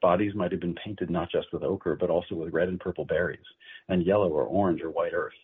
Bodies 0.00 0.34
might 0.34 0.52
have 0.52 0.60
been 0.60 0.74
painted 0.74 1.10
not 1.10 1.30
just 1.30 1.52
with 1.52 1.62
ochre, 1.62 1.94
but 1.94 2.10
also 2.10 2.34
with 2.34 2.52
red 2.52 2.68
and 2.68 2.80
purple 2.80 3.04
berries, 3.04 3.44
and 3.88 4.06
yellow 4.06 4.30
or 4.30 4.44
orange 4.44 4.82
or 4.82 4.90
white 4.90 5.12
earth. 5.12 5.34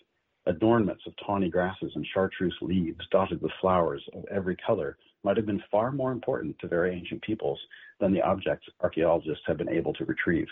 Adornments 0.47 1.05
of 1.07 1.15
tawny 1.27 1.51
grasses 1.51 1.93
and 1.95 2.07
chartreuse 2.07 2.57
leaves 2.63 3.07
dotted 3.11 3.43
with 3.43 3.53
flowers 3.61 4.03
of 4.15 4.25
every 4.31 4.57
color 4.57 4.97
might 5.25 5.37
have 5.37 5.45
been 5.45 5.63
far 5.71 5.91
more 5.91 6.13
important 6.13 6.57
to 6.61 6.69
very 6.69 6.95
ancient 6.95 7.21
peoples 7.23 7.61
than 7.99 8.13
the 8.13 8.23
objects 8.23 8.69
archaeologists 8.81 9.45
have 9.47 9.57
been 9.57 9.69
able 9.69 9.93
to 9.93 10.05
retrieve. 10.05 10.47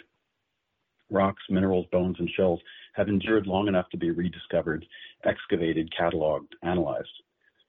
Rocks, 1.11 1.43
minerals, 1.49 1.87
bones, 1.93 2.17
and 2.19 2.29
shells 2.31 2.61
have 2.95 3.09
endured 3.09 3.47
long 3.47 3.69
enough 3.69 3.89
to 3.91 3.97
be 3.97 4.11
rediscovered, 4.11 4.85
excavated, 5.25 5.93
cataloged, 5.99 6.53
analyzed. 6.63 7.23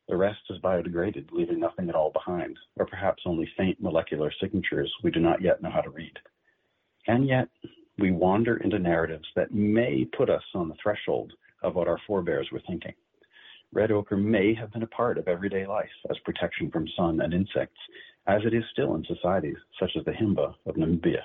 The 0.07 0.17
rest 0.17 0.41
is 0.49 0.59
biodegraded, 0.59 1.31
leaving 1.31 1.59
nothing 1.59 1.89
at 1.89 1.95
all 1.95 2.11
behind, 2.11 2.57
or 2.77 2.85
perhaps 2.85 3.23
only 3.25 3.49
faint 3.57 3.81
molecular 3.81 4.31
signatures 4.39 4.93
we 5.03 5.11
do 5.11 5.19
not 5.19 5.41
yet 5.41 5.61
know 5.61 5.71
how 5.71 5.81
to 5.81 5.89
read. 5.89 6.13
And 7.07 7.27
yet, 7.27 7.49
we 7.97 8.11
wander 8.11 8.57
into 8.57 8.77
narratives 8.77 9.27
that 9.35 9.53
may 9.53 10.05
put 10.05 10.29
us 10.29 10.43
on 10.53 10.69
the 10.69 10.75
threshold 10.81 11.33
of 11.63 11.75
what 11.75 11.87
our 11.87 11.99
forebears 12.05 12.49
were 12.51 12.61
thinking. 12.67 12.93
Red 13.73 13.91
ochre 13.91 14.17
may 14.17 14.53
have 14.53 14.71
been 14.71 14.83
a 14.83 14.87
part 14.87 15.17
of 15.17 15.27
everyday 15.27 15.65
life 15.65 15.89
as 16.09 16.17
protection 16.19 16.69
from 16.69 16.87
sun 16.95 17.21
and 17.21 17.33
insects, 17.33 17.79
as 18.27 18.41
it 18.45 18.53
is 18.53 18.63
still 18.71 18.95
in 18.95 19.03
societies 19.05 19.57
such 19.79 19.91
as 19.97 20.05
the 20.05 20.11
Himba 20.11 20.53
of 20.65 20.75
Namibia. 20.75 21.23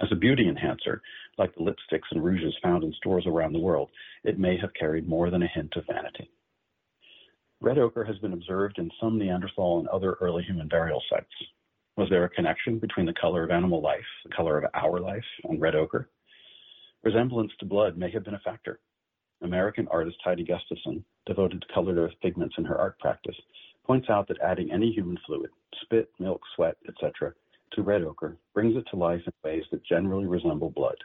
As 0.00 0.08
a 0.10 0.16
beauty 0.16 0.48
enhancer, 0.48 1.02
like 1.38 1.54
the 1.54 1.62
lipsticks 1.62 2.10
and 2.10 2.24
rouges 2.24 2.54
found 2.62 2.84
in 2.84 2.92
stores 2.94 3.26
around 3.26 3.52
the 3.52 3.60
world, 3.60 3.90
it 4.24 4.38
may 4.38 4.56
have 4.56 4.74
carried 4.74 5.08
more 5.08 5.30
than 5.30 5.42
a 5.42 5.48
hint 5.48 5.74
of 5.76 5.86
vanity. 5.86 6.30
Red 7.64 7.78
ochre 7.78 8.04
has 8.04 8.18
been 8.18 8.34
observed 8.34 8.78
in 8.78 8.90
some 9.00 9.18
Neanderthal 9.18 9.78
and 9.78 9.88
other 9.88 10.18
early 10.20 10.42
human 10.42 10.68
burial 10.68 11.02
sites. 11.08 11.32
Was 11.96 12.10
there 12.10 12.24
a 12.24 12.28
connection 12.28 12.78
between 12.78 13.06
the 13.06 13.14
color 13.14 13.42
of 13.42 13.50
animal 13.50 13.80
life, 13.80 14.04
the 14.22 14.34
color 14.36 14.58
of 14.58 14.70
our 14.74 15.00
life, 15.00 15.24
and 15.44 15.58
red 15.58 15.74
ochre? 15.74 16.10
Resemblance 17.04 17.52
to 17.58 17.64
blood 17.64 17.96
may 17.96 18.10
have 18.10 18.22
been 18.22 18.34
a 18.34 18.40
factor. 18.40 18.80
American 19.40 19.88
artist 19.88 20.18
Heidi 20.22 20.44
Gustafson, 20.44 21.02
devoted 21.24 21.62
to 21.62 21.72
colored 21.72 21.96
earth 21.96 22.12
pigments 22.20 22.54
in 22.58 22.66
her 22.66 22.76
art 22.76 22.98
practice, 22.98 23.36
points 23.86 24.10
out 24.10 24.28
that 24.28 24.42
adding 24.42 24.70
any 24.70 24.92
human 24.92 25.18
fluid, 25.24 25.48
spit, 25.80 26.10
milk, 26.18 26.42
sweat, 26.56 26.76
etc., 26.86 27.32
to 27.72 27.82
red 27.82 28.02
ochre 28.02 28.36
brings 28.52 28.76
it 28.76 28.84
to 28.90 28.96
life 28.96 29.22
in 29.24 29.32
ways 29.42 29.64
that 29.70 29.82
generally 29.86 30.26
resemble 30.26 30.68
blood. 30.68 30.98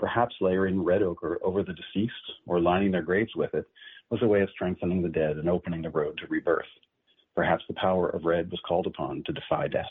Perhaps 0.00 0.34
layering 0.40 0.82
red 0.82 1.02
ochre 1.02 1.38
over 1.44 1.62
the 1.62 1.74
deceased 1.74 2.12
or 2.44 2.58
lining 2.58 2.90
their 2.90 3.02
graves 3.02 3.36
with 3.36 3.54
it 3.54 3.66
was 4.10 4.22
a 4.22 4.26
way 4.26 4.40
of 4.40 4.50
strengthening 4.50 5.02
the 5.02 5.08
dead 5.08 5.36
and 5.36 5.48
opening 5.48 5.82
the 5.82 5.90
road 5.90 6.18
to 6.18 6.26
rebirth. 6.28 6.66
Perhaps 7.34 7.64
the 7.68 7.74
power 7.74 8.08
of 8.08 8.24
red 8.24 8.50
was 8.50 8.60
called 8.66 8.86
upon 8.86 9.22
to 9.24 9.32
defy 9.32 9.68
death. 9.68 9.90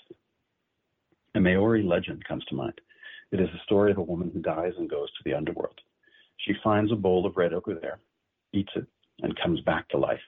A 1.35 1.39
Maori 1.39 1.83
legend 1.83 2.23
comes 2.25 2.45
to 2.45 2.55
mind. 2.55 2.79
It 3.31 3.39
is 3.41 3.49
the 3.51 3.63
story 3.65 3.91
of 3.91 3.97
a 3.97 4.03
woman 4.03 4.31
who 4.33 4.41
dies 4.41 4.73
and 4.77 4.89
goes 4.89 5.09
to 5.11 5.23
the 5.25 5.33
underworld. 5.33 5.79
She 6.37 6.53
finds 6.63 6.91
a 6.91 6.95
bowl 6.95 7.25
of 7.25 7.37
red 7.37 7.53
ochre 7.53 7.75
there, 7.75 7.99
eats 8.53 8.71
it, 8.75 8.85
and 9.21 9.37
comes 9.37 9.59
back 9.61 9.89
to 9.89 9.97
life. 9.97 10.19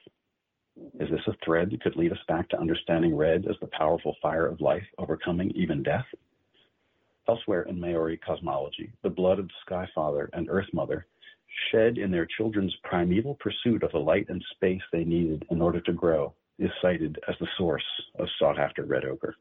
Is 1.00 1.10
this 1.10 1.26
a 1.26 1.36
thread 1.44 1.70
that 1.70 1.80
could 1.82 1.96
lead 1.96 2.12
us 2.12 2.18
back 2.28 2.48
to 2.50 2.60
understanding 2.60 3.16
red 3.16 3.46
as 3.48 3.56
the 3.60 3.68
powerful 3.68 4.16
fire 4.22 4.46
of 4.46 4.60
life 4.60 4.84
overcoming 4.98 5.50
even 5.52 5.82
death? 5.82 6.06
Elsewhere 7.28 7.62
in 7.62 7.80
Maori 7.80 8.16
cosmology, 8.16 8.92
the 9.02 9.10
blood 9.10 9.38
of 9.38 9.48
the 9.48 9.54
Sky 9.66 9.88
Father 9.94 10.30
and 10.32 10.48
Earth 10.48 10.68
Mother, 10.72 11.06
shed 11.70 11.98
in 11.98 12.10
their 12.10 12.26
children's 12.26 12.74
primeval 12.84 13.36
pursuit 13.40 13.82
of 13.82 13.92
the 13.92 13.98
light 13.98 14.26
and 14.28 14.44
space 14.54 14.82
they 14.92 15.04
needed 15.04 15.44
in 15.50 15.60
order 15.60 15.80
to 15.80 15.92
grow, 15.92 16.34
is 16.58 16.70
cited 16.82 17.18
as 17.28 17.34
the 17.40 17.48
source 17.56 17.84
of 18.18 18.28
sought 18.38 18.58
after 18.58 18.84
red 18.84 19.04
ochre. 19.04 19.36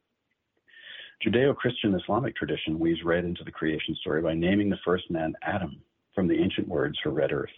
Judeo 1.26 1.56
Christian 1.56 1.96
Islamic 1.96 2.36
tradition 2.36 2.78
weaves 2.78 3.04
red 3.04 3.26
into 3.26 3.44
the 3.44 3.52
creation 3.52 3.96
story 3.96 4.22
by 4.22 4.36
naming 4.36 4.70
the 4.70 4.78
first 4.86 5.10
man 5.10 5.34
Adam 5.42 5.82
from 6.14 6.28
the 6.28 6.38
ancient 6.40 6.68
words 6.68 6.98
for 7.02 7.10
red 7.10 7.32
earth. 7.32 7.50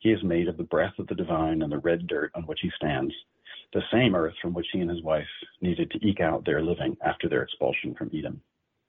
He 0.00 0.10
is 0.10 0.22
made 0.22 0.48
of 0.48 0.56
the 0.56 0.64
breath 0.64 0.98
of 0.98 1.06
the 1.06 1.14
divine 1.14 1.62
and 1.62 1.72
the 1.72 1.78
red 1.78 2.06
dirt 2.06 2.32
on 2.34 2.42
which 2.42 2.60
he 2.60 2.70
stands, 2.76 3.14
the 3.72 3.82
same 3.90 4.14
earth 4.14 4.34
from 4.42 4.52
which 4.52 4.66
he 4.72 4.80
and 4.80 4.90
his 4.90 5.02
wife 5.02 5.28
needed 5.60 5.90
to 5.90 6.06
eke 6.06 6.20
out 6.20 6.44
their 6.44 6.62
living 6.62 6.96
after 7.02 7.28
their 7.28 7.42
expulsion 7.42 7.94
from 7.94 8.10
Eden. 8.12 8.40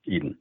Eden. 0.05 0.37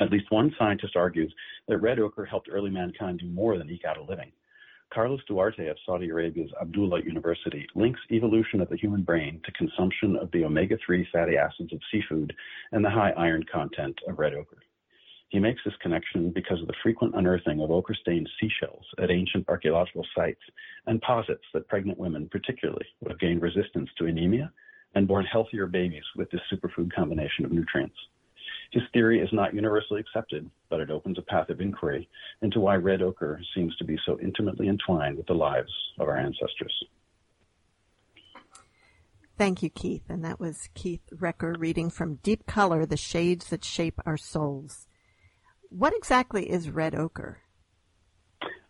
At 0.00 0.10
least 0.10 0.30
one 0.30 0.54
scientist 0.58 0.96
argues 0.96 1.32
that 1.68 1.78
red 1.78 1.98
ochre 1.98 2.24
helped 2.24 2.48
early 2.50 2.70
mankind 2.70 3.18
do 3.20 3.26
more 3.26 3.58
than 3.58 3.70
eke 3.70 3.84
out 3.84 3.98
a 3.98 4.02
living. 4.02 4.32
Carlos 4.92 5.20
Duarte 5.28 5.68
of 5.68 5.76
Saudi 5.84 6.08
Arabia's 6.08 6.50
Abdullah 6.60 7.02
University 7.02 7.66
links 7.76 8.00
evolution 8.10 8.60
of 8.60 8.68
the 8.70 8.76
human 8.76 9.02
brain 9.02 9.40
to 9.44 9.52
consumption 9.52 10.16
of 10.16 10.30
the 10.32 10.44
omega 10.44 10.76
3 10.84 11.06
fatty 11.12 11.36
acids 11.36 11.72
of 11.72 11.80
seafood 11.92 12.34
and 12.72 12.84
the 12.84 12.90
high 12.90 13.10
iron 13.10 13.44
content 13.52 13.96
of 14.08 14.18
red 14.18 14.34
ochre. 14.34 14.62
He 15.28 15.38
makes 15.38 15.60
this 15.64 15.76
connection 15.80 16.30
because 16.30 16.60
of 16.60 16.66
the 16.66 16.74
frequent 16.82 17.14
unearthing 17.14 17.60
of 17.60 17.70
ochre 17.70 17.94
stained 17.94 18.28
seashells 18.40 18.84
at 18.98 19.12
ancient 19.12 19.48
archaeological 19.48 20.04
sites 20.16 20.40
and 20.86 21.00
posits 21.02 21.44
that 21.52 21.68
pregnant 21.68 21.98
women, 21.98 22.28
particularly, 22.32 22.86
would 23.00 23.12
have 23.12 23.20
gained 23.20 23.42
resistance 23.42 23.90
to 23.98 24.06
anemia 24.06 24.50
and 24.96 25.06
born 25.06 25.24
healthier 25.26 25.66
babies 25.66 26.02
with 26.16 26.28
this 26.30 26.40
superfood 26.52 26.92
combination 26.92 27.44
of 27.44 27.52
nutrients. 27.52 27.94
His 28.70 28.82
theory 28.92 29.20
is 29.20 29.28
not 29.32 29.52
universally 29.52 30.00
accepted, 30.00 30.48
but 30.68 30.80
it 30.80 30.90
opens 30.90 31.18
a 31.18 31.22
path 31.22 31.48
of 31.50 31.60
inquiry 31.60 32.08
into 32.40 32.60
why 32.60 32.76
red 32.76 33.02
ochre 33.02 33.40
seems 33.54 33.74
to 33.76 33.84
be 33.84 33.98
so 34.06 34.18
intimately 34.20 34.68
entwined 34.68 35.16
with 35.16 35.26
the 35.26 35.34
lives 35.34 35.72
of 35.98 36.08
our 36.08 36.16
ancestors. 36.16 36.72
Thank 39.36 39.62
you, 39.62 39.70
Keith. 39.70 40.04
And 40.08 40.24
that 40.24 40.38
was 40.38 40.68
Keith 40.74 41.08
Recker 41.14 41.58
reading 41.58 41.90
from 41.90 42.16
Deep 42.16 42.46
Color 42.46 42.86
The 42.86 42.96
Shades 42.96 43.48
That 43.48 43.64
Shape 43.64 43.98
Our 44.06 44.18
Souls. 44.18 44.86
What 45.70 45.94
exactly 45.96 46.50
is 46.50 46.70
red 46.70 46.94
ochre? 46.94 47.38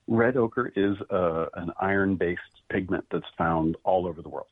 Red 0.06 0.36
ochre 0.36 0.72
is 0.76 0.96
uh, 1.10 1.46
an 1.54 1.72
iron-based 1.80 2.40
pigment 2.70 3.04
that's 3.10 3.26
found 3.36 3.76
all 3.84 4.06
over 4.06 4.22
the 4.22 4.28
world. 4.28 4.46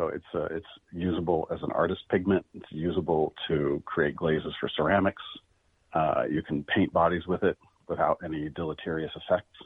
So 0.00 0.08
it's 0.08 0.24
uh, 0.34 0.46
it's 0.50 0.66
usable 0.92 1.46
as 1.52 1.62
an 1.62 1.70
artist 1.72 2.00
pigment. 2.10 2.46
It's 2.54 2.70
usable 2.70 3.34
to 3.48 3.82
create 3.84 4.16
glazes 4.16 4.54
for 4.58 4.70
ceramics. 4.74 5.22
Uh, 5.92 6.22
you 6.30 6.42
can 6.42 6.64
paint 6.64 6.90
bodies 6.90 7.26
with 7.26 7.42
it 7.42 7.58
without 7.86 8.16
any 8.24 8.48
deleterious 8.48 9.12
effects. 9.14 9.58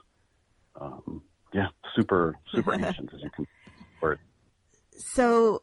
Um, 0.81 1.23
yeah, 1.53 1.69
super 1.95 2.35
super 2.53 2.75
ancient 2.85 3.15
as 3.15 3.23
you 3.23 3.31
can. 3.31 3.47
Word. 4.03 4.19
So 4.97 5.63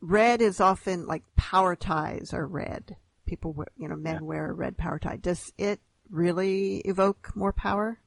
red 0.00 0.40
is 0.40 0.58
often 0.58 1.06
like 1.06 1.24
power 1.36 1.76
ties 1.76 2.32
are 2.32 2.46
red 2.46 2.96
people 3.26 3.52
wear, 3.52 3.66
you 3.76 3.86
know, 3.86 3.96
men 3.96 4.14
yeah. 4.14 4.22
wear 4.22 4.50
a 4.50 4.54
red 4.54 4.78
power 4.78 4.98
tie. 4.98 5.16
Does 5.16 5.52
it 5.58 5.80
really 6.08 6.78
evoke 6.86 7.32
more 7.34 7.52
power? 7.52 8.00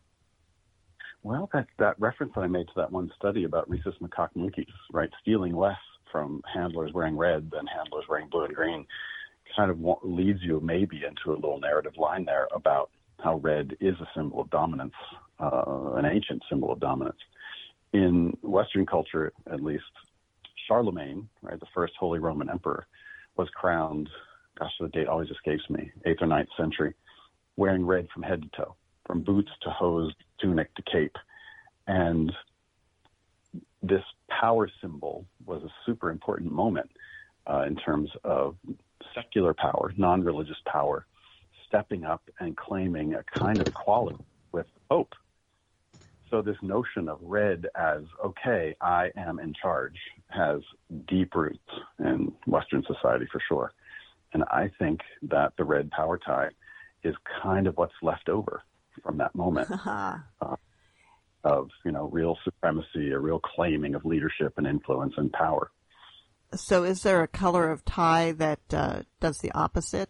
Well, 1.24 1.50
that, 1.54 1.68
that 1.80 2.00
reference 2.00 2.34
that 2.36 2.42
I 2.42 2.48
made 2.48 2.68
to 2.68 2.74
that 2.78 2.92
one 2.92 3.12
study 3.18 3.46
about 3.46 3.70
rhesus 3.70 3.96
macaque 4.02 4.36
monkeys, 4.36 4.68
right, 4.92 5.10
stealing 5.22 5.56
less 5.56 5.78
from 6.12 6.42
handlers 6.54 6.92
wearing 6.94 7.18
red 7.18 7.50
than 7.52 7.66
handlers 7.66 8.06
wearing 8.10 8.28
blue 8.30 8.46
and 8.46 8.56
green, 8.56 8.86
kind 9.56 9.72
of 9.72 9.80
leads 10.04 10.40
you 10.42 10.60
maybe 10.62 11.02
into 11.08 11.32
a 11.32 11.40
little 11.40 11.60
narrative 11.60 11.94
line 11.98 12.26
there 12.26 12.48
about 12.54 12.90
how 13.24 13.38
red 13.38 13.76
is 13.80 13.96
a 14.02 14.08
symbol 14.16 14.42
of 14.42 14.50
dominance, 14.50 14.94
uh, 15.40 15.94
an 15.96 16.06
ancient 16.06 16.44
symbol 16.50 16.72
of 16.72 16.80
dominance. 16.80 17.18
In 17.94 18.36
Western 18.42 18.86
culture, 18.86 19.32
at 19.52 19.62
least, 19.62 19.84
Charlemagne, 20.68 21.30
right, 21.42 21.60
the 21.60 21.66
first 21.74 21.94
Holy 22.00 22.20
Roman 22.20 22.50
Emperor, 22.50 22.86
was 23.38 23.48
crowned 23.56 24.10
gosh, 24.58 24.72
the 24.80 24.88
date 24.90 25.08
always 25.08 25.30
escapes 25.30 25.64
me, 25.70 25.92
8th 26.06 26.22
or 26.22 26.28
ninth 26.28 26.50
century, 26.58 26.94
wearing 27.58 27.86
red 27.86 28.08
from 28.14 28.24
head 28.24 28.42
to 28.42 28.50
toe, 28.56 28.76
from 29.06 29.22
boots 29.22 29.52
to 29.62 29.70
hose, 29.70 30.14
tunic 30.40 30.74
to 30.76 30.82
cape. 30.84 31.16
And 31.88 32.32
this 33.82 34.04
power 34.30 34.70
symbol 34.82 35.26
was 35.46 35.62
a 35.64 35.70
super 35.86 36.10
important 36.10 36.52
moment 36.52 36.90
uh, 37.48 37.66
in 37.68 37.76
terms 37.76 38.10
of 38.24 38.56
secular 39.14 39.54
power, 39.54 39.94
non 39.98 40.24
religious 40.24 40.58
power, 40.66 41.06
stepping 41.68 42.06
up 42.06 42.22
and 42.40 42.56
claiming 42.56 43.16
a 43.16 43.24
kind 43.24 43.60
of 43.60 43.68
equality 43.68 44.24
with 44.52 44.68
Pope. 44.90 45.14
So, 46.30 46.42
this 46.42 46.58
notion 46.62 47.10
of 47.10 47.20
red 47.22 47.68
as, 47.76 48.04
okay, 48.24 48.76
I 48.82 49.12
am 49.16 49.40
in 49.40 49.54
charge, 49.54 49.98
has 50.30 50.62
deep 51.08 51.36
roots 51.36 51.60
in 52.00 52.32
Western 52.48 52.84
society 52.88 53.28
for 53.32 53.42
sure. 53.48 53.72
And 54.34 54.44
I 54.50 54.72
think 54.80 55.02
that 55.24 55.54
the 55.58 55.64
red 55.64 55.92
power 55.92 56.18
tie 56.18 56.50
is 57.04 57.16
kind 57.44 57.68
of 57.68 57.78
what's 57.78 57.94
left 58.02 58.30
over 58.30 58.64
from 59.02 59.18
that 59.18 59.34
moment 59.36 59.70
uh, 59.86 60.18
of, 61.44 61.70
you 61.86 61.92
know, 61.92 62.10
real 62.12 62.38
supremacy, 62.44 63.12
a 63.12 63.20
real 63.20 63.40
claiming 63.40 63.96
of 63.96 64.06
leadership 64.06 64.54
and 64.58 64.68
influence 64.68 65.14
and 65.18 65.32
power. 65.32 65.72
So 66.56 66.84
is 66.84 67.04
there 67.04 67.24
a 67.24 67.28
color 67.28 67.72
of 67.72 67.84
tie 67.84 68.32
that 68.34 68.60
uh, 68.72 69.02
does 69.20 69.40
the 69.40 69.52
opposite? 69.52 70.10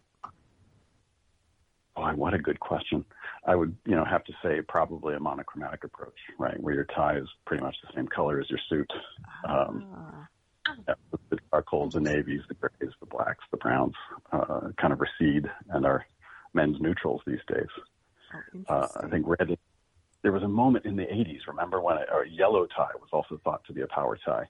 Oh, 1.95 2.11
what 2.15 2.33
a 2.33 2.39
good 2.39 2.59
question. 2.59 3.05
I 3.45 3.55
would, 3.55 3.75
you 3.85 3.95
know, 3.95 4.03
have 4.03 4.23
to 4.25 4.33
say 4.43 4.61
probably 4.67 5.15
a 5.15 5.19
monochromatic 5.19 5.83
approach, 5.83 6.17
right, 6.39 6.59
where 6.59 6.73
your 6.73 6.85
tie 6.85 7.17
is 7.17 7.27
pretty 7.45 7.63
much 7.63 7.75
the 7.83 7.93
same 7.95 8.07
color 8.07 8.39
as 8.41 8.49
your 8.49 8.59
suit. 8.69 8.91
Um, 9.47 9.85
ah 9.95 10.27
the 11.29 11.37
charcoals, 11.49 11.93
the 11.93 11.99
navies, 11.99 12.41
the 12.47 12.53
grays, 12.55 12.93
the 12.99 13.05
blacks, 13.05 13.43
the 13.51 13.57
browns 13.57 13.93
uh, 14.31 14.69
kind 14.79 14.93
of 14.93 14.99
recede 15.01 15.49
and 15.69 15.85
are 15.85 16.05
men's 16.53 16.79
neutrals 16.79 17.21
these 17.25 17.39
days. 17.47 17.67
Oh, 18.69 18.73
uh, 18.73 18.87
I 19.03 19.07
think 19.07 19.25
red. 19.27 19.57
There 20.21 20.31
was 20.31 20.43
a 20.43 20.47
moment 20.47 20.85
in 20.85 20.95
the 20.95 21.03
80s, 21.03 21.39
remember, 21.47 21.81
when 21.81 21.97
a, 21.97 22.01
a 22.01 22.27
yellow 22.29 22.65
tie 22.65 22.91
was 22.99 23.09
also 23.11 23.39
thought 23.43 23.63
to 23.65 23.73
be 23.73 23.81
a 23.81 23.87
power 23.87 24.17
tie, 24.25 24.47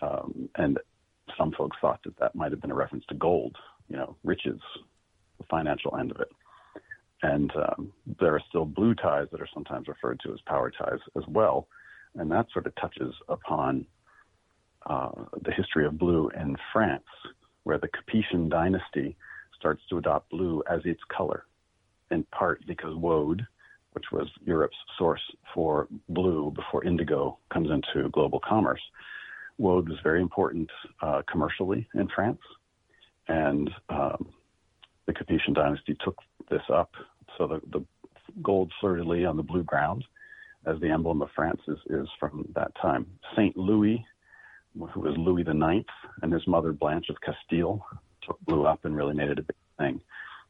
um, 0.00 0.48
and 0.56 0.78
some 1.36 1.52
folks 1.52 1.76
thought 1.80 2.00
that 2.04 2.16
that 2.18 2.34
might 2.34 2.52
have 2.52 2.60
been 2.60 2.70
a 2.70 2.74
reference 2.74 3.04
to 3.08 3.14
gold, 3.14 3.56
you 3.88 3.96
know, 3.96 4.16
riches, 4.22 4.60
the 5.38 5.44
financial 5.50 5.96
end 5.96 6.12
of 6.12 6.20
it. 6.20 6.30
And 7.22 7.50
um, 7.56 7.92
there 8.20 8.34
are 8.34 8.42
still 8.48 8.64
blue 8.64 8.94
ties 8.94 9.26
that 9.32 9.40
are 9.40 9.48
sometimes 9.52 9.88
referred 9.88 10.20
to 10.24 10.32
as 10.32 10.40
power 10.46 10.70
ties 10.70 11.00
as 11.16 11.24
well, 11.26 11.66
and 12.14 12.30
that 12.30 12.46
sort 12.52 12.66
of 12.66 12.74
touches 12.76 13.12
upon 13.28 13.86
uh, 14.86 15.10
the 15.42 15.50
history 15.52 15.84
of 15.84 15.98
blue 15.98 16.30
in 16.40 16.56
France, 16.72 17.04
where 17.64 17.78
the 17.78 17.88
Capetian 17.88 18.48
dynasty 18.48 19.16
starts 19.58 19.82
to 19.90 19.98
adopt 19.98 20.30
blue 20.30 20.62
as 20.70 20.80
its 20.84 21.00
color, 21.08 21.44
in 22.10 22.24
part 22.24 22.64
because 22.66 22.94
woad, 22.96 23.46
which 23.92 24.06
was 24.12 24.28
Europe's 24.44 24.76
source 24.98 25.22
for 25.54 25.88
blue 26.08 26.52
before 26.54 26.84
indigo 26.84 27.38
comes 27.52 27.70
into 27.70 28.08
global 28.10 28.40
commerce, 28.40 28.80
woad 29.58 29.88
was 29.88 29.98
very 30.02 30.20
important 30.20 30.70
uh, 31.02 31.22
commercially 31.30 31.88
in 31.94 32.08
France, 32.14 32.40
and 33.28 33.70
um, 33.88 34.28
the 35.06 35.12
Capetian 35.12 35.54
dynasty 35.54 35.96
took 36.04 36.16
this 36.50 36.62
up. 36.72 36.92
So 37.36 37.46
the, 37.46 37.60
the 37.72 37.84
gold 38.42 38.72
fleur-de-lis 38.80 39.26
on 39.26 39.36
the 39.36 39.42
blue 39.42 39.62
ground 39.62 40.04
as 40.66 40.78
the 40.80 40.90
emblem 40.90 41.22
of 41.22 41.28
France 41.34 41.60
is, 41.68 41.78
is 41.88 42.08
from 42.18 42.46
that 42.54 42.72
time. 42.80 43.06
St. 43.34 43.56
Louis 43.56 44.04
who 44.92 45.00
was 45.00 45.16
Louis 45.16 45.42
the 45.42 45.54
Ninth, 45.54 45.86
and 46.22 46.32
his 46.32 46.46
mother 46.46 46.72
Blanche 46.72 47.08
of 47.08 47.16
Castile 47.20 47.84
took 48.22 48.40
blue 48.42 48.66
up 48.66 48.84
and 48.84 48.96
really 48.96 49.14
made 49.14 49.30
it 49.30 49.38
a 49.38 49.42
big 49.42 49.56
thing. 49.78 50.00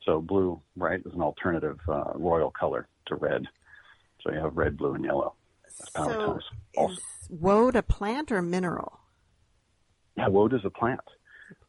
So 0.04 0.20
blue, 0.20 0.60
right, 0.76 1.00
is 1.04 1.12
an 1.12 1.22
alternative 1.22 1.78
uh, 1.88 2.12
royal 2.14 2.50
color 2.50 2.88
to 3.06 3.14
red. 3.16 3.46
So 4.22 4.32
you 4.32 4.38
have 4.38 4.56
red, 4.56 4.76
blue, 4.76 4.94
and 4.94 5.04
yellow. 5.04 5.34
so 5.94 6.38
is 6.76 7.00
woad 7.30 7.76
a 7.76 7.82
plant 7.82 8.32
or 8.32 8.42
mineral? 8.42 9.00
Yeah, 10.16 10.28
woad 10.28 10.54
is 10.54 10.64
a 10.64 10.70
plant. 10.70 11.00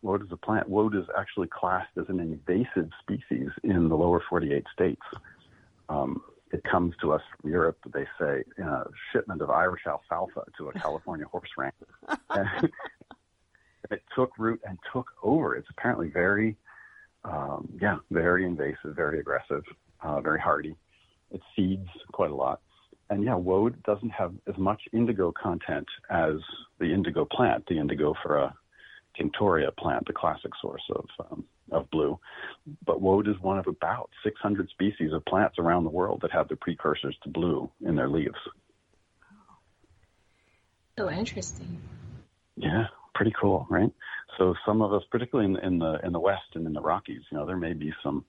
Woad 0.01 0.23
is 0.23 0.31
a 0.31 0.37
plant. 0.37 0.69
Woad 0.69 0.95
is 0.95 1.05
actually 1.17 1.47
classed 1.47 1.91
as 1.97 2.05
an 2.09 2.19
invasive 2.19 2.89
species 3.01 3.49
in 3.63 3.89
the 3.89 3.95
lower 3.95 4.23
48 4.29 4.63
states. 4.73 5.01
Um, 5.89 6.21
it 6.51 6.63
comes 6.63 6.95
to 7.01 7.11
us 7.11 7.21
from 7.39 7.51
Europe, 7.51 7.77
they 7.93 8.05
say, 8.19 8.43
in 8.57 8.63
a 8.63 8.85
shipment 9.11 9.41
of 9.41 9.49
Irish 9.49 9.81
alfalfa 9.85 10.45
to 10.57 10.69
a 10.69 10.73
California 10.73 11.25
horse 11.25 11.49
ranch. 11.57 11.75
it 13.91 14.01
took 14.15 14.31
root 14.37 14.59
and 14.67 14.79
took 14.91 15.07
over. 15.21 15.55
It's 15.55 15.67
apparently 15.69 16.09
very, 16.09 16.57
um, 17.23 17.69
yeah, 17.81 17.97
very 18.11 18.45
invasive, 18.45 18.95
very 18.95 19.19
aggressive, 19.19 19.63
uh, 20.01 20.21
very 20.21 20.39
hardy. 20.39 20.75
It 21.31 21.41
seeds 21.55 21.87
quite 22.11 22.31
a 22.31 22.35
lot. 22.35 22.61
And 23.09 23.23
yeah, 23.23 23.35
woad 23.35 23.81
doesn't 23.83 24.11
have 24.11 24.33
as 24.47 24.57
much 24.57 24.81
indigo 24.93 25.31
content 25.31 25.87
as 26.09 26.35
the 26.79 26.93
indigo 26.93 27.25
plant, 27.25 27.65
the 27.67 27.75
indigofera 27.75 28.53
tinctoria 29.19 29.75
plant, 29.75 30.05
the 30.05 30.13
classic 30.13 30.51
source 30.61 30.83
of 30.91 31.05
um, 31.31 31.43
of 31.71 31.89
blue. 31.91 32.19
But 32.85 33.01
woad 33.01 33.27
is 33.27 33.35
one 33.41 33.59
of 33.59 33.67
about 33.67 34.09
600 34.23 34.69
species 34.69 35.11
of 35.13 35.25
plants 35.25 35.57
around 35.59 35.83
the 35.83 35.89
world 35.89 36.21
that 36.21 36.31
have 36.31 36.47
the 36.47 36.55
precursors 36.55 37.17
to 37.23 37.29
blue 37.29 37.69
in 37.85 37.95
their 37.95 38.09
leaves. 38.09 38.37
So 40.97 41.09
interesting. 41.09 41.79
Yeah, 42.57 42.87
pretty 43.15 43.33
cool, 43.39 43.65
right? 43.69 43.91
So 44.39 44.55
some 44.65 44.81
of 44.81 44.93
us, 44.93 45.03
particularly 45.11 45.53
in, 45.53 45.59
in 45.63 45.79
the 45.79 45.99
in 46.03 46.13
the 46.13 46.19
West 46.19 46.55
and 46.55 46.65
in 46.65 46.73
the 46.73 46.81
Rockies, 46.81 47.21
you 47.29 47.37
know, 47.37 47.45
there 47.45 47.57
may 47.57 47.73
be 47.73 47.93
some 48.01 48.25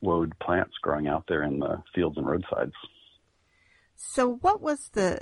woad 0.00 0.36
plants 0.40 0.74
growing 0.82 1.06
out 1.06 1.24
there 1.28 1.44
in 1.44 1.60
the 1.60 1.82
fields 1.94 2.18
and 2.18 2.26
roadsides. 2.26 2.74
So, 3.94 4.34
what 4.40 4.60
was 4.60 4.88
the 4.88 5.20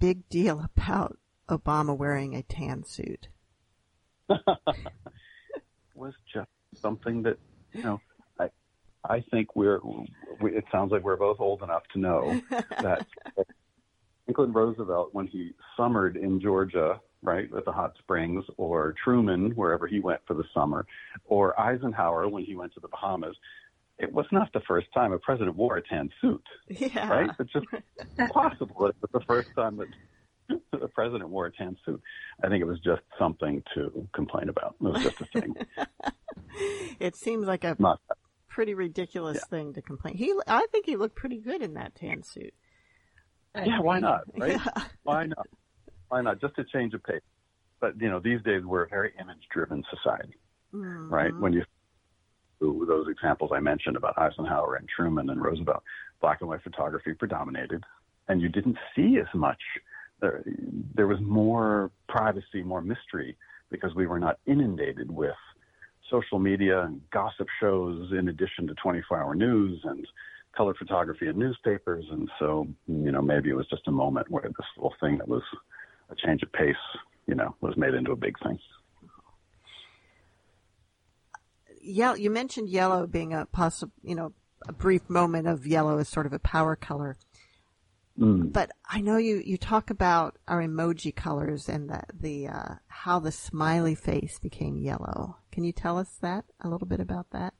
big 0.00 0.28
deal 0.28 0.68
about 0.76 1.16
Obama 1.48 1.96
wearing 1.96 2.34
a 2.34 2.42
tan 2.42 2.84
suit? 2.84 3.28
was 5.94 6.14
just 6.32 6.48
something 6.80 7.22
that 7.22 7.38
you 7.72 7.82
know 7.84 8.00
I 8.40 8.48
I 9.04 9.24
think 9.30 9.54
we're 9.54 9.80
we, 10.40 10.56
it 10.56 10.64
sounds 10.72 10.90
like 10.90 11.04
we're 11.04 11.16
both 11.16 11.38
old 11.38 11.62
enough 11.62 11.82
to 11.92 12.00
know 12.00 12.40
that 12.50 13.06
Franklin 14.24 14.52
Roosevelt 14.52 15.10
when 15.12 15.28
he 15.28 15.52
summered 15.76 16.16
in 16.16 16.40
Georgia 16.40 17.00
right 17.22 17.48
at 17.56 17.64
the 17.64 17.72
hot 17.72 17.94
springs 17.98 18.44
or 18.56 18.94
Truman 19.02 19.52
wherever 19.52 19.86
he 19.86 20.00
went 20.00 20.20
for 20.26 20.34
the 20.34 20.44
summer 20.54 20.86
or 21.24 21.58
Eisenhower 21.60 22.28
when 22.28 22.44
he 22.44 22.54
went 22.54 22.74
to 22.74 22.80
the 22.80 22.88
Bahamas 22.88 23.36
it 23.98 24.12
was 24.12 24.26
not 24.32 24.50
the 24.54 24.60
first 24.66 24.86
time 24.94 25.12
a 25.12 25.18
president 25.18 25.56
wore 25.56 25.76
a 25.76 25.82
tan 25.82 26.08
suit 26.20 26.42
yeah. 26.68 27.08
right 27.08 27.30
it's 27.38 27.52
just 27.52 27.66
possible 28.32 28.86
it 28.86 28.96
was 29.00 29.10
the 29.12 29.20
first 29.26 29.48
time 29.54 29.76
that 29.76 29.88
the 30.72 30.88
president 30.88 31.30
wore 31.30 31.46
a 31.46 31.52
tan 31.52 31.76
suit. 31.84 32.00
I 32.42 32.48
think 32.48 32.62
it 32.62 32.66
was 32.66 32.80
just 32.80 33.02
something 33.18 33.62
to 33.74 34.08
complain 34.12 34.48
about. 34.48 34.76
It 34.80 34.84
was 34.84 35.02
just 35.02 35.20
a 35.20 35.24
thing. 35.26 35.54
it 37.00 37.16
seems 37.16 37.46
like 37.46 37.64
a 37.64 37.76
Not 37.78 38.00
pretty 38.48 38.74
ridiculous 38.74 39.36
yeah. 39.36 39.48
thing 39.58 39.74
to 39.74 39.82
complain. 39.82 40.16
He, 40.16 40.34
I 40.46 40.66
think 40.72 40.86
he 40.86 40.96
looked 40.96 41.16
pretty 41.16 41.38
good 41.38 41.62
in 41.62 41.74
that 41.74 41.94
tan 41.94 42.22
suit. 42.22 42.54
Yeah, 43.52 43.80
why 43.80 43.98
not? 43.98 44.20
Right? 44.38 44.52
Yeah. 44.52 44.82
Why 45.02 45.26
not? 45.26 45.48
Why 46.10 46.20
not? 46.20 46.40
Just 46.40 46.58
a 46.58 46.64
change 46.64 46.92
of 46.94 47.02
pace. 47.02 47.22
But 47.80 48.00
you 48.00 48.10
know, 48.10 48.20
these 48.20 48.42
days 48.42 48.62
we're 48.64 48.84
a 48.84 48.88
very 48.88 49.12
image-driven 49.18 49.84
society, 49.90 50.34
mm-hmm. 50.74 51.12
right? 51.12 51.34
When 51.36 51.54
you 51.54 51.64
those 52.60 53.08
examples 53.08 53.52
I 53.54 53.60
mentioned 53.60 53.96
about 53.96 54.18
Eisenhower 54.18 54.74
and 54.74 54.86
Truman 54.86 55.30
and 55.30 55.42
Roosevelt, 55.42 55.82
black 56.20 56.42
and 56.42 56.50
white 56.50 56.62
photography 56.62 57.14
predominated, 57.14 57.82
and 58.28 58.42
you 58.42 58.50
didn't 58.50 58.76
see 58.94 59.16
as 59.18 59.34
much 59.34 59.60
there, 60.20 60.42
there 60.94 61.06
was 61.06 61.18
more 61.22 61.90
privacy, 62.08 62.62
more 62.62 62.82
mystery 62.82 63.36
because 63.70 63.94
we 63.94 64.06
were 64.06 64.18
not 64.18 64.38
inundated 64.46 65.10
with 65.10 65.34
social 66.10 66.38
media 66.38 66.82
and 66.82 67.00
gossip 67.12 67.46
shows 67.60 68.12
in 68.12 68.28
addition 68.28 68.66
to 68.66 68.74
24 68.74 69.22
hour 69.22 69.34
news 69.34 69.80
and 69.84 70.06
color 70.54 70.74
photography 70.74 71.28
and 71.28 71.38
newspapers. 71.38 72.04
And 72.10 72.28
so, 72.38 72.66
you 72.86 73.12
know, 73.12 73.22
maybe 73.22 73.48
it 73.48 73.56
was 73.56 73.68
just 73.68 73.86
a 73.86 73.92
moment 73.92 74.30
where 74.30 74.42
this 74.42 74.66
little 74.76 74.94
thing 75.00 75.18
that 75.18 75.28
was 75.28 75.42
a 76.10 76.14
change 76.16 76.42
of 76.42 76.52
pace, 76.52 76.74
you 77.26 77.34
know, 77.34 77.54
was 77.60 77.76
made 77.76 77.94
into 77.94 78.12
a 78.12 78.16
big 78.16 78.36
thing. 78.42 78.58
Yeah, 81.82 82.14
you 82.14 82.30
mentioned 82.30 82.68
yellow 82.68 83.06
being 83.06 83.32
a 83.32 83.46
possible, 83.46 83.92
you 84.02 84.14
know, 84.14 84.32
a 84.68 84.72
brief 84.72 85.08
moment 85.08 85.46
of 85.48 85.66
yellow 85.66 85.98
as 85.98 86.08
sort 86.08 86.26
of 86.26 86.32
a 86.32 86.38
power 86.38 86.76
color. 86.76 87.16
Mm. 88.18 88.52
But 88.52 88.72
I 88.86 89.00
know 89.00 89.16
you, 89.16 89.36
you 89.44 89.56
talk 89.56 89.88
about 89.88 90.36
our 90.46 90.60
emoji 90.60 91.14
colors 91.14 91.68
and 91.68 91.88
the, 91.88 92.02
the 92.12 92.48
uh, 92.48 92.74
how 92.88 93.18
the 93.18 93.32
smiley 93.32 93.94
face 93.94 94.38
became 94.38 94.76
yellow. 94.76 95.36
Can 95.50 95.64
you 95.64 95.72
tell 95.72 95.96
us 95.96 96.18
that 96.20 96.44
a 96.60 96.68
little 96.68 96.86
bit 96.86 97.00
about 97.00 97.30
that? 97.30 97.54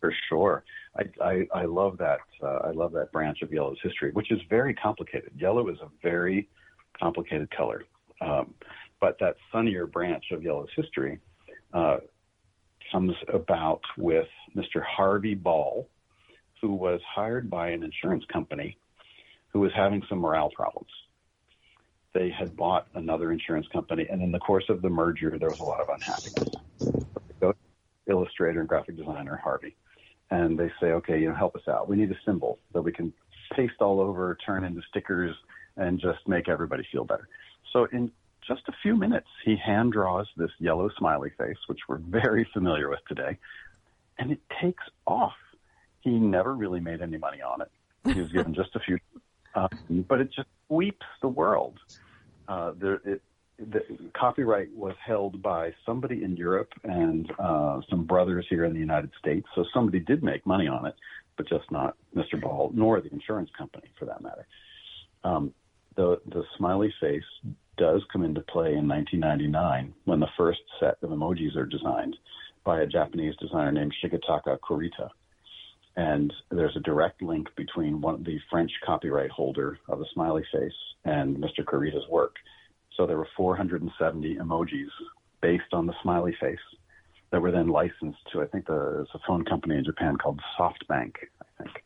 For 0.00 0.12
sure, 0.28 0.64
I 0.98 1.24
I, 1.24 1.46
I 1.54 1.64
love 1.64 1.96
that 1.98 2.18
uh, 2.42 2.58
I 2.64 2.72
love 2.72 2.92
that 2.92 3.12
branch 3.12 3.40
of 3.40 3.52
yellow's 3.52 3.78
history, 3.82 4.10
which 4.12 4.30
is 4.30 4.40
very 4.50 4.74
complicated. 4.74 5.30
Yellow 5.38 5.68
is 5.68 5.78
a 5.80 5.88
very 6.02 6.50
complicated 6.98 7.50
color, 7.50 7.84
um, 8.20 8.54
but 9.00 9.16
that 9.20 9.36
sunnier 9.50 9.86
branch 9.86 10.24
of 10.32 10.42
yellow's 10.42 10.68
history 10.76 11.18
uh, 11.72 11.98
comes 12.90 13.14
about 13.32 13.80
with 13.96 14.28
Mr. 14.56 14.82
Harvey 14.84 15.34
Ball, 15.34 15.88
who 16.60 16.74
was 16.74 17.00
hired 17.14 17.50
by 17.50 17.70
an 17.70 17.82
insurance 17.82 18.24
company 18.32 18.76
who 19.52 19.60
was 19.60 19.72
having 19.74 20.02
some 20.08 20.18
morale 20.18 20.50
problems. 20.54 20.90
They 22.14 22.30
had 22.30 22.56
bought 22.56 22.88
another 22.94 23.32
insurance 23.32 23.66
company, 23.72 24.06
and 24.10 24.22
in 24.22 24.32
the 24.32 24.38
course 24.38 24.64
of 24.68 24.82
the 24.82 24.88
merger, 24.90 25.38
there 25.38 25.50
was 25.50 25.60
a 25.60 25.64
lot 25.64 25.80
of 25.80 25.88
unhappiness. 25.88 26.48
To 27.40 27.54
illustrator 28.06 28.60
and 28.60 28.68
graphic 28.68 28.96
designer 28.96 29.40
Harvey, 29.42 29.76
and 30.30 30.58
they 30.58 30.70
say, 30.80 30.92
"Okay, 30.92 31.20
you 31.20 31.28
know, 31.28 31.34
help 31.34 31.56
us 31.56 31.66
out. 31.68 31.88
We 31.88 31.96
need 31.96 32.10
a 32.10 32.18
symbol 32.24 32.58
that 32.72 32.82
we 32.82 32.92
can 32.92 33.12
paste 33.54 33.80
all 33.80 34.00
over, 34.00 34.36
turn 34.44 34.64
into 34.64 34.82
stickers, 34.88 35.34
and 35.76 36.00
just 36.00 36.26
make 36.26 36.48
everybody 36.48 36.86
feel 36.90 37.04
better." 37.04 37.28
So 37.72 37.86
in 37.86 38.10
just 38.46 38.62
a 38.68 38.72
few 38.82 38.96
minutes, 38.96 39.28
he 39.44 39.56
hand 39.56 39.92
draws 39.92 40.26
this 40.36 40.50
yellow 40.58 40.90
smiley 40.98 41.30
face, 41.38 41.58
which 41.66 41.80
we're 41.88 41.98
very 41.98 42.46
familiar 42.52 42.88
with 42.88 43.00
today, 43.08 43.38
and 44.18 44.32
it 44.32 44.40
takes 44.60 44.84
off. 45.06 45.34
He 46.00 46.10
never 46.10 46.54
really 46.54 46.80
made 46.80 47.00
any 47.00 47.18
money 47.18 47.40
on 47.40 47.62
it. 47.62 47.70
He 48.12 48.20
was 48.20 48.32
given 48.32 48.52
just 48.54 48.74
a 48.74 48.80
few 48.80 48.98
um, 49.54 49.68
but 50.08 50.20
it 50.20 50.30
just 50.34 50.48
sweeps 50.68 51.06
the 51.20 51.28
world. 51.28 51.78
Uh, 52.48 52.72
there, 52.76 53.00
it, 53.04 53.22
the 53.58 53.82
copyright 54.18 54.72
was 54.74 54.94
held 55.04 55.40
by 55.42 55.72
somebody 55.86 56.24
in 56.24 56.36
Europe 56.36 56.72
and 56.84 57.30
uh, 57.38 57.80
some 57.88 58.04
brothers 58.04 58.46
here 58.48 58.64
in 58.64 58.72
the 58.72 58.80
United 58.80 59.10
States. 59.18 59.46
So 59.54 59.64
somebody 59.72 60.00
did 60.00 60.22
make 60.22 60.44
money 60.46 60.66
on 60.66 60.86
it, 60.86 60.94
but 61.36 61.48
just 61.48 61.70
not 61.70 61.96
Mr. 62.16 62.40
Ball 62.40 62.72
nor 62.74 63.00
the 63.00 63.12
insurance 63.12 63.50
company 63.56 63.88
for 63.98 64.06
that 64.06 64.20
matter. 64.20 64.46
Um, 65.22 65.54
the 65.96 66.20
the 66.26 66.44
smiley 66.56 66.92
face 67.00 67.24
does 67.76 68.02
come 68.12 68.22
into 68.22 68.40
play 68.42 68.74
in 68.74 68.86
1999 68.88 69.94
when 70.04 70.20
the 70.20 70.28
first 70.36 70.60
set 70.78 70.96
of 71.02 71.10
emojis 71.10 71.56
are 71.56 71.66
designed 71.66 72.16
by 72.64 72.80
a 72.80 72.86
Japanese 72.86 73.34
designer 73.36 73.72
named 73.72 73.94
Shigetaka 74.02 74.58
Kurita. 74.60 75.08
And 75.96 76.32
there's 76.50 76.76
a 76.76 76.80
direct 76.80 77.22
link 77.22 77.48
between 77.56 78.00
one 78.00 78.22
the 78.22 78.38
French 78.50 78.70
copyright 78.84 79.30
holder 79.30 79.78
of 79.88 79.98
the 79.98 80.06
smiley 80.14 80.44
face 80.52 80.72
and 81.04 81.36
Mr. 81.36 81.64
Kurita's 81.64 82.08
work. 82.08 82.36
So 82.96 83.06
there 83.06 83.18
were 83.18 83.28
470 83.36 84.36
emojis 84.36 84.88
based 85.40 85.72
on 85.72 85.86
the 85.86 85.94
smiley 86.02 86.36
face 86.40 86.58
that 87.30 87.40
were 87.40 87.50
then 87.50 87.68
licensed 87.68 88.20
to 88.32 88.42
I 88.42 88.46
think 88.46 88.66
there's 88.66 89.08
a 89.14 89.18
phone 89.26 89.44
company 89.44 89.76
in 89.76 89.84
Japan 89.84 90.16
called 90.16 90.40
SoftBank, 90.58 91.14
I 91.40 91.62
think. 91.62 91.82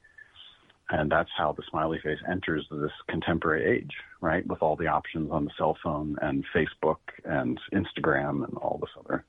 And 0.91 1.11
that's 1.11 1.31
how 1.37 1.53
the 1.53 1.65
smiley 1.69 1.99
face 2.03 2.19
enters 2.31 2.65
this 2.71 2.93
contemporary 3.09 3.79
age, 3.79 3.91
right? 4.21 4.47
With 4.47 4.63
all 4.63 4.77
the 4.77 4.87
options 4.87 5.31
on 5.33 5.45
the 5.45 5.51
cell 5.59 5.77
phone 5.83 6.17
and 6.23 6.45
Facebook 6.55 6.99
and 7.25 7.59
Instagram 7.73 8.45
and 8.45 8.57
all 8.59 8.79
this 8.81 8.91
other 8.99 9.25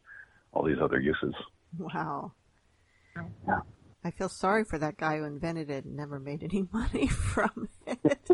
all 0.53 0.63
these 0.63 0.77
other 0.81 0.99
uses. 0.99 1.33
Wow. 1.77 2.31
Yeah. 3.47 3.59
I 4.03 4.11
feel 4.11 4.29
sorry 4.29 4.63
for 4.63 4.79
that 4.79 4.97
guy 4.97 5.17
who 5.17 5.25
invented 5.25 5.69
it 5.69 5.85
and 5.85 5.95
never 5.95 6.19
made 6.19 6.43
any 6.43 6.65
money 6.73 7.07
from 7.07 7.67
it. 7.85 8.29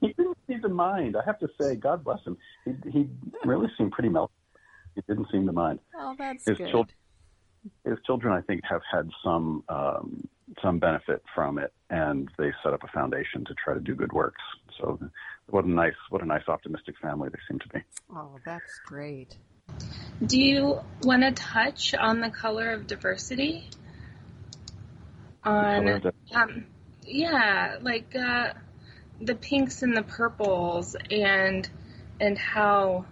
he 0.00 0.08
didn't 0.08 0.38
seem 0.46 0.60
to 0.62 0.68
mind. 0.68 1.16
I 1.16 1.24
have 1.24 1.38
to 1.40 1.48
say, 1.60 1.76
God 1.76 2.04
bless 2.04 2.18
him. 2.26 2.36
He, 2.64 2.72
he 2.90 3.08
really 3.44 3.68
seemed 3.78 3.92
pretty 3.92 4.08
mellow. 4.08 4.30
He 4.94 5.02
didn't 5.06 5.28
seem 5.30 5.46
to 5.46 5.52
mind. 5.52 5.78
Oh, 5.98 6.14
that's 6.18 6.44
His 6.46 6.58
good. 6.58 6.70
Children, 6.70 6.96
his 7.84 7.98
children, 8.06 8.32
I 8.32 8.40
think, 8.42 8.62
have 8.68 8.82
had 8.90 9.10
some 9.22 9.64
um, 9.68 10.28
some 10.62 10.78
benefit 10.78 11.22
from 11.34 11.58
it, 11.58 11.72
and 11.90 12.28
they 12.38 12.52
set 12.62 12.72
up 12.72 12.82
a 12.84 12.88
foundation 12.88 13.44
to 13.46 13.54
try 13.54 13.74
to 13.74 13.80
do 13.80 13.94
good 13.94 14.12
works. 14.12 14.42
So, 14.78 14.98
what 15.48 15.64
a 15.64 15.70
nice, 15.70 15.94
what 16.10 16.22
a 16.22 16.26
nice, 16.26 16.42
optimistic 16.48 16.96
family 17.00 17.28
they 17.28 17.38
seem 17.48 17.58
to 17.58 17.68
be. 17.68 17.80
Oh, 18.14 18.38
that's 18.44 18.80
great. 18.86 19.36
Do 20.24 20.40
you 20.40 20.80
want 21.02 21.22
to 21.22 21.32
touch 21.32 21.94
on 21.94 22.20
the 22.20 22.30
color 22.30 22.72
of 22.72 22.86
diversity? 22.86 23.68
On, 25.44 25.88
of 25.88 26.06
um, 26.32 26.66
yeah, 27.02 27.76
like 27.80 28.14
uh, 28.16 28.52
the 29.20 29.34
pinks 29.34 29.82
and 29.82 29.96
the 29.96 30.02
purples, 30.02 30.96
and 31.10 31.68
and 32.20 32.38
how 32.38 33.06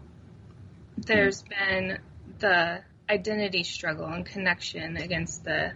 there's 0.96 1.42
been 1.42 1.98
the 2.38 2.80
identity 3.08 3.62
struggle 3.64 4.06
and 4.06 4.24
connection 4.24 4.96
against 4.96 5.44
the 5.44 5.72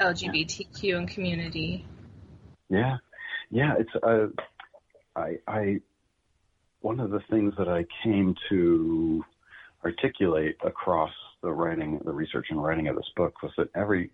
LGBTQ 0.00 0.96
and 0.96 1.08
community. 1.08 1.86
Yeah, 2.68 2.98
yeah. 3.50 3.74
It's 3.78 3.90
uh, 4.02 4.28
I, 5.16 5.38
I 5.46 5.80
one 6.80 7.00
of 7.00 7.10
the 7.10 7.20
things 7.30 7.54
that 7.58 7.68
I 7.68 7.86
came 8.04 8.34
to 8.50 9.24
articulate 9.84 10.56
across 10.64 11.12
the 11.42 11.52
writing, 11.52 12.00
the 12.04 12.12
research 12.12 12.46
and 12.50 12.62
writing 12.62 12.88
of 12.88 12.96
this 12.96 13.10
book 13.16 13.42
was 13.42 13.52
that 13.56 13.68
every 13.74 14.10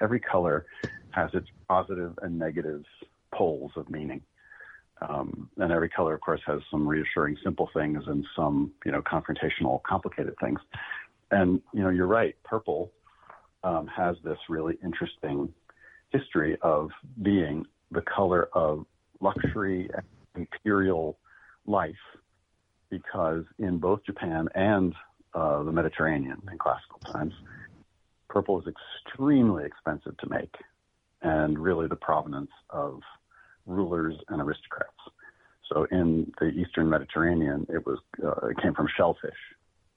every 0.00 0.20
color 0.20 0.66
has 1.10 1.30
its 1.32 1.48
positive 1.68 2.18
and 2.22 2.38
negative 2.38 2.84
poles 3.32 3.72
of 3.76 3.88
meaning. 3.90 4.22
Um, 5.08 5.50
and 5.58 5.72
every 5.72 5.88
color, 5.88 6.14
of 6.14 6.20
course, 6.20 6.40
has 6.46 6.60
some 6.70 6.86
reassuring, 6.86 7.36
simple 7.42 7.68
things 7.74 8.04
and 8.06 8.24
some, 8.36 8.72
you 8.84 8.92
know, 8.92 9.02
confrontational, 9.02 9.82
complicated 9.82 10.34
things. 10.40 10.60
And 11.30 11.60
you 11.72 11.82
know, 11.82 11.90
you're 11.90 12.06
right. 12.06 12.34
Purple 12.44 12.92
um, 13.62 13.86
has 13.86 14.16
this 14.24 14.38
really 14.48 14.78
interesting 14.84 15.52
history 16.10 16.56
of 16.62 16.90
being 17.22 17.66
the 17.90 18.02
color 18.02 18.48
of 18.52 18.84
luxury 19.20 19.90
and 19.94 20.04
imperial 20.36 21.18
life, 21.66 21.94
because 22.90 23.44
in 23.58 23.78
both 23.78 24.04
Japan 24.04 24.48
and 24.54 24.94
uh, 25.34 25.62
the 25.62 25.72
Mediterranean 25.72 26.40
in 26.50 26.58
classical 26.58 26.98
times, 27.12 27.34
purple 28.28 28.60
is 28.60 28.66
extremely 28.66 29.64
expensive 29.64 30.16
to 30.18 30.28
make, 30.28 30.54
and 31.22 31.58
really 31.58 31.88
the 31.88 31.96
provenance 31.96 32.50
of 32.70 33.00
rulers 33.66 34.14
and 34.28 34.40
aristocrats. 34.40 34.90
So 35.72 35.86
in 35.90 36.32
the 36.38 36.48
Eastern 36.48 36.90
Mediterranean, 36.90 37.66
it 37.70 37.84
was 37.86 37.98
uh, 38.22 38.48
it 38.48 38.58
came 38.62 38.74
from 38.74 38.88
shellfish. 38.96 39.32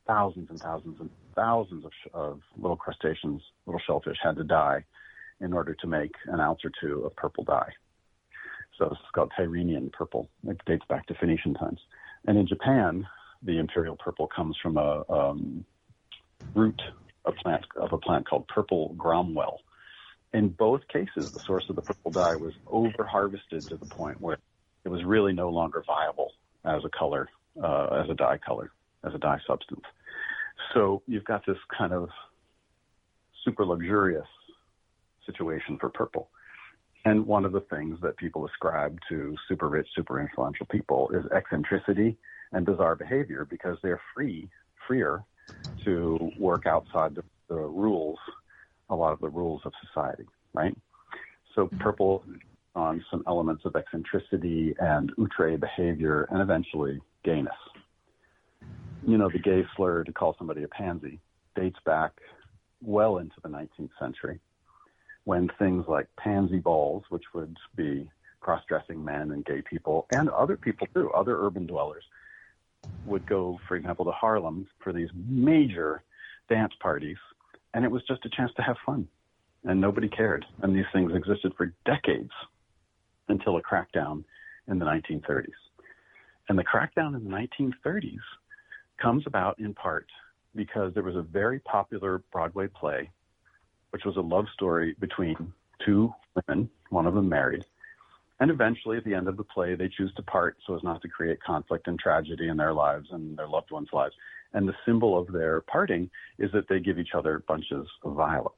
Thousands 0.07 0.49
and 0.49 0.61
thousands 0.61 0.97
and 0.99 1.09
thousands 1.35 1.85
of, 1.85 1.91
of 2.13 2.41
little 2.57 2.77
crustaceans, 2.77 3.41
little 3.65 3.81
shellfish, 3.85 4.17
had 4.23 4.37
to 4.37 4.43
die 4.43 4.85
in 5.41 5.53
order 5.53 5.75
to 5.75 5.87
make 5.87 6.13
an 6.27 6.39
ounce 6.39 6.59
or 6.63 6.71
two 6.81 7.03
of 7.05 7.15
purple 7.15 7.43
dye. 7.43 7.71
So 8.77 8.85
it's 8.85 9.01
called 9.13 9.31
Tyrrhenian 9.37 9.91
purple. 9.91 10.29
It 10.47 10.59
dates 10.65 10.85
back 10.87 11.05
to 11.07 11.15
Phoenician 11.15 11.53
times. 11.53 11.79
And 12.25 12.37
in 12.37 12.47
Japan, 12.47 13.05
the 13.43 13.59
imperial 13.59 13.97
purple 13.97 14.27
comes 14.27 14.55
from 14.61 14.77
a 14.77 15.03
um, 15.09 15.65
root 16.55 16.81
of 17.25 17.35
plant 17.35 17.65
of 17.75 17.91
a 17.93 17.97
plant 17.97 18.27
called 18.27 18.47
purple 18.47 18.95
gromwell, 18.97 19.57
in 20.33 20.49
both 20.49 20.81
cases, 20.89 21.31
the 21.33 21.39
source 21.45 21.65
of 21.69 21.75
the 21.75 21.81
purple 21.81 22.11
dye 22.11 22.35
was 22.35 22.53
over 22.67 23.05
harvested 23.05 23.67
to 23.69 23.77
the 23.77 23.85
point 23.85 24.19
where 24.19 24.37
it 24.83 24.89
was 24.89 25.03
really 25.03 25.33
no 25.33 25.49
longer 25.49 25.83
viable 25.85 26.33
as 26.65 26.83
a 26.85 26.89
color, 26.89 27.29
uh, 27.61 27.87
as 28.03 28.09
a 28.09 28.13
dye 28.13 28.37
color, 28.37 28.71
as 29.05 29.13
a 29.13 29.17
dye 29.17 29.39
substance. 29.47 29.85
So 30.73 31.01
you've 31.07 31.25
got 31.25 31.45
this 31.45 31.57
kind 31.77 31.93
of 31.93 32.09
super 33.43 33.65
luxurious 33.65 34.27
situation 35.25 35.77
for 35.79 35.89
purple. 35.89 36.29
And 37.05 37.25
one 37.25 37.45
of 37.45 37.51
the 37.51 37.61
things 37.61 37.99
that 38.01 38.17
people 38.17 38.45
ascribe 38.45 38.99
to 39.09 39.35
super 39.47 39.69
rich, 39.69 39.87
super 39.95 40.19
influential 40.19 40.65
people 40.65 41.09
is 41.13 41.23
eccentricity 41.33 42.17
and 42.51 42.65
bizarre 42.65 42.95
behavior 42.95 43.45
because 43.49 43.77
they're 43.81 44.01
free, 44.13 44.49
freer 44.87 45.23
to 45.85 46.31
work 46.37 46.65
outside 46.65 47.15
the, 47.15 47.23
the 47.47 47.55
rules 47.55 48.19
a 48.89 48.95
lot 48.95 49.13
of 49.13 49.19
the 49.19 49.29
rules 49.29 49.61
of 49.65 49.73
society, 49.85 50.25
right? 50.53 50.75
So 51.55 51.65
mm-hmm. 51.65 51.77
purple 51.79 52.23
on 52.75 53.03
some 53.09 53.23
elements 53.27 53.63
of 53.65 53.75
eccentricity 53.75 54.75
and 54.79 55.11
outre 55.19 55.57
behavior 55.57 56.27
and 56.29 56.41
eventually 56.41 56.99
gayness. 57.23 57.53
You 59.07 59.17
know, 59.17 59.29
the 59.29 59.39
gay 59.39 59.65
slur 59.75 60.03
to 60.03 60.11
call 60.11 60.35
somebody 60.37 60.63
a 60.63 60.67
pansy 60.67 61.19
dates 61.55 61.79
back 61.85 62.11
well 62.81 63.17
into 63.17 63.35
the 63.41 63.49
19th 63.49 63.89
century 63.97 64.39
when 65.23 65.49
things 65.57 65.85
like 65.87 66.07
pansy 66.17 66.59
balls, 66.59 67.03
which 67.09 67.23
would 67.33 67.57
be 67.75 68.09
cross-dressing 68.41 69.03
men 69.03 69.31
and 69.31 69.45
gay 69.45 69.61
people 69.61 70.07
and 70.11 70.29
other 70.29 70.57
people 70.57 70.87
too, 70.93 71.09
other 71.11 71.41
urban 71.41 71.65
dwellers, 71.65 72.03
would 73.05 73.25
go, 73.25 73.59
for 73.67 73.75
example, 73.75 74.05
to 74.05 74.11
Harlem 74.11 74.67
for 74.83 74.93
these 74.93 75.09
major 75.15 76.03
dance 76.49 76.73
parties 76.81 77.17
and 77.73 77.85
it 77.85 77.91
was 77.91 78.03
just 78.07 78.25
a 78.25 78.29
chance 78.29 78.51
to 78.55 78.61
have 78.61 78.75
fun. 78.85 79.07
And 79.63 79.79
nobody 79.79 80.07
cared. 80.07 80.45
And 80.61 80.75
these 80.75 80.85
things 80.93 81.13
existed 81.13 81.53
for 81.55 81.73
decades 81.85 82.31
until 83.27 83.57
a 83.57 83.61
crackdown 83.61 84.23
in 84.67 84.79
the 84.79 84.85
1930s. 84.85 85.51
And 86.49 86.57
the 86.57 86.63
crackdown 86.63 87.15
in 87.15 87.23
the 87.23 87.29
1930s 87.29 88.19
comes 89.01 89.23
about 89.25 89.59
in 89.59 89.73
part 89.73 90.07
because 90.55 90.93
there 90.93 91.03
was 91.03 91.15
a 91.15 91.21
very 91.21 91.59
popular 91.59 92.23
Broadway 92.31 92.67
play, 92.67 93.09
which 93.91 94.05
was 94.05 94.17
a 94.17 94.21
love 94.21 94.45
story 94.53 94.95
between 94.99 95.53
two 95.85 96.11
women, 96.35 96.69
one 96.89 97.05
of 97.05 97.13
them 97.13 97.29
married. 97.29 97.63
And 98.39 98.51
eventually, 98.51 98.97
at 98.97 99.03
the 99.03 99.15
end 99.15 99.27
of 99.27 99.37
the 99.37 99.43
play, 99.43 99.75
they 99.75 99.89
choose 99.89 100.13
to 100.15 100.21
part 100.21 100.57
so 100.65 100.75
as 100.75 100.83
not 100.83 101.01
to 101.01 101.07
create 101.07 101.41
conflict 101.41 101.87
and 101.87 101.97
tragedy 101.97 102.49
in 102.49 102.57
their 102.57 102.73
lives 102.73 103.07
and 103.11 103.37
their 103.37 103.47
loved 103.47 103.71
ones' 103.71 103.89
lives. 103.93 104.13
And 104.53 104.67
the 104.67 104.75
symbol 104.85 105.17
of 105.17 105.31
their 105.31 105.61
parting 105.61 106.09
is 106.37 106.51
that 106.51 106.67
they 106.69 106.79
give 106.79 106.99
each 106.99 107.15
other 107.15 107.43
bunches 107.47 107.87
of 108.03 108.13
violets. 108.13 108.55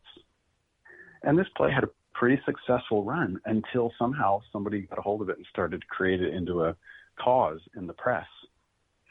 And 1.23 1.37
this 1.37 1.47
play 1.55 1.71
had 1.71 1.83
a 1.83 1.89
pretty 2.13 2.41
successful 2.45 3.03
run 3.03 3.39
until 3.45 3.93
somehow 3.97 4.41
somebody 4.51 4.81
got 4.81 4.99
a 4.99 5.01
hold 5.01 5.21
of 5.21 5.29
it 5.29 5.37
and 5.37 5.45
started 5.49 5.81
to 5.81 5.87
create 5.87 6.21
it 6.21 6.33
into 6.33 6.65
a 6.65 6.75
cause 7.17 7.61
in 7.77 7.87
the 7.87 7.93
press. 7.93 8.27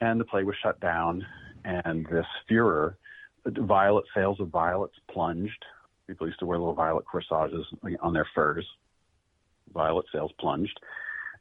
And 0.01 0.21
the 0.21 0.25
play 0.25 0.45
was 0.45 0.57
shut 0.63 0.81
down, 0.81 1.27
and 1.65 2.07
this 2.07 2.27
furor, 2.47 2.99
violet 3.47 4.05
sales 4.15 4.39
of 4.41 4.49
violets 4.49 4.95
plunged. 5.11 5.65
People 6.07 6.27
used 6.27 6.39
to 6.39 6.47
wear 6.47 6.59
little 6.59 6.75
violet 6.75 7.05
corsages 7.05 7.67
on 8.01 8.13
their 8.13 8.27
furs. 8.35 8.67
Violet 9.73 10.07
sales 10.13 10.33
plunged. 10.39 10.79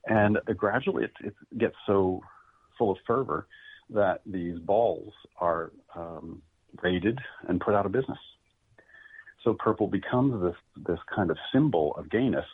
And 0.07 0.37
gradually 0.55 1.05
it, 1.05 1.11
it 1.23 1.33
gets 1.57 1.75
so 1.85 2.21
full 2.77 2.91
of 2.91 2.97
fervor 3.05 3.47
that 3.89 4.21
these 4.25 4.59
balls 4.59 5.13
are 5.39 5.71
um, 5.95 6.41
raided 6.81 7.19
and 7.47 7.59
put 7.61 7.73
out 7.73 7.85
of 7.85 7.91
business. 7.91 8.19
So 9.43 9.53
purple 9.53 9.87
becomes 9.87 10.41
this 10.41 10.85
this 10.85 10.99
kind 11.13 11.31
of 11.31 11.37
symbol 11.53 11.95
of 11.95 12.09
gayness, 12.09 12.45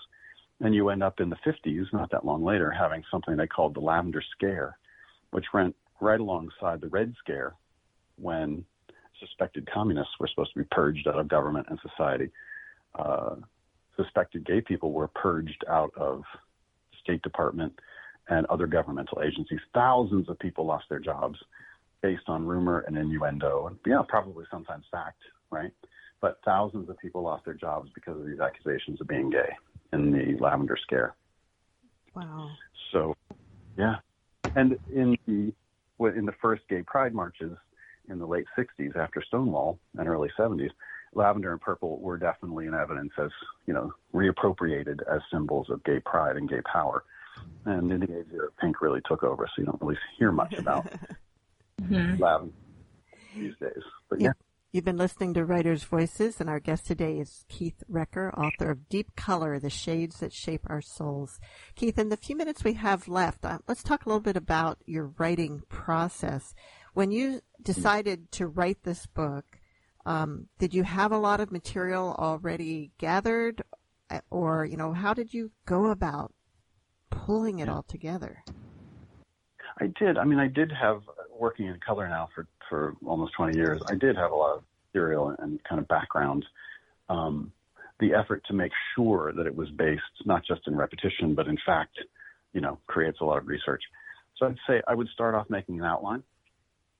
and 0.59 0.75
you 0.75 0.89
end 0.89 1.01
up 1.01 1.19
in 1.19 1.29
the 1.29 1.37
50s, 1.37 1.85
not 1.91 2.11
that 2.11 2.25
long 2.25 2.43
later, 2.43 2.69
having 2.69 3.03
something 3.09 3.35
they 3.35 3.47
called 3.47 3.73
the 3.73 3.79
lavender 3.79 4.23
scare, 4.35 4.77
which 5.31 5.45
went 5.53 5.75
right 6.03 6.19
alongside 6.19 6.81
the 6.81 6.87
red 6.89 7.13
scare 7.19 7.53
when 8.17 8.63
suspected 9.19 9.67
communists 9.73 10.13
were 10.19 10.27
supposed 10.27 10.53
to 10.53 10.59
be 10.59 10.67
purged 10.71 11.07
out 11.07 11.17
of 11.17 11.27
government 11.27 11.67
and 11.69 11.79
society. 11.81 12.29
Uh, 12.95 13.35
suspected 13.95 14.45
gay 14.45 14.61
people 14.61 14.91
were 14.91 15.07
purged 15.07 15.63
out 15.69 15.91
of 15.97 16.23
State 17.01 17.21
Department 17.21 17.73
and 18.29 18.45
other 18.47 18.67
governmental 18.67 19.21
agencies. 19.21 19.59
Thousands 19.73 20.29
of 20.29 20.39
people 20.39 20.65
lost 20.65 20.85
their 20.89 20.99
jobs 20.99 21.37
based 22.01 22.23
on 22.27 22.45
rumor 22.45 22.79
and 22.87 22.97
innuendo, 22.97 23.67
and 23.67 23.77
yeah, 23.85 24.01
probably 24.07 24.45
sometimes 24.51 24.85
fact, 24.91 25.19
right? 25.51 25.71
But 26.21 26.39
thousands 26.45 26.89
of 26.89 26.97
people 26.99 27.21
lost 27.21 27.45
their 27.45 27.53
jobs 27.53 27.89
because 27.95 28.19
of 28.19 28.25
these 28.25 28.39
accusations 28.39 28.99
of 29.01 29.07
being 29.07 29.29
gay 29.29 29.49
in 29.91 30.11
the 30.11 30.37
Lavender 30.39 30.77
Scare. 30.81 31.15
Wow. 32.15 32.49
So, 32.91 33.15
yeah, 33.77 33.95
and 34.55 34.77
in 34.93 35.17
the 35.27 35.53
in 35.99 36.25
the 36.25 36.33
first 36.41 36.63
gay 36.69 36.83
pride 36.83 37.13
marches 37.13 37.55
in 38.09 38.19
the 38.19 38.25
late 38.25 38.45
60s 38.57 38.95
after 38.95 39.21
Stonewall 39.21 39.79
and 39.97 40.07
early 40.07 40.29
70s, 40.37 40.71
lavender 41.13 41.51
and 41.51 41.61
purple 41.61 41.99
were 41.99 42.17
definitely 42.17 42.65
in 42.65 42.73
evidence 42.73 43.11
as, 43.17 43.29
you 43.65 43.73
know, 43.73 43.93
reappropriated 44.13 44.99
as 45.09 45.21
symbols 45.31 45.69
of 45.69 45.83
gay 45.83 45.99
pride 45.99 46.35
and 46.35 46.49
gay 46.49 46.61
power 46.61 47.03
and 47.65 47.91
in 47.91 47.99
the 48.01 48.17
AIDS 48.17 48.29
era, 48.33 48.49
pink 48.59 48.81
really 48.81 49.01
took 49.07 49.23
over, 49.23 49.47
so 49.47 49.53
you 49.61 49.65
don't 49.65 49.81
really 49.81 49.97
hear 50.17 50.31
much 50.31 50.53
about 50.53 50.85
mm-hmm. 51.81 52.21
lavender 52.21 52.53
these 53.35 53.53
days. 53.59 53.83
But 54.09 54.21
yeah. 54.21 54.33
You've 54.73 54.83
been 54.83 54.97
listening 54.97 55.35
to 55.35 55.45
Writers' 55.45 55.83
Voices, 55.83 56.41
and 56.41 56.49
our 56.49 56.59
guest 56.59 56.87
today 56.87 57.19
is 57.19 57.45
Keith 57.47 57.83
Recker, 57.87 58.35
author 58.35 58.71
of 58.71 58.89
Deep 58.89 59.15
Color, 59.15 59.59
The 59.59 59.69
Shades 59.69 60.19
That 60.19 60.33
Shape 60.33 60.63
Our 60.65 60.81
Souls. 60.81 61.39
Keith, 61.75 61.99
in 61.99 62.09
the 62.09 62.17
few 62.17 62.35
minutes 62.35 62.63
we 62.63 62.73
have 62.73 63.07
left, 63.07 63.45
uh, 63.45 63.59
let's 63.67 63.83
talk 63.83 64.03
a 64.03 64.09
little 64.09 64.19
bit 64.19 64.35
about 64.35 64.79
your 64.87 65.13
writing 65.19 65.61
process. 65.69 66.55
When 66.95 67.11
you 67.11 67.41
decided 67.61 68.31
to 68.31 68.47
write 68.47 68.81
this 68.81 69.05
book, 69.05 69.59
Um, 70.07 70.47
did 70.57 70.73
you 70.73 70.81
have 70.81 71.11
a 71.11 71.19
lot 71.19 71.39
of 71.39 71.51
material 71.51 72.15
already 72.17 72.93
gathered, 72.97 73.61
or 74.31 74.65
you 74.65 74.75
know, 74.75 74.91
how 74.93 75.13
did 75.13 75.35
you 75.35 75.51
go 75.67 75.91
about 75.91 76.33
pulling 77.11 77.59
it 77.59 77.69
all 77.69 77.83
together? 77.83 78.43
I 79.79 79.87
did. 79.87 80.17
I 80.17 80.23
mean, 80.23 80.39
I 80.39 80.47
did 80.47 80.71
have 80.71 81.03
working 81.39 81.67
in 81.67 81.79
color 81.79 82.09
now 82.09 82.29
for 82.33 82.47
for 82.69 82.95
almost 83.05 83.33
20 83.35 83.57
years. 83.57 83.81
I 83.87 83.95
did 83.95 84.15
have 84.15 84.31
a 84.31 84.35
lot 84.35 84.57
of 84.57 84.63
material 84.93 85.35
and 85.39 85.63
kind 85.63 85.79
of 85.79 85.87
background. 85.87 86.45
Um, 87.09 87.51
the 87.99 88.13
effort 88.13 88.43
to 88.47 88.53
make 88.53 88.71
sure 88.95 89.31
that 89.33 89.45
it 89.45 89.55
was 89.55 89.69
based 89.71 90.01
not 90.25 90.43
just 90.45 90.61
in 90.67 90.75
repetition, 90.75 91.35
but 91.35 91.47
in 91.47 91.57
fact, 91.65 91.97
you 92.53 92.61
know, 92.61 92.77
creates 92.87 93.19
a 93.21 93.25
lot 93.25 93.37
of 93.37 93.47
research. 93.47 93.81
So 94.37 94.47
I'd 94.47 94.57
say 94.67 94.81
I 94.87 94.95
would 94.95 95.07
start 95.09 95.35
off 95.35 95.49
making 95.49 95.79
an 95.79 95.85
outline 95.85 96.23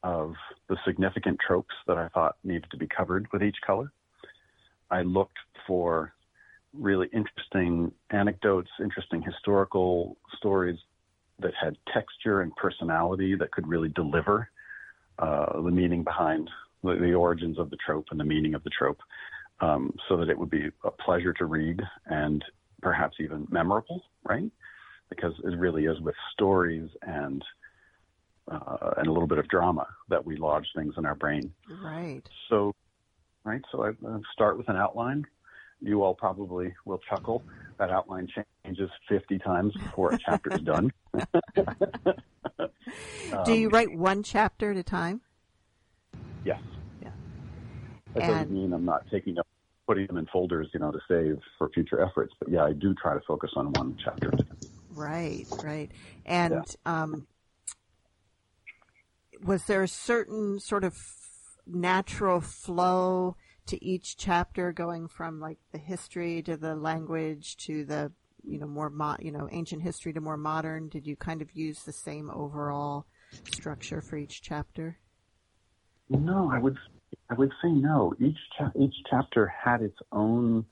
of 0.03 0.34
the 0.70 0.78
significant 0.86 1.39
tropes 1.45 1.74
that 1.88 1.97
I 1.97 2.09
thought 2.09 2.36
needed 2.43 2.68
to 2.72 2.78
be 2.78 2.88
covered 2.88 3.28
with 3.32 3.41
each 3.41 3.57
color. 3.66 3.91
I 4.91 5.01
looked 5.01 5.38
for 5.66 6.14
really 6.74 7.07
interesting 7.14 7.91
anecdotes, 8.09 8.70
interesting 8.80 9.22
historical 9.22 10.18
stories 10.38 10.78
that 11.39 11.53
had 11.59 11.78
texture 11.93 12.41
and 12.41 12.55
personality 12.55 13.36
that 13.36 13.51
could 13.51 13.68
really 13.68 13.89
deliver 13.89 14.49
uh, 15.20 15.61
the 15.61 15.72
meaning 15.72 16.03
behind 16.03 16.49
the, 16.84 16.95
the, 16.95 17.14
origins 17.14 17.57
of 17.59 17.70
the 17.70 17.78
trope 17.86 18.07
and 18.11 18.20
the 18.20 18.26
meaning 18.26 18.55
of 18.55 18.64
the 18.64 18.70
trope, 18.70 18.99
um, 19.61 19.93
so 20.07 20.18
that 20.18 20.30
it 20.30 20.38
would 20.38 20.49
be 20.49 20.70
a 20.84 20.91
pleasure 20.91 21.34
to 21.34 21.45
read 21.45 21.80
and 22.07 22.43
perhaps 22.82 23.18
even 23.20 23.47
memorable, 23.49 24.03
right? 24.24 24.51
Because 25.09 25.34
it 25.43 25.57
really 25.57 25.86
is 25.86 25.99
with 26.01 26.16
stories 26.34 26.89
and 27.03 27.43
uh, 28.51 28.91
and 28.97 29.07
a 29.07 29.11
little 29.11 29.28
bit 29.28 29.38
of 29.38 29.47
drama 29.47 29.88
that 30.09 30.26
we 30.26 30.36
lodge 30.36 30.68
things 30.76 30.93
in 30.97 31.05
our 31.05 31.16
brain. 31.16 31.53
Right. 31.82 32.24
So, 32.49 32.74
right. 33.45 33.61
So 33.72 33.84
I 33.84 33.89
uh, 34.05 34.20
start 34.34 34.57
with 34.57 34.68
an 34.68 34.76
outline. 34.76 35.26
You 35.84 36.01
all 36.01 36.15
probably 36.15 36.73
will 36.86 36.99
chuckle. 37.09 37.43
That 37.77 37.89
outline 37.89 38.29
changes 38.63 38.89
50 39.09 39.38
times 39.39 39.73
before 39.73 40.13
a 40.13 40.17
chapter 40.17 40.53
is 40.53 40.61
done. 40.61 40.93
Do 43.45 43.53
you 43.53 43.67
um, 43.67 43.73
write 43.73 43.93
one 43.93 44.23
chapter 44.23 44.71
at 44.71 44.77
a 44.77 44.84
time? 44.84 45.19
Yes. 46.45 46.61
Yeah. 47.01 47.09
That 48.13 48.23
and, 48.23 48.31
doesn't 48.31 48.51
mean 48.51 48.71
I'm 48.71 48.86
not 48.86 49.03
taking 49.11 49.38
up, 49.38 49.47
putting 49.86 50.07
them 50.07 50.15
in 50.17 50.25
folders, 50.27 50.69
you 50.73 50.79
know, 50.79 50.91
to 50.91 50.99
save 51.09 51.39
for 51.57 51.67
future 51.69 52.01
efforts. 52.01 52.34
But 52.39 52.49
yeah, 52.49 52.63
I 52.63 52.71
do 52.71 52.93
try 52.93 53.15
to 53.15 53.21
focus 53.27 53.51
on 53.57 53.73
one 53.73 53.97
chapter. 54.01 54.31
Right, 54.93 55.45
right. 55.63 55.91
And 56.25 56.53
yeah. 56.53 57.03
um, 57.03 57.27
was 59.43 59.65
there 59.65 59.84
a 59.84 59.88
certain 59.89 60.61
sort 60.61 60.86
of 60.86 60.97
natural 61.67 62.39
flow 62.39 63.36
to 63.68 63.84
each 63.84 64.18
chapter 64.18 64.72
going 64.72 65.07
from 65.07 65.39
like 65.39 65.57
the 65.72 65.78
history 65.78 66.41
to 66.43 66.57
the 66.57 66.76
language 66.76 67.57
to 67.57 67.86
the 67.86 68.11
you 68.43 68.59
know 68.59 68.68
more 68.68 68.89
mo- 68.89 69.18
you 69.20 69.32
know 69.32 69.47
ancient 69.51 69.82
history 69.82 70.14
to 70.14 70.22
more 70.22 70.38
modern. 70.38 70.89
Did 70.89 71.07
you 71.07 71.16
kind 71.16 71.41
of 71.41 71.53
use 71.53 71.84
the 71.84 71.93
same 71.93 72.30
overall 72.30 73.05
structure 73.51 74.01
for 74.01 74.18
each 74.18 74.41
chapter? 74.41 74.97
No 76.09 76.51
i 76.53 76.59
would 76.59 76.78
i 77.30 77.34
would 77.34 77.51
say 77.61 77.70
no. 77.70 78.14
Each 78.20 78.38
cha- 78.57 78.72
each 78.80 78.95
chapter 79.09 79.47
had 79.47 79.82
its 79.82 79.97
own 80.11 80.66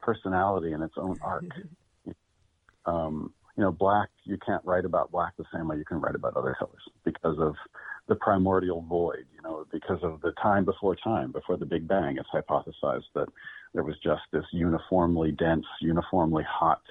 personality 0.00 0.72
and 0.72 0.82
its 0.82 0.94
own 0.96 1.18
arc. 1.22 1.44
Um, 2.86 3.34
you 3.58 3.62
know 3.62 3.72
black 3.72 4.08
you 4.24 4.38
can't 4.38 4.64
write 4.64 4.86
about 4.86 5.12
black 5.12 5.34
the 5.36 5.44
same 5.52 5.68
way 5.68 5.76
you 5.76 5.84
can 5.84 6.00
write 6.00 6.14
about 6.14 6.34
other 6.34 6.56
colors 6.58 6.80
because 7.04 7.36
of 7.38 7.54
the 8.10 8.16
primordial 8.16 8.82
void, 8.88 9.24
you 9.32 9.40
know, 9.40 9.64
because 9.70 10.00
of 10.02 10.20
the 10.20 10.32
time 10.32 10.64
before 10.64 10.96
time, 10.96 11.30
before 11.30 11.56
the 11.56 11.64
Big 11.64 11.86
Bang. 11.86 12.18
It's 12.18 12.28
hypothesized 12.28 13.04
that 13.14 13.28
there 13.72 13.84
was 13.84 13.94
just 14.02 14.22
this 14.32 14.44
uniformly 14.52 15.30
dense, 15.30 15.64
uniformly 15.80 16.42
hot, 16.42 16.82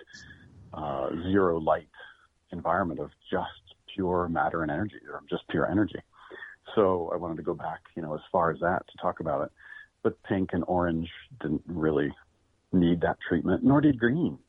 uh, 0.73 1.09
zero 1.23 1.59
light 1.59 1.89
environment 2.53 3.01
of 3.01 3.11
just 3.29 3.75
pure 3.93 4.29
matter 4.29 4.61
and 4.61 4.71
energy, 4.71 4.95
or 5.11 5.21
just 5.29 5.45
pure 5.49 5.69
energy. 5.69 5.99
So 6.73 7.11
I 7.13 7.17
wanted 7.17 7.35
to 7.35 7.43
go 7.43 7.53
back, 7.53 7.81
you 7.97 8.01
know, 8.01 8.15
as 8.15 8.21
far 8.31 8.49
as 8.49 8.61
that 8.61 8.83
to 8.87 8.97
talk 9.01 9.19
about 9.19 9.43
it. 9.43 9.51
But 10.01 10.23
pink 10.23 10.51
and 10.53 10.63
orange 10.69 11.09
didn't 11.41 11.63
really 11.67 12.13
need 12.71 13.01
that 13.01 13.17
treatment, 13.27 13.61
nor 13.61 13.81
did 13.81 13.99
green. 13.99 14.39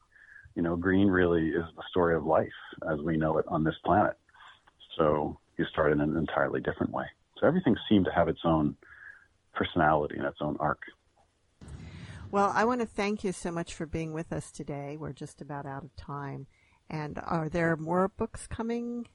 You 0.54 0.62
know, 0.62 0.76
green 0.76 1.08
really 1.08 1.48
is 1.48 1.64
the 1.74 1.82
story 1.90 2.14
of 2.14 2.24
life 2.24 2.48
as 2.88 3.00
we 3.00 3.16
know 3.16 3.38
it 3.38 3.46
on 3.48 3.64
this 3.64 3.76
planet. 3.84 4.16
So 4.96 5.39
you 5.60 5.66
start 5.66 5.92
in 5.92 6.00
an 6.00 6.16
entirely 6.16 6.60
different 6.60 6.92
way. 6.92 7.04
So 7.38 7.46
everything 7.46 7.76
seemed 7.88 8.06
to 8.06 8.10
have 8.12 8.28
its 8.28 8.40
own 8.44 8.76
personality 9.54 10.16
and 10.16 10.26
its 10.26 10.38
own 10.40 10.56
arc. 10.58 10.80
Well, 12.30 12.50
I 12.54 12.64
want 12.64 12.80
to 12.80 12.86
thank 12.86 13.24
you 13.24 13.32
so 13.32 13.50
much 13.50 13.74
for 13.74 13.86
being 13.86 14.12
with 14.12 14.32
us 14.32 14.50
today. 14.50 14.96
We're 14.98 15.12
just 15.12 15.42
about 15.42 15.66
out 15.66 15.84
of 15.84 15.94
time. 15.96 16.46
And 16.88 17.20
are 17.24 17.48
there 17.48 17.76
more 17.76 18.08
books 18.08 18.46
coming 18.46 19.06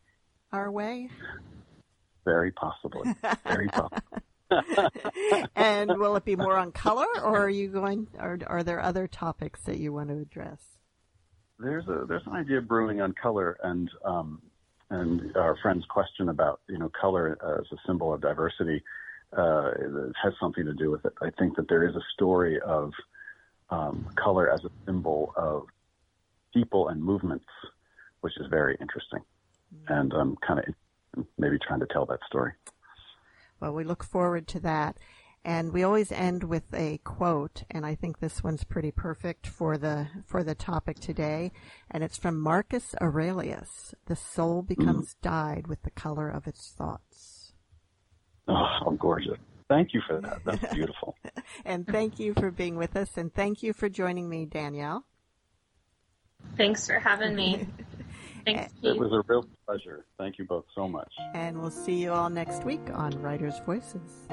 our 0.52 0.72
way? 0.72 1.10
Very 2.24 2.52
possibly. 2.52 3.14
Very 3.46 3.68
possibly. 3.68 4.20
and 5.56 5.98
will 5.98 6.16
it 6.16 6.24
be 6.24 6.36
more 6.36 6.56
on 6.56 6.72
color, 6.72 7.08
or 7.24 7.46
are 7.46 7.50
you 7.50 7.68
going? 7.68 8.08
Or 8.20 8.38
are 8.46 8.64
there 8.64 8.80
other 8.80 9.08
topics 9.08 9.62
that 9.64 9.78
you 9.78 9.92
want 9.92 10.10
to 10.10 10.20
address? 10.20 10.62
There's 11.58 11.88
a 11.88 12.06
there's 12.08 12.26
an 12.28 12.34
idea 12.34 12.62
brewing 12.62 13.02
on 13.02 13.14
color, 13.14 13.58
and 13.64 13.90
um, 14.04 14.42
and 15.02 15.36
our 15.36 15.58
friend's 15.62 15.86
question 15.86 16.30
about 16.30 16.62
you 16.68 16.78
know 16.78 16.90
color 16.90 17.38
as 17.60 17.66
a 17.72 17.78
symbol 17.88 18.14
of 18.14 18.22
diversity 18.22 18.82
uh, 19.36 19.72
has 20.22 20.34
something 20.40 20.66
to 20.66 20.74
do 20.74 20.92
with 20.92 21.06
it. 21.06 21.14
I 21.22 21.30
think 21.38 21.56
that 21.58 21.68
there 21.68 21.88
is 21.88 21.96
a 21.96 22.04
story 22.14 22.60
of 22.62 22.92
um, 23.70 24.08
color 24.16 24.50
as 24.50 24.64
a 24.64 24.70
symbol 24.86 25.34
of 25.36 25.64
people 26.54 26.88
and 26.88 27.04
movements, 27.04 27.46
which 28.22 28.34
is 28.38 28.48
very 28.50 28.78
interesting, 28.80 29.22
and 29.88 30.14
I'm 30.14 30.36
kind 30.38 30.60
of 30.60 31.26
maybe 31.38 31.58
trying 31.60 31.82
to 31.82 31.88
tell 31.88 32.06
that 32.06 32.20
story. 32.28 32.54
Well, 33.60 33.74
we 33.74 33.84
look 33.84 34.04
forward 34.04 34.48
to 34.50 34.60
that. 34.62 34.98
And 35.46 35.72
we 35.72 35.84
always 35.84 36.12
end 36.12 36.44
with 36.44 36.74
a 36.74 36.98
quote, 37.04 37.66
and 37.70 37.86
I 37.86 37.94
think 37.94 38.18
this 38.18 38.44
one's 38.44 38.64
pretty 38.64 38.90
perfect 38.90 39.46
for 39.46 39.78
the 39.78 40.08
for 40.26 40.44
the 40.44 40.56
topic 40.56 41.00
today. 41.00 41.52
And 41.92 42.04
it's 42.04 42.18
from 42.18 42.42
Marcus 42.42 42.96
Aurelius: 43.00 43.94
"The 44.08 44.16
soul 44.16 44.64
becomes 44.64 45.14
mm. 45.14 45.22
dyed 45.22 45.68
with 45.68 45.84
the 45.84 45.92
color 45.92 46.30
of 46.30 46.48
its 46.48 46.72
thoughts." 46.72 47.54
Oh, 48.48 48.56
how 48.56 48.98
gorgeous! 49.00 49.38
Thank 49.70 49.94
you 49.94 50.02
for 50.08 50.20
that. 50.20 50.40
That's 50.46 50.74
beautiful. 50.74 51.16
and 51.66 51.86
thank 51.86 52.20
you 52.20 52.34
for 52.34 52.50
being 52.50 52.76
with 52.76 52.96
us, 52.96 53.16
and 53.16 53.32
thank 53.32 53.62
you 53.62 53.72
for 53.72 53.88
joining 53.88 54.28
me, 54.28 54.46
Danielle. 54.46 55.06
Thanks 56.58 56.88
for 56.88 57.00
having 57.00 57.36
me. 57.36 57.68
Thanks, 58.46 58.74
It 58.84 58.96
was 58.96 59.12
a 59.12 59.24
real 59.28 59.44
pleasure. 59.66 60.06
Thank 60.20 60.38
you 60.38 60.46
both 60.46 60.66
so 60.76 60.88
much. 60.88 61.12
And 61.34 61.60
we'll 61.60 61.72
see 61.72 61.96
you 61.96 62.12
all 62.12 62.30
next 62.30 62.64
week 62.64 62.92
on 62.94 63.20
Writers' 63.20 63.60
Voices. 63.66 64.28